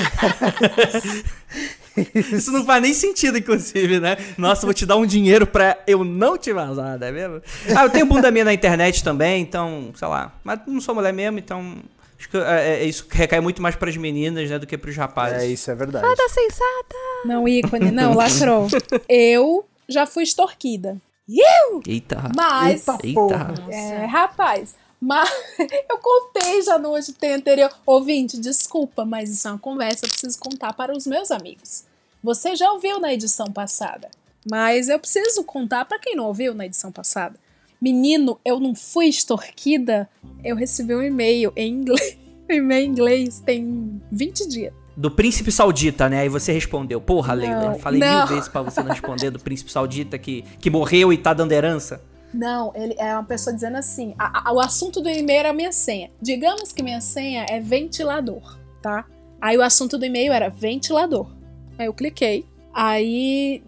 [2.33, 4.17] Isso não faz nem sentido, inclusive, né?
[4.37, 7.41] Nossa, vou te dar um dinheiro pra eu não te vazar, não é mesmo?
[7.77, 10.33] Ah, eu tenho bunda minha na internet também, então, sei lá.
[10.43, 11.77] Mas não sou mulher mesmo, então.
[12.25, 15.43] Acho que é, é, isso recai muito mais pras meninas, né, do que pros rapazes.
[15.43, 16.07] É, isso é verdade.
[16.07, 16.97] Fada sensata!
[17.27, 18.67] Não, ícone, não, lacrou.
[19.09, 20.97] Eu já fui extorquida.
[21.29, 21.83] Eu!
[21.87, 22.31] Eita.
[22.35, 22.87] Mas.
[23.03, 23.55] Eita.
[23.71, 24.75] É, rapaz.
[24.99, 25.29] Mas
[25.91, 27.71] eu contei já no Hoje Tem anterior.
[27.85, 31.85] Ouvinte, desculpa, mas isso é uma conversa, eu preciso contar para os meus amigos.
[32.23, 34.09] Você já ouviu na edição passada,
[34.51, 37.39] mas eu preciso contar para quem não ouviu na edição passada.
[37.85, 40.09] Menino, eu não fui extorquida,
[40.43, 42.17] eu recebi um e-mail em inglês.
[42.49, 44.73] E-mail em inglês tem 20 dias.
[44.97, 46.21] Do príncipe saudita, né?
[46.21, 46.99] Aí você respondeu.
[47.01, 48.19] Porra, Leila, eu falei não.
[48.21, 51.53] mil vezes pra você não responder do príncipe saudita que, que morreu e tá dando
[51.53, 52.03] herança.
[52.33, 55.53] Não, ele é uma pessoa dizendo assim: a- a- o assunto do e-mail era a
[55.55, 56.11] minha senha.
[56.23, 59.05] Digamos que minha senha é ventilador, tá?
[59.41, 61.27] Aí o assunto do e-mail era ventilador.
[61.79, 62.45] Aí eu cliquei.
[62.73, 63.63] Aí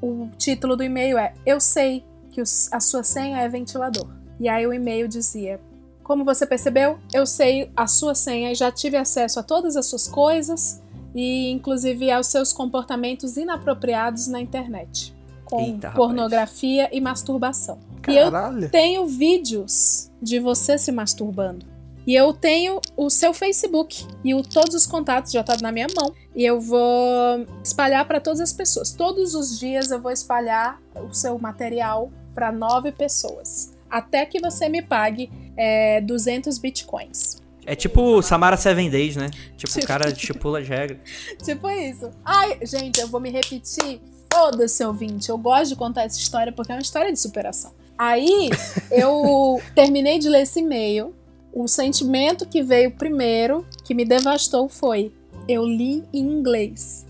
[0.00, 4.08] o título do e-mail é Eu sei que a sua senha é ventilador.
[4.40, 5.60] E aí o e-mail dizia:
[6.02, 9.86] Como você percebeu, eu sei a sua senha e já tive acesso a todas as
[9.86, 10.82] suas coisas
[11.14, 15.14] e inclusive aos seus comportamentos inapropriados na internet.
[15.44, 17.78] Com Eita, pornografia e masturbação.
[18.08, 18.70] E eu Caralho.
[18.70, 21.66] tenho vídeos de você se masturbando.
[22.04, 25.86] E eu tenho o seu Facebook e o, todos os contatos já tá na minha
[25.96, 26.12] mão.
[26.34, 28.90] E eu vou espalhar para todas as pessoas.
[28.90, 33.72] Todos os dias eu vou espalhar o seu material para nove pessoas.
[33.90, 37.42] Até que você me pague é, 200 bitcoins.
[37.64, 39.30] É tipo Samara Seven Days, né?
[39.56, 40.98] Tipo, o cara estipula as regras.
[41.44, 42.10] Tipo isso.
[42.24, 44.00] Ai, gente, eu vou me repetir.
[44.32, 45.28] Foda-se, ouvinte.
[45.28, 47.72] Eu gosto de contar essa história porque é uma história de superação.
[47.96, 48.50] Aí,
[48.90, 51.14] eu terminei de ler esse e-mail.
[51.52, 55.12] O sentimento que veio primeiro, que me devastou, foi:
[55.46, 57.06] eu li em inglês.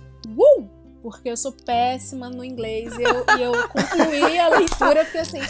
[1.02, 5.40] Porque eu sou péssima no inglês e eu, e eu concluí a leitura, porque assim.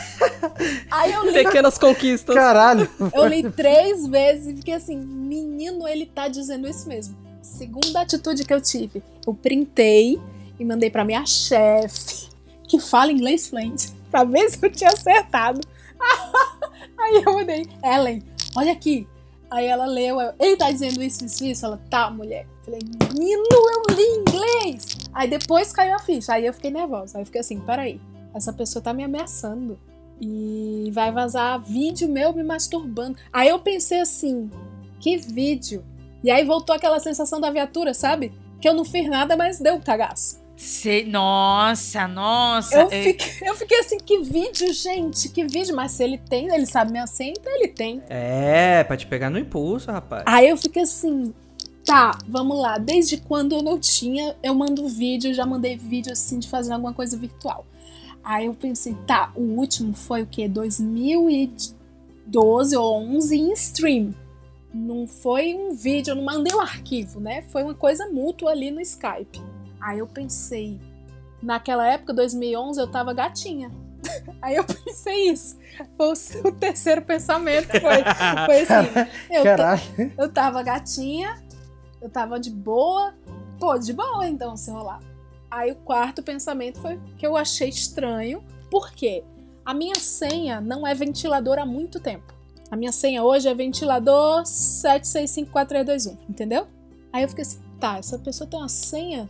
[0.90, 2.34] Aí eu li Pequenas conquistas.
[2.34, 2.88] Caralho.
[3.12, 7.14] eu li três vezes e fiquei assim, menino, ele tá dizendo isso mesmo.
[7.42, 10.18] Segunda atitude que eu tive, eu printei
[10.58, 12.28] e mandei pra minha chefe,
[12.66, 15.60] que fala inglês fluente, pra ver se eu tinha acertado.
[16.98, 18.22] Aí eu mandei, Ellen,
[18.56, 19.06] olha aqui.
[19.50, 21.66] Aí ela leu, eu, ele tá dizendo isso, isso, isso.
[21.66, 22.46] Ela, tá, mulher.
[22.64, 24.86] Falei, menino, eu li inglês.
[25.14, 27.18] Aí depois caiu a ficha, aí eu fiquei nervosa.
[27.18, 28.00] Aí eu fiquei assim, peraí,
[28.34, 29.78] essa pessoa tá me ameaçando.
[30.20, 33.16] E vai vazar vídeo meu me masturbando.
[33.32, 34.50] Aí eu pensei assim,
[35.00, 35.84] que vídeo?
[36.22, 38.32] E aí voltou aquela sensação da viatura, sabe?
[38.60, 40.40] Que eu não fiz nada, mas deu um cagaço.
[40.56, 42.76] Sei- Nossa, nossa.
[42.82, 45.28] Eu é- fiquei, eu fiquei assim, que vídeo, gente?
[45.30, 45.74] Que vídeo?
[45.74, 48.00] Mas se ele tem, ele sabe minha senha, então ele tem.
[48.08, 50.22] É, pra te pegar no impulso, rapaz.
[50.24, 51.34] Aí eu fiquei assim,
[51.84, 52.78] tá, vamos lá.
[52.78, 56.92] Desde quando eu não tinha, eu mando vídeo, já mandei vídeo assim de fazer alguma
[56.92, 57.66] coisa virtual.
[58.24, 60.48] Aí eu pensei, tá, o último foi o quê?
[60.48, 64.14] 2012 ou 11 em stream.
[64.72, 67.42] Não foi um vídeo, eu não mandei um arquivo, né?
[67.42, 69.42] Foi uma coisa mútua ali no Skype.
[69.80, 70.80] Aí eu pensei,
[71.42, 73.70] naquela época, 2011, eu tava gatinha.
[74.40, 75.58] Aí eu pensei isso.
[75.96, 76.12] Foi o
[76.48, 77.68] o terceiro pensamento.
[77.68, 78.02] Foi,
[78.46, 78.88] foi assim.
[79.30, 79.82] Eu, Caralho.
[80.16, 81.42] eu tava gatinha,
[82.02, 83.14] eu tava de boa.
[83.58, 85.00] Pô, de boa então, se rolar.
[85.50, 88.42] Aí o quarto pensamento foi que eu achei estranho.
[88.70, 89.22] Por quê?
[89.64, 92.32] A minha senha não é ventilador há muito tempo.
[92.70, 96.66] A minha senha hoje é ventilador 7654321, entendeu?
[97.12, 99.28] Aí eu fiquei assim, tá, essa pessoa tem uma senha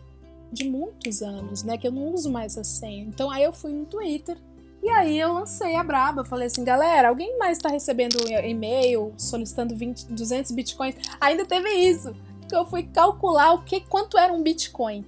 [0.53, 1.77] de muitos anos, né?
[1.77, 3.03] Que eu não uso mais essa senha.
[3.03, 4.39] Então aí eu fui no Twitter
[4.82, 6.24] e aí eu lancei a braba.
[6.24, 10.94] Falei assim, galera, alguém mais tá recebendo e-mail solicitando 20, 200 bitcoins?
[11.20, 12.15] Ainda teve isso.
[12.53, 15.07] Que eu fui calcular o que, quanto era um bitcoin.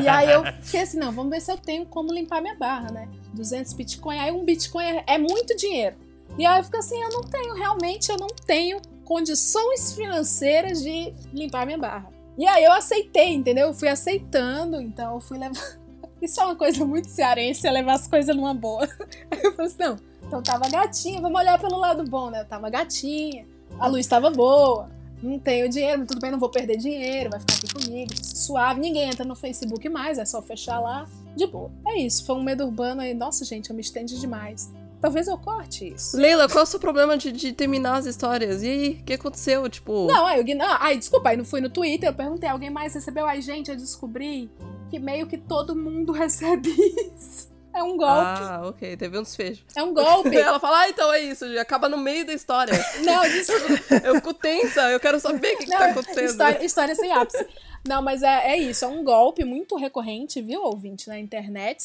[0.00, 2.92] E aí eu fiquei assim, não, vamos ver se eu tenho como limpar minha barra,
[2.92, 3.08] né?
[3.32, 5.96] 200 bitcoin, aí um bitcoin é, é muito dinheiro.
[6.38, 11.12] E aí eu fico assim, eu não tenho, realmente eu não tenho condições financeiras de
[11.32, 12.08] limpar minha barra.
[12.38, 13.66] E aí eu aceitei, entendeu?
[13.66, 15.58] Eu fui aceitando, então eu fui levando.
[16.22, 18.88] Isso é uma coisa muito cearense, é levar as coisas numa boa.
[19.28, 22.42] Aí eu falei assim, não, então tava gatinha, vamos olhar pelo lado bom, né?
[22.42, 23.44] Eu tava gatinha,
[23.76, 24.88] a luz tava boa,
[25.24, 28.80] não tenho dinheiro, mas tudo bem, não vou perder dinheiro, vai ficar aqui comigo, suave.
[28.80, 31.70] Ninguém entra no Facebook mais, é só fechar lá, de boa.
[31.86, 33.14] É isso, foi um medo urbano aí.
[33.14, 34.70] Nossa, gente, eu me estendi demais.
[35.00, 36.16] Talvez eu corte isso.
[36.16, 38.62] Leila, qual é o seu problema de, de terminar as histórias?
[38.62, 39.68] E aí, o que aconteceu?
[39.68, 40.06] Tipo.
[40.06, 40.56] Não, aí eu.
[40.56, 43.26] Não, ai, desculpa, aí não fui no Twitter, eu perguntei, alguém mais recebeu?
[43.26, 44.50] Ai, gente, eu descobri
[44.90, 47.53] que meio que todo mundo recebe isso.
[47.74, 48.40] É um golpe.
[48.40, 49.64] Ah, ok, teve um desfecho.
[49.74, 50.34] É um golpe.
[50.38, 52.72] Ela fala, ah, então é isso, acaba no meio da história.
[53.02, 53.94] Não, desculpa.
[54.06, 56.26] Eu fico tensa, eu quero saber o que, que tá acontecendo.
[56.26, 57.46] História, história sem ápice.
[57.86, 61.84] Não, mas é, é isso, é um golpe muito recorrente, viu, ouvinte, na internet.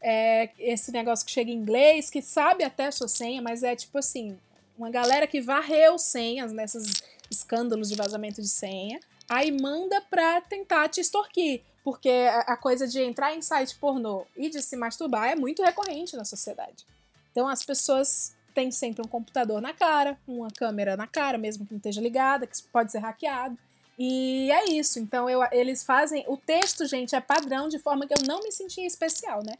[0.00, 3.74] É esse negócio que chega em inglês, que sabe até a sua senha, mas é
[3.74, 4.36] tipo assim,
[4.76, 10.88] uma galera que varreu senhas nesses escândalos de vazamento de senha, aí manda pra tentar
[10.88, 11.62] te extorquir.
[11.84, 16.16] Porque a coisa de entrar em site pornô e de se masturbar é muito recorrente
[16.16, 16.86] na sociedade.
[17.32, 21.72] Então as pessoas têm sempre um computador na cara, uma câmera na cara, mesmo que
[21.72, 23.58] não esteja ligada, que pode ser hackeado.
[23.98, 24.98] E é isso.
[24.98, 26.24] Então eu, eles fazem.
[26.28, 29.54] O texto, gente, é padrão de forma que eu não me sentia especial, né?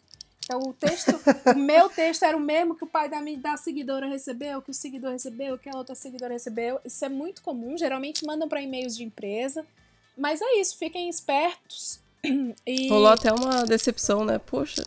[0.44, 1.12] Então o texto,
[1.55, 4.74] o meu texto era o mesmo que o pai da, da seguidora recebeu, que o
[4.74, 6.81] seguidor recebeu, que a outra seguidora recebeu.
[6.85, 9.66] Isso é muito comum, geralmente mandam para e-mails de empresa.
[10.16, 12.01] Mas é isso, fiquem espertos.
[12.24, 12.89] E...
[12.89, 14.39] Rolou até uma decepção, né?
[14.39, 14.82] Poxa,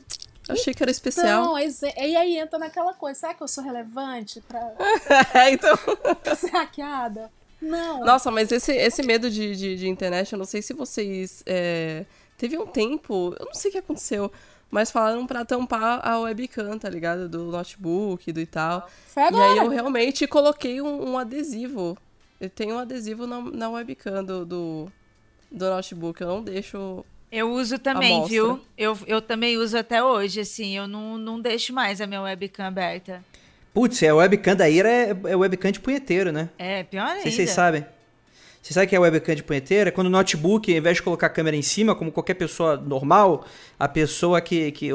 [0.48, 1.58] achei que era especial.
[1.60, 4.74] Então, e aí entra naquela coisa, será que eu sou relevante pra,
[5.34, 5.78] é, então...
[6.24, 7.30] pra ser hackeada?
[7.62, 8.02] Não.
[8.06, 11.44] Nossa, mas esse, esse medo de, de, de internet, eu não sei se vocês.
[11.46, 12.06] É...
[12.38, 14.30] Teve um tempo, eu não sei o que aconteceu,
[14.70, 17.30] mas falaram pra tampar a webcam, tá ligado?
[17.30, 18.90] Do notebook, do e tal.
[19.08, 19.52] Foi E agora.
[19.52, 21.98] aí eu realmente coloquei um, um adesivo.
[22.40, 24.92] Eu tenho um adesivo na, na webcam do, do,
[25.50, 27.06] do notebook, eu não deixo.
[27.32, 28.62] Eu uso também, viu?
[28.78, 30.78] Eu, eu também uso até hoje, assim.
[30.78, 33.24] Eu não, não deixo mais a minha webcam aberta.
[33.74, 36.50] Putz, é a webcam da Ira é, é webcam de punheteiro, né?
[36.58, 37.24] É, pior ainda.
[37.24, 37.86] Sei se vocês sabem.
[38.62, 39.90] Você sabe que é webcam de punheteiro?
[39.90, 42.78] É quando o notebook, ao invés de colocar a câmera em cima, como qualquer pessoa
[42.78, 43.46] normal,
[43.78, 44.90] a pessoa que, que,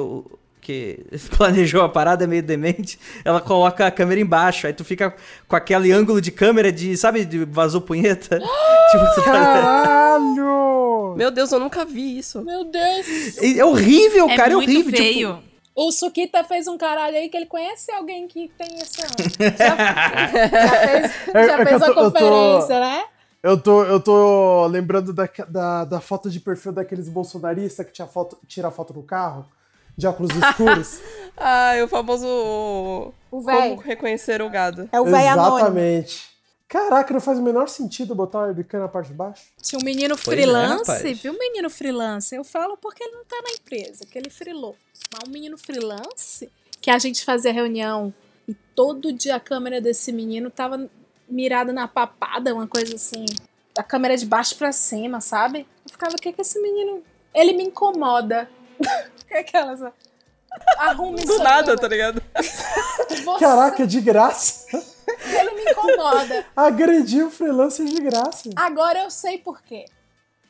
[0.60, 1.04] que
[1.36, 4.66] planejou a parada meio demente, ela coloca a câmera embaixo.
[4.66, 5.14] Aí tu fica
[5.48, 8.38] com aquele ângulo de câmera de, sabe, de vazou punheta?
[8.90, 9.32] tipo, tu tá...
[9.32, 11.14] Caralho!
[11.16, 12.42] Meu Deus, eu nunca vi isso.
[12.42, 13.38] Meu Deus!
[13.42, 14.92] É horrível, É cara, é muito horrível.
[14.96, 15.34] feio.
[15.36, 19.06] Tipo, O Sukita fez um caralho aí que ele conhece alguém que tem essa.
[19.56, 19.76] Já,
[20.66, 23.04] já fez, É- já é fez eu a tô- eu tô- conferência, né?
[23.42, 28.06] Eu tô, eu tô lembrando da, da, da foto de perfil daqueles bolsonaristas que tinha
[28.06, 29.46] foto, tira foto no carro,
[30.00, 31.00] de óculos escuros.
[31.42, 32.26] Ah, é o famoso.
[32.26, 33.70] O O véi.
[33.70, 34.90] Como reconhecer o gado.
[34.92, 35.56] É o véi anônimo.
[35.56, 36.28] Exatamente.
[36.68, 39.44] Caraca, não faz o menor sentido botar a webcam na parte de baixo.
[39.62, 41.18] Tinha um menino Pois é, freelance, rapaz.
[41.22, 41.32] viu?
[41.32, 42.34] Um menino freelance.
[42.34, 44.76] Eu falo porque ele não tá na empresa, que ele frilou.
[45.10, 48.12] Mas um menino freelance, que a gente fazia reunião
[48.46, 50.90] e todo dia a câmera desse menino tava
[51.26, 53.24] mirada na papada, uma coisa assim.
[53.78, 55.60] A câmera de baixo pra cima, sabe?
[55.86, 57.02] Eu ficava, o que que esse menino.
[57.34, 58.46] Ele me incomoda.
[59.30, 59.80] É aquelas.
[60.78, 62.22] Arrume Do nada, tá ligado?
[62.36, 64.66] Você- Caraca, de graça.
[65.24, 66.44] Ele me incomoda.
[66.56, 68.50] Agrediu o freelancer de graça.
[68.56, 69.84] Agora eu sei por quê.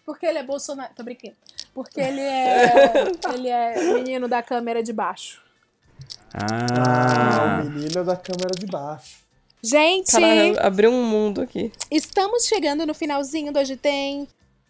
[0.06, 0.90] Porque ele é Bolsonaro.
[0.94, 1.36] Tô brincando.
[1.74, 3.04] Porque ele é.
[3.34, 5.42] ele é menino da câmera de baixo.
[6.32, 9.18] Ah, Ah, o menino da câmera de baixo.
[9.62, 11.70] Gente, Caralho, abriu um mundo aqui.
[11.90, 14.26] estamos chegando no finalzinho do Hoje Tem.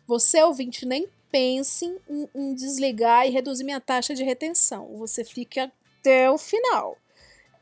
[0.07, 4.97] Você, ouvinte, nem pense em, em desligar e reduzir minha taxa de retenção.
[4.99, 5.71] Você fica
[6.01, 6.97] até o final.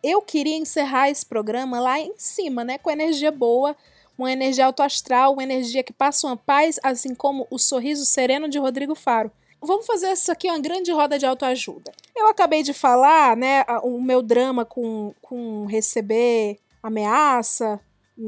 [0.03, 2.79] Eu queria encerrar esse programa lá em cima, né?
[2.79, 3.77] Com energia boa,
[4.17, 8.59] uma energia autoastral, uma energia que passa uma paz, assim como o sorriso sereno de
[8.59, 9.31] Rodrigo Faro.
[9.61, 11.93] Vamos fazer isso aqui uma grande roda de autoajuda.
[12.15, 17.81] Eu acabei de falar, né, o meu drama com, com receber ameaça,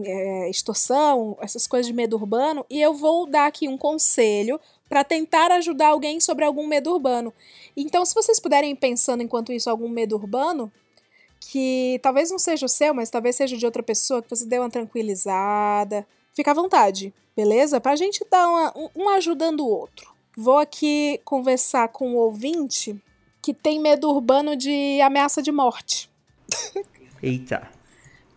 [0.04, 4.60] é, extorsão, essas coisas de medo urbano, e eu vou dar aqui um conselho
[4.90, 7.32] para tentar ajudar alguém sobre algum medo urbano.
[7.76, 10.70] Então, se vocês puderem ir pensando enquanto isso algum medo urbano,
[11.38, 14.58] que talvez não seja o seu, mas talvez seja de outra pessoa, que você dê
[14.58, 16.04] uma tranquilizada,
[16.34, 17.80] fica à vontade, beleza?
[17.80, 20.12] Pra gente dar uma, um, um ajudando o outro.
[20.36, 23.00] Vou aqui conversar com o ouvinte
[23.40, 26.10] que tem medo urbano de ameaça de morte.
[27.22, 27.70] eita.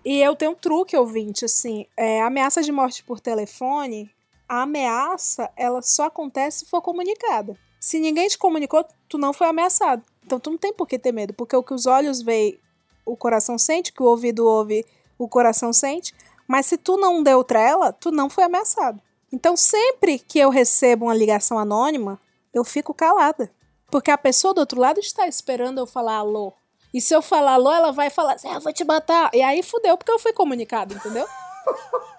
[0.06, 4.13] E eu tenho um truque, ouvinte, assim, é, ameaça de morte por telefone,
[4.48, 7.58] a ameaça, ela só acontece se for comunicada.
[7.80, 10.04] Se ninguém te comunicou, tu não foi ameaçado.
[10.26, 12.60] Então tu não tem por que ter medo, porque o que os olhos veem,
[13.06, 14.86] o coração sente, o que o ouvido ouve,
[15.18, 16.14] o coração sente.
[16.48, 19.02] Mas se tu não deu trela, tu não foi ameaçado.
[19.32, 22.20] Então, sempre que eu recebo uma ligação anônima,
[22.54, 23.52] eu fico calada.
[23.90, 26.54] Porque a pessoa do outro lado está esperando eu falar alô.
[26.94, 29.32] E se eu falar alô, ela vai falar assim, ah, eu vou te matar.
[29.34, 31.26] E aí fudeu, porque eu fui comunicado, entendeu?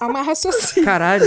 [0.00, 0.84] É uma raciocínio.
[0.84, 1.24] Caralho.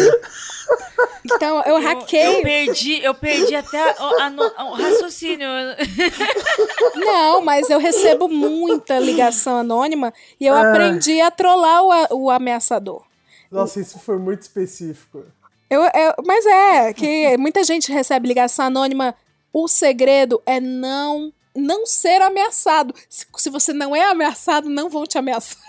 [1.25, 2.37] Então, eu hackeio.
[2.37, 5.47] Eu perdi, eu perdi até o, a o raciocínio.
[6.95, 10.69] Não, mas eu recebo muita ligação anônima e eu Ah.
[10.71, 13.03] aprendi a trollar o, o ameaçador.
[13.51, 15.23] Nossa, isso foi muito específico.
[15.69, 19.15] Eu, eu- mas é, que muita gente recebe ligação anônima.
[19.51, 22.95] O segredo é não não ser ameaçado.
[23.07, 25.61] Se, se você não é ameaçado, não vão te ameaçar.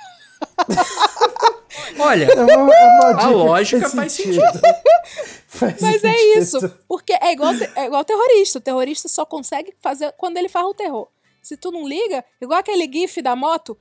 [1.99, 4.43] Olha, É uma, é uma a lógica faz sentido.
[5.47, 6.39] Faz Mas é sentido.
[6.43, 6.69] isso.
[6.89, 8.59] Porque é igual, é igual terrorista.
[8.59, 11.07] O terrorista só consegue fazer quando ele faz o terror.
[11.41, 13.79] Se tu não liga, igual aquele gif da moto,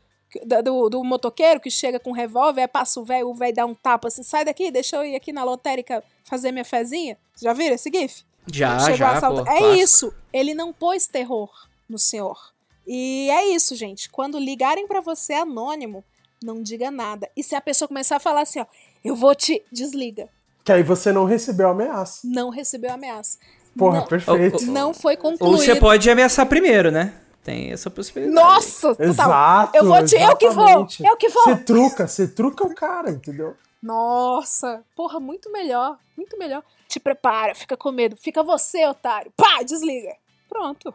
[0.64, 3.74] do, do motoqueiro que chega com um revólver, passa o velho, o velho dá um
[3.74, 7.18] tapa assim, sai daqui, deixa eu ir aqui na lotérica fazer minha fezinha.
[7.42, 8.24] Já viram esse gif?
[8.52, 9.74] Já, Chegou já, pô, É clássico.
[9.74, 10.14] isso.
[10.32, 11.50] Ele não pôs terror
[11.90, 12.38] no senhor.
[12.86, 14.12] E é isso, gente.
[14.12, 16.04] Quando ligarem pra você anônimo,
[16.44, 17.30] não diga nada.
[17.36, 18.66] E se a pessoa começar a falar assim, ó,
[19.04, 19.64] eu vou te.
[19.72, 20.28] Desliga.
[20.64, 22.22] Que aí você não recebeu ameaça.
[22.24, 23.38] Não recebeu ameaça.
[23.78, 24.66] Porra, não, perfeito.
[24.66, 25.58] Não foi Ou concluído.
[25.58, 27.14] você pode ameaçar primeiro, né?
[27.44, 28.36] Tem essa possibilidade.
[28.36, 28.96] Nossa!
[29.00, 29.76] Exato.
[29.76, 30.16] Eu vou te.
[30.16, 30.88] Eu que vou!
[31.04, 31.44] Eu que vou!
[31.44, 33.56] Você truca, você truca o cara, entendeu?
[33.82, 34.82] Nossa!
[34.96, 35.98] Porra, muito melhor.
[36.16, 36.64] Muito melhor.
[36.88, 38.16] Te prepara, fica com medo.
[38.16, 39.34] Fica você, otário.
[39.36, 40.16] Pá, desliga.
[40.48, 40.94] Pronto.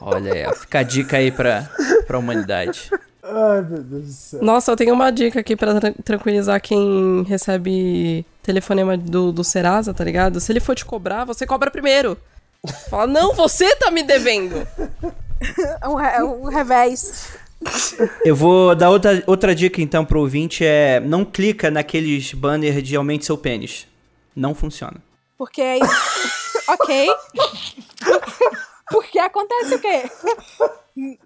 [0.00, 1.68] Olha aí, fica a dica aí pra,
[2.06, 2.90] pra humanidade.
[3.28, 4.42] Ai, meu Deus do céu.
[4.42, 9.92] Nossa, eu tenho uma dica aqui pra tran- tranquilizar quem recebe telefonema do, do Serasa,
[9.92, 10.38] tá ligado?
[10.40, 12.16] Se ele for te cobrar, você cobra primeiro.
[12.88, 14.66] Fala, não, você tá me devendo.
[15.86, 17.36] Um, re- um revés.
[18.24, 22.96] Eu vou dar outra, outra dica então pro ouvinte, é não clica naqueles banners de
[22.96, 23.86] aumente seu pênis.
[24.34, 24.96] Não funciona.
[25.36, 25.80] Porque aí.
[26.68, 27.08] ok.
[28.90, 30.10] Porque acontece o quê?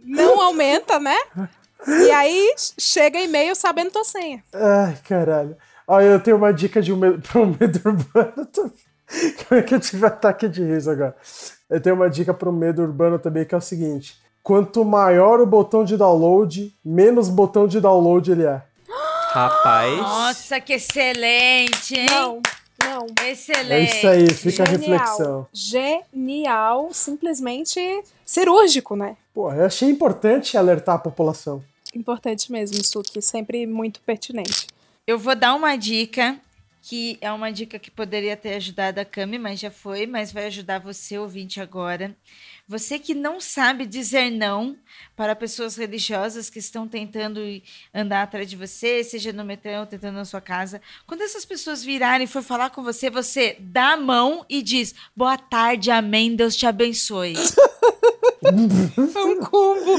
[0.04, 1.16] Não aumenta, né?
[1.86, 4.42] E aí chega e-mail sabendo tua senha.
[4.52, 5.56] Ai, caralho.
[5.86, 8.72] Ó, eu tenho uma dica de um medo, pra um medo urbano também.
[9.48, 11.16] Como é que eu tive ataque de riso agora?
[11.68, 15.40] Eu tenho uma dica para um medo urbano também, que é o seguinte: quanto maior
[15.40, 18.62] o botão de download, menos botão de download ele é.
[19.32, 19.96] Rapaz.
[19.96, 22.06] Nossa, que excelente, hein?
[22.10, 22.40] Não,
[22.84, 23.06] não.
[23.26, 23.72] Excelente.
[23.72, 24.98] É isso aí, fica a Genial.
[24.98, 25.46] reflexão.
[25.52, 29.16] Genial, simplesmente cirúrgico, né?
[29.34, 31.62] Pô, eu achei importante alertar a população.
[31.94, 34.68] Importante mesmo, Suki, sempre muito pertinente.
[35.06, 36.38] Eu vou dar uma dica,
[36.82, 40.46] que é uma dica que poderia ter ajudado a Cami, mas já foi, mas vai
[40.46, 42.16] ajudar você, ouvinte, agora.
[42.66, 44.76] Você que não sabe dizer não
[45.16, 47.40] para pessoas religiosas que estão tentando
[47.92, 50.80] andar atrás de você, seja no metrô ou tentando na sua casa.
[51.04, 54.94] Quando essas pessoas virarem e for falar com você, você dá a mão e diz:
[55.16, 57.34] Boa tarde, amém, Deus te abençoe.
[58.40, 59.96] Foi um combo.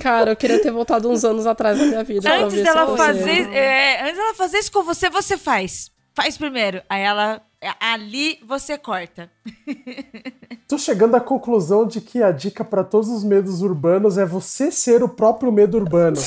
[0.00, 2.32] Cara, eu queria ter voltado uns anos atrás na minha vida.
[2.34, 5.90] Antes dela fazer, é, antes dela fazer isso com você, você faz.
[6.14, 6.82] Faz primeiro.
[6.88, 7.42] Aí ela.
[7.80, 9.28] Ali você corta.
[10.68, 14.70] Tô chegando à conclusão de que a dica para todos os medos urbanos é você
[14.70, 16.16] ser o próprio medo urbano.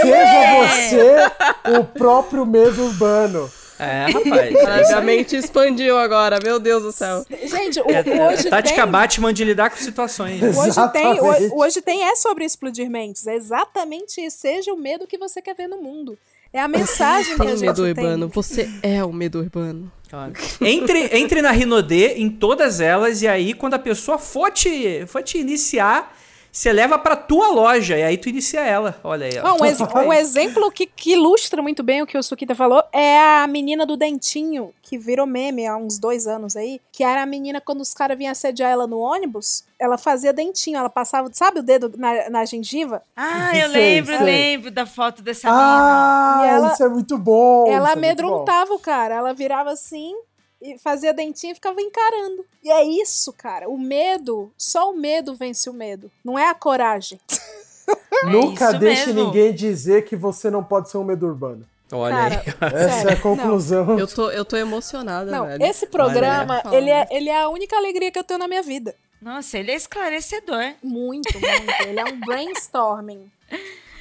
[0.00, 3.50] Seja você o próprio medo urbano.
[3.78, 4.88] É, rapaz.
[4.88, 7.24] Minha mente expandiu agora, meu Deus do céu.
[7.44, 8.90] Gente, o, É, é, hoje tática tem...
[8.90, 10.42] Batman de lidar com situações.
[10.42, 13.26] Hoje tem, hoje tem é sobre explodir mentes.
[13.26, 14.38] É exatamente isso.
[14.38, 16.18] Seja o medo que você quer ver no mundo.
[16.52, 17.90] É a mensagem que a Tem gente medo tem.
[17.90, 19.90] urbano, você é o medo urbano.
[20.08, 20.32] Claro.
[20.62, 25.22] Entre, entre na Rinodê em todas elas, e aí quando a pessoa for te, for
[25.22, 26.17] te iniciar,
[26.58, 28.98] você leva pra tua loja, e aí tu inicia ela.
[29.04, 29.46] Olha aí, ó.
[29.46, 32.82] Ah, um, ex- um exemplo que, que ilustra muito bem o que o Sukita falou
[32.92, 37.22] é a menina do dentinho, que virou meme há uns dois anos aí, que era
[37.22, 41.28] a menina quando os caras vinham assediar ela no ônibus, ela fazia dentinho, ela passava,
[41.32, 43.02] sabe o dedo na, na gengiva?
[43.16, 44.26] Ah, eu Sei, lembro, sei.
[44.26, 45.68] lembro da foto dessa menina.
[45.70, 47.66] Ah, E ela- isso é muito bom.
[47.70, 50.12] ela é amedrontava o cara, ela virava assim
[50.60, 52.44] e fazia dentinho e ficava encarando.
[52.62, 56.54] E é isso, cara, o medo, só o medo vence o medo, não é a
[56.54, 57.20] coragem.
[58.24, 59.24] Nunca isso deixe mesmo.
[59.26, 61.66] ninguém dizer que você não pode ser um medo urbano.
[61.90, 62.74] Olha Cara, aí.
[62.74, 63.98] Essa é a sério, conclusão.
[63.98, 65.64] Eu tô, eu tô emocionada, Não, velho.
[65.64, 66.76] esse programa, Olha.
[66.76, 68.94] ele é, ele é a única alegria que eu tenho na minha vida.
[69.22, 70.74] Nossa, ele é esclarecedor.
[70.82, 71.86] Muito, muito.
[71.86, 73.30] Ele é um brainstorming.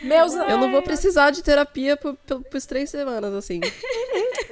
[0.04, 0.34] Meus.
[0.34, 3.62] Eu não vou precisar de terapia por, por, por três semanas, assim.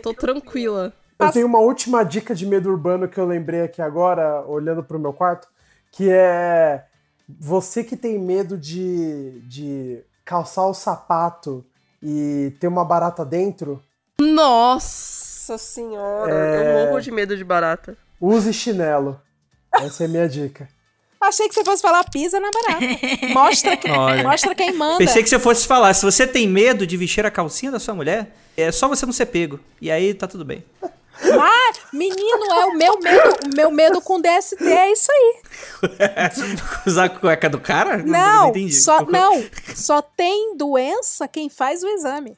[0.01, 0.93] Tô tranquila.
[1.17, 4.99] Eu tenho uma última dica de medo urbano que eu lembrei aqui agora, olhando pro
[4.99, 5.47] meu quarto,
[5.91, 6.83] que é
[7.27, 11.65] você que tem medo de, de calçar o sapato
[12.03, 13.81] e tem uma barata dentro,
[14.19, 16.83] Nossa senhora, É.
[16.83, 17.97] eu morro de medo de barata.
[18.19, 19.19] use chinelo.
[19.73, 20.67] Essa é a minha dica.
[21.19, 22.85] Achei que você fosse falar pisa na barata.
[23.33, 23.87] Mostra, que,
[24.23, 24.97] mostra quem manda.
[24.99, 27.95] Pensei que você fosse falar, se você tem medo de vestir a calcinha da sua
[27.95, 29.59] mulher, é só você não ser pego.
[29.81, 30.63] E aí tá tudo bem.
[31.23, 33.29] Mas, menino, é o meu medo.
[33.45, 35.41] O meu medo com DST é isso aí.
[36.85, 37.97] Usar a cueca do cara?
[37.97, 38.73] Não, entendi.
[38.73, 39.43] só, não,
[39.73, 42.37] só tem doença quem faz o exame.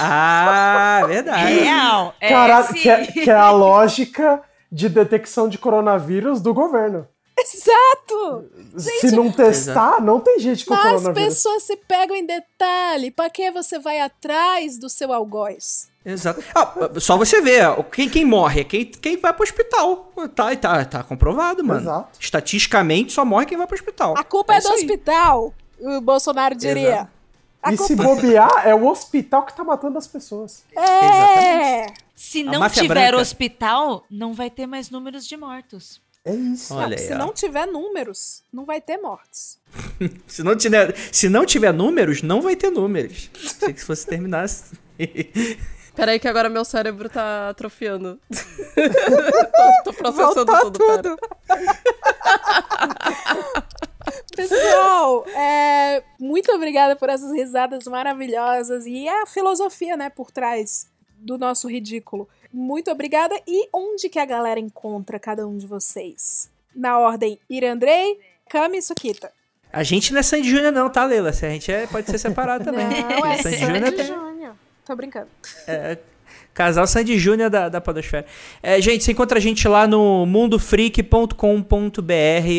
[0.00, 1.60] Ah, verdade.
[1.60, 2.14] Real.
[2.20, 2.28] É,
[2.72, 7.06] que é, que é a lógica de detecção de coronavírus do governo.
[7.42, 8.44] Exato!
[8.76, 11.34] Se não testar, não tem gente com Mas coronavírus.
[11.34, 13.10] pessoas se pegam em detalhe.
[13.10, 15.88] Pra que você vai atrás do seu algoz?
[16.04, 16.42] Exato.
[16.54, 20.10] Ah, só você ver, quem, quem morre é quem, quem vai pro hospital.
[20.34, 21.80] Tá, tá, tá comprovado, mano.
[21.80, 22.18] Exato.
[22.20, 24.14] Estatisticamente, só morre quem vai pro hospital.
[24.16, 24.80] A culpa é, do isso aí.
[24.80, 26.88] hospital, o Bolsonaro diria.
[26.88, 27.20] Exato.
[27.72, 30.64] E se culpa bobear, é o hospital que tá matando as pessoas.
[30.74, 31.86] é.
[32.14, 33.16] Se A não tiver branca.
[33.18, 36.00] hospital, não vai ter mais números de mortos.
[36.24, 36.74] É isso.
[36.74, 37.18] Olha aí, Se ó.
[37.18, 39.58] não tiver números, não vai ter mortes.
[40.26, 43.30] Se não, tiver, se não tiver números, não vai ter números.
[43.34, 44.42] Achei que se fosse terminar.
[44.44, 44.76] assim.
[45.94, 48.18] Peraí que agora meu cérebro tá atrofiando.
[49.84, 51.18] tô, tô processando Voltou tudo, tudo.
[54.34, 60.86] Pessoal, é, muito obrigada por essas risadas maravilhosas e a filosofia, né, por trás
[61.18, 62.28] do nosso ridículo.
[62.52, 63.34] Muito obrigada.
[63.46, 66.50] E onde que a galera encontra cada um de vocês?
[66.74, 68.18] Na ordem Irandrei,
[68.48, 69.32] Kami e Sukita.
[69.72, 71.30] A gente não é Sandy Júnior, não, tá, Leila?
[71.30, 72.86] A gente é, pode ser separado também.
[72.86, 74.54] Não, é Sandy Sandy Júnior.
[74.84, 75.28] Tô brincando.
[75.68, 75.96] É,
[76.52, 78.26] casal Sandy Júnior da, da Podosfera.
[78.60, 81.34] É, gente, você encontra a gente lá no mundofreak.com.br,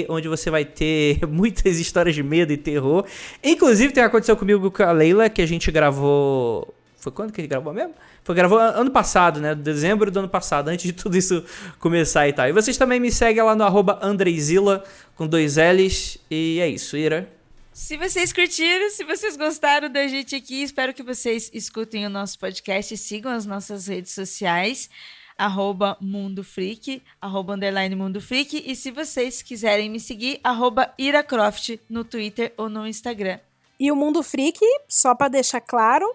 [0.08, 3.06] onde você vai ter muitas histórias de medo e terror.
[3.44, 6.74] Inclusive, tem aconteceu comigo com a Leila, que a gente gravou.
[7.02, 7.94] Foi quando que gente gravou mesmo?
[8.24, 9.54] Foi gravou an- ano passado, né?
[9.56, 11.44] Dezembro do ano passado, antes de tudo isso
[11.80, 12.48] começar e tal.
[12.48, 14.84] E vocês também me seguem lá no arroba Andreizila,
[15.16, 16.18] com dois L's.
[16.30, 17.28] E é isso, Ira.
[17.74, 22.38] Se vocês curtiram, se vocês gostaram da gente aqui, espero que vocês escutem o nosso
[22.38, 24.90] podcast e sigam as nossas redes sociais,
[25.38, 31.78] arroba Mundo Freak, arroba underline Mundo Freak, e se vocês quiserem me seguir, arroba Iracroft
[31.90, 33.40] no Twitter ou no Instagram.
[33.80, 36.06] E o Mundo Freak, só pra deixar claro,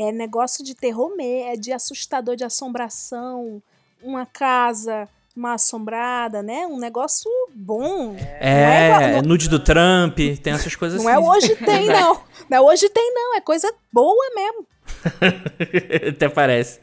[0.00, 3.62] é negócio de terror mesmo, é de assustador, de assombração,
[4.02, 6.66] uma casa mal assombrada, né?
[6.66, 8.14] Um negócio bom.
[8.40, 11.22] É, Não é igual- nude do Trump, tem essas coisas Não assim.
[11.24, 12.20] é hoje tem, não.
[12.48, 13.36] Não é hoje tem, não.
[13.36, 14.66] É coisa boa mesmo.
[16.10, 16.80] Até parece.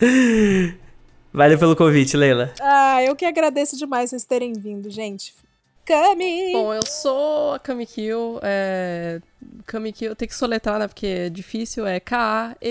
[1.34, 2.52] Valeu pelo convite, Leila.
[2.60, 5.34] Ah, eu que agradeço demais vocês terem vindo, gente.
[5.88, 6.52] Kami!
[6.52, 8.42] Bom, eu sou a Kamikyo.
[8.44, 9.22] É...
[9.66, 10.86] Kamikyo, tem que soletrar, né?
[10.86, 11.88] Porque é difícil.
[11.88, 12.68] É K-A-M-I-I-K-I-O.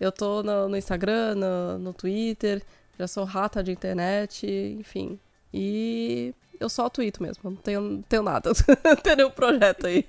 [0.00, 2.62] Eu tô no, no Instagram, no, no Twitter.
[2.98, 4.46] Já sou rata de internet,
[4.80, 5.20] enfim.
[5.52, 7.50] E eu só tweeto mesmo.
[7.50, 8.50] Não tenho, não tenho nada.
[8.82, 10.06] não tenho nenhum projeto aí.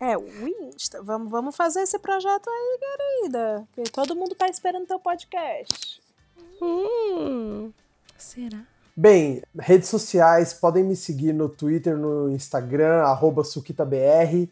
[0.00, 1.02] É, o Insta.
[1.02, 3.66] Vamos, vamos fazer esse projeto aí, querida.
[3.72, 6.00] Que todo mundo tá esperando teu podcast.
[6.62, 7.72] Hum,
[8.16, 8.64] será?
[8.96, 14.48] Bem, redes sociais, podem me seguir no Twitter, no Instagram, arroba SukitaBR.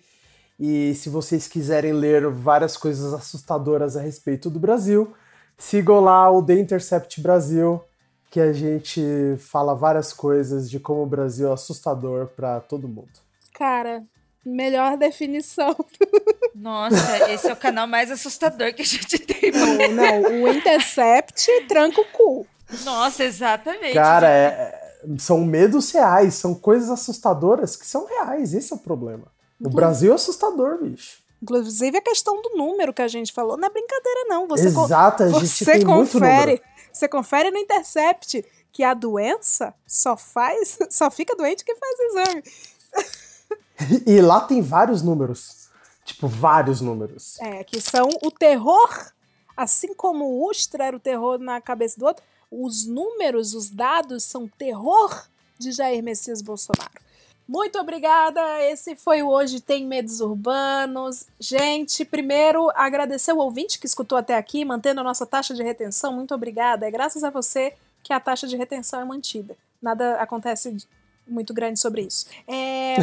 [0.59, 5.15] E se vocês quiserem ler várias coisas assustadoras a respeito do Brasil,
[5.57, 7.83] sigam lá o The Intercept Brasil,
[8.31, 9.01] que a gente
[9.39, 13.21] fala várias coisas de como o Brasil é assustador para todo mundo.
[13.55, 14.03] Cara,
[14.45, 15.77] melhor definição.
[16.55, 19.53] Nossa, esse é o canal mais assustador que a gente tem.
[19.53, 22.47] Não, não, o Intercept tranca o cu.
[22.85, 23.95] Nossa, exatamente.
[23.95, 28.79] Cara, é- é- são medos reais, são coisas assustadoras que são reais, esse é o
[28.79, 29.27] problema.
[29.61, 31.19] O Brasil é assustador, bicho.
[31.43, 34.47] Inclusive a questão do número que a gente falou, não é brincadeira não.
[34.49, 36.63] Você Exato, a gente você tem muito confere, número.
[36.93, 42.43] você confere no Intercept que a doença só faz, só fica doente quem faz exame.
[44.07, 45.69] E, e lá tem vários números.
[46.05, 47.39] Tipo, vários números.
[47.41, 48.89] É, que são o terror,
[49.57, 54.25] assim como o Ustra era o terror na cabeça do outro, os números, os dados
[54.25, 55.27] são terror
[55.59, 56.91] de Jair Messias Bolsonaro.
[57.49, 58.41] Muito obrigada.
[58.65, 61.27] Esse foi o Hoje Tem Medos Urbanos.
[61.41, 66.13] Gente, primeiro, agradecer o ouvinte que escutou até aqui, mantendo a nossa taxa de retenção.
[66.13, 66.87] Muito obrigada.
[66.87, 67.73] É graças a você
[68.03, 69.57] que a taxa de retenção é mantida.
[69.81, 70.77] Nada acontece
[71.27, 72.27] muito grande sobre isso.
[72.47, 72.97] É...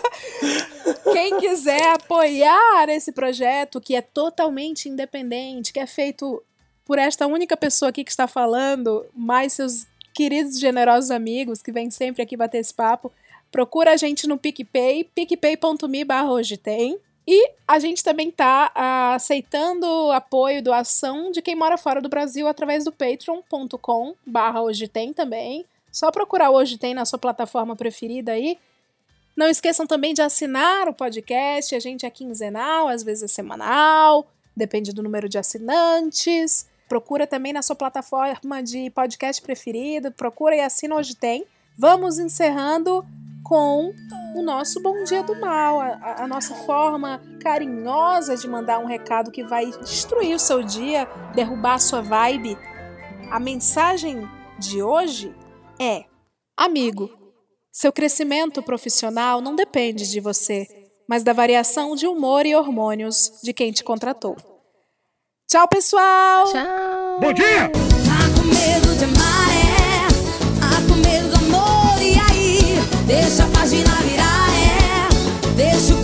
[1.12, 6.42] Quem quiser apoiar esse projeto, que é totalmente independente, que é feito
[6.84, 11.72] por esta única pessoa aqui que está falando, mais seus queridos e generosos amigos que
[11.72, 13.12] vêm sempre aqui bater esse papo,
[13.50, 16.98] procura a gente no PicPay, picpay.me barra hoje tem.
[17.26, 22.48] E a gente também tá ah, aceitando apoio doação de quem mora fora do Brasil
[22.48, 25.64] através do patreon.com barra hoje tem também.
[25.92, 28.58] Só procurar Hoje Tem na sua plataforma preferida aí.
[29.36, 31.74] Não esqueçam também de assinar o podcast.
[31.74, 34.26] A gente é quinzenal, às vezes é semanal,
[34.56, 36.66] depende do número de assinantes.
[36.92, 40.12] Procura também na sua plataforma de podcast preferido.
[40.12, 41.46] Procura e assina Hoje Tem.
[41.74, 43.02] Vamos encerrando
[43.42, 43.94] com
[44.36, 49.30] o nosso Bom Dia do Mal, a, a, nossa forma carinhosa de mandar um recado
[49.30, 52.58] que vai destruir o seu dia, derrubar a sua vibe.
[53.30, 54.28] A mensagem
[54.58, 55.34] de hoje
[55.80, 56.04] é:
[56.54, 57.08] amigo,
[57.72, 60.66] seu crescimento profissional não depende de você,
[61.08, 64.51] mas da variação de humor e hormônios de quem te contratou.
[65.52, 66.46] Tchau, pessoal!
[66.46, 67.20] Tchau!
[67.20, 67.68] Bom dia!
[67.68, 70.08] Tá com medo de maré,
[70.58, 72.82] tá com medo do amor, e aí?
[73.06, 75.08] Deixa a página virar, é,
[75.54, 76.01] deixa o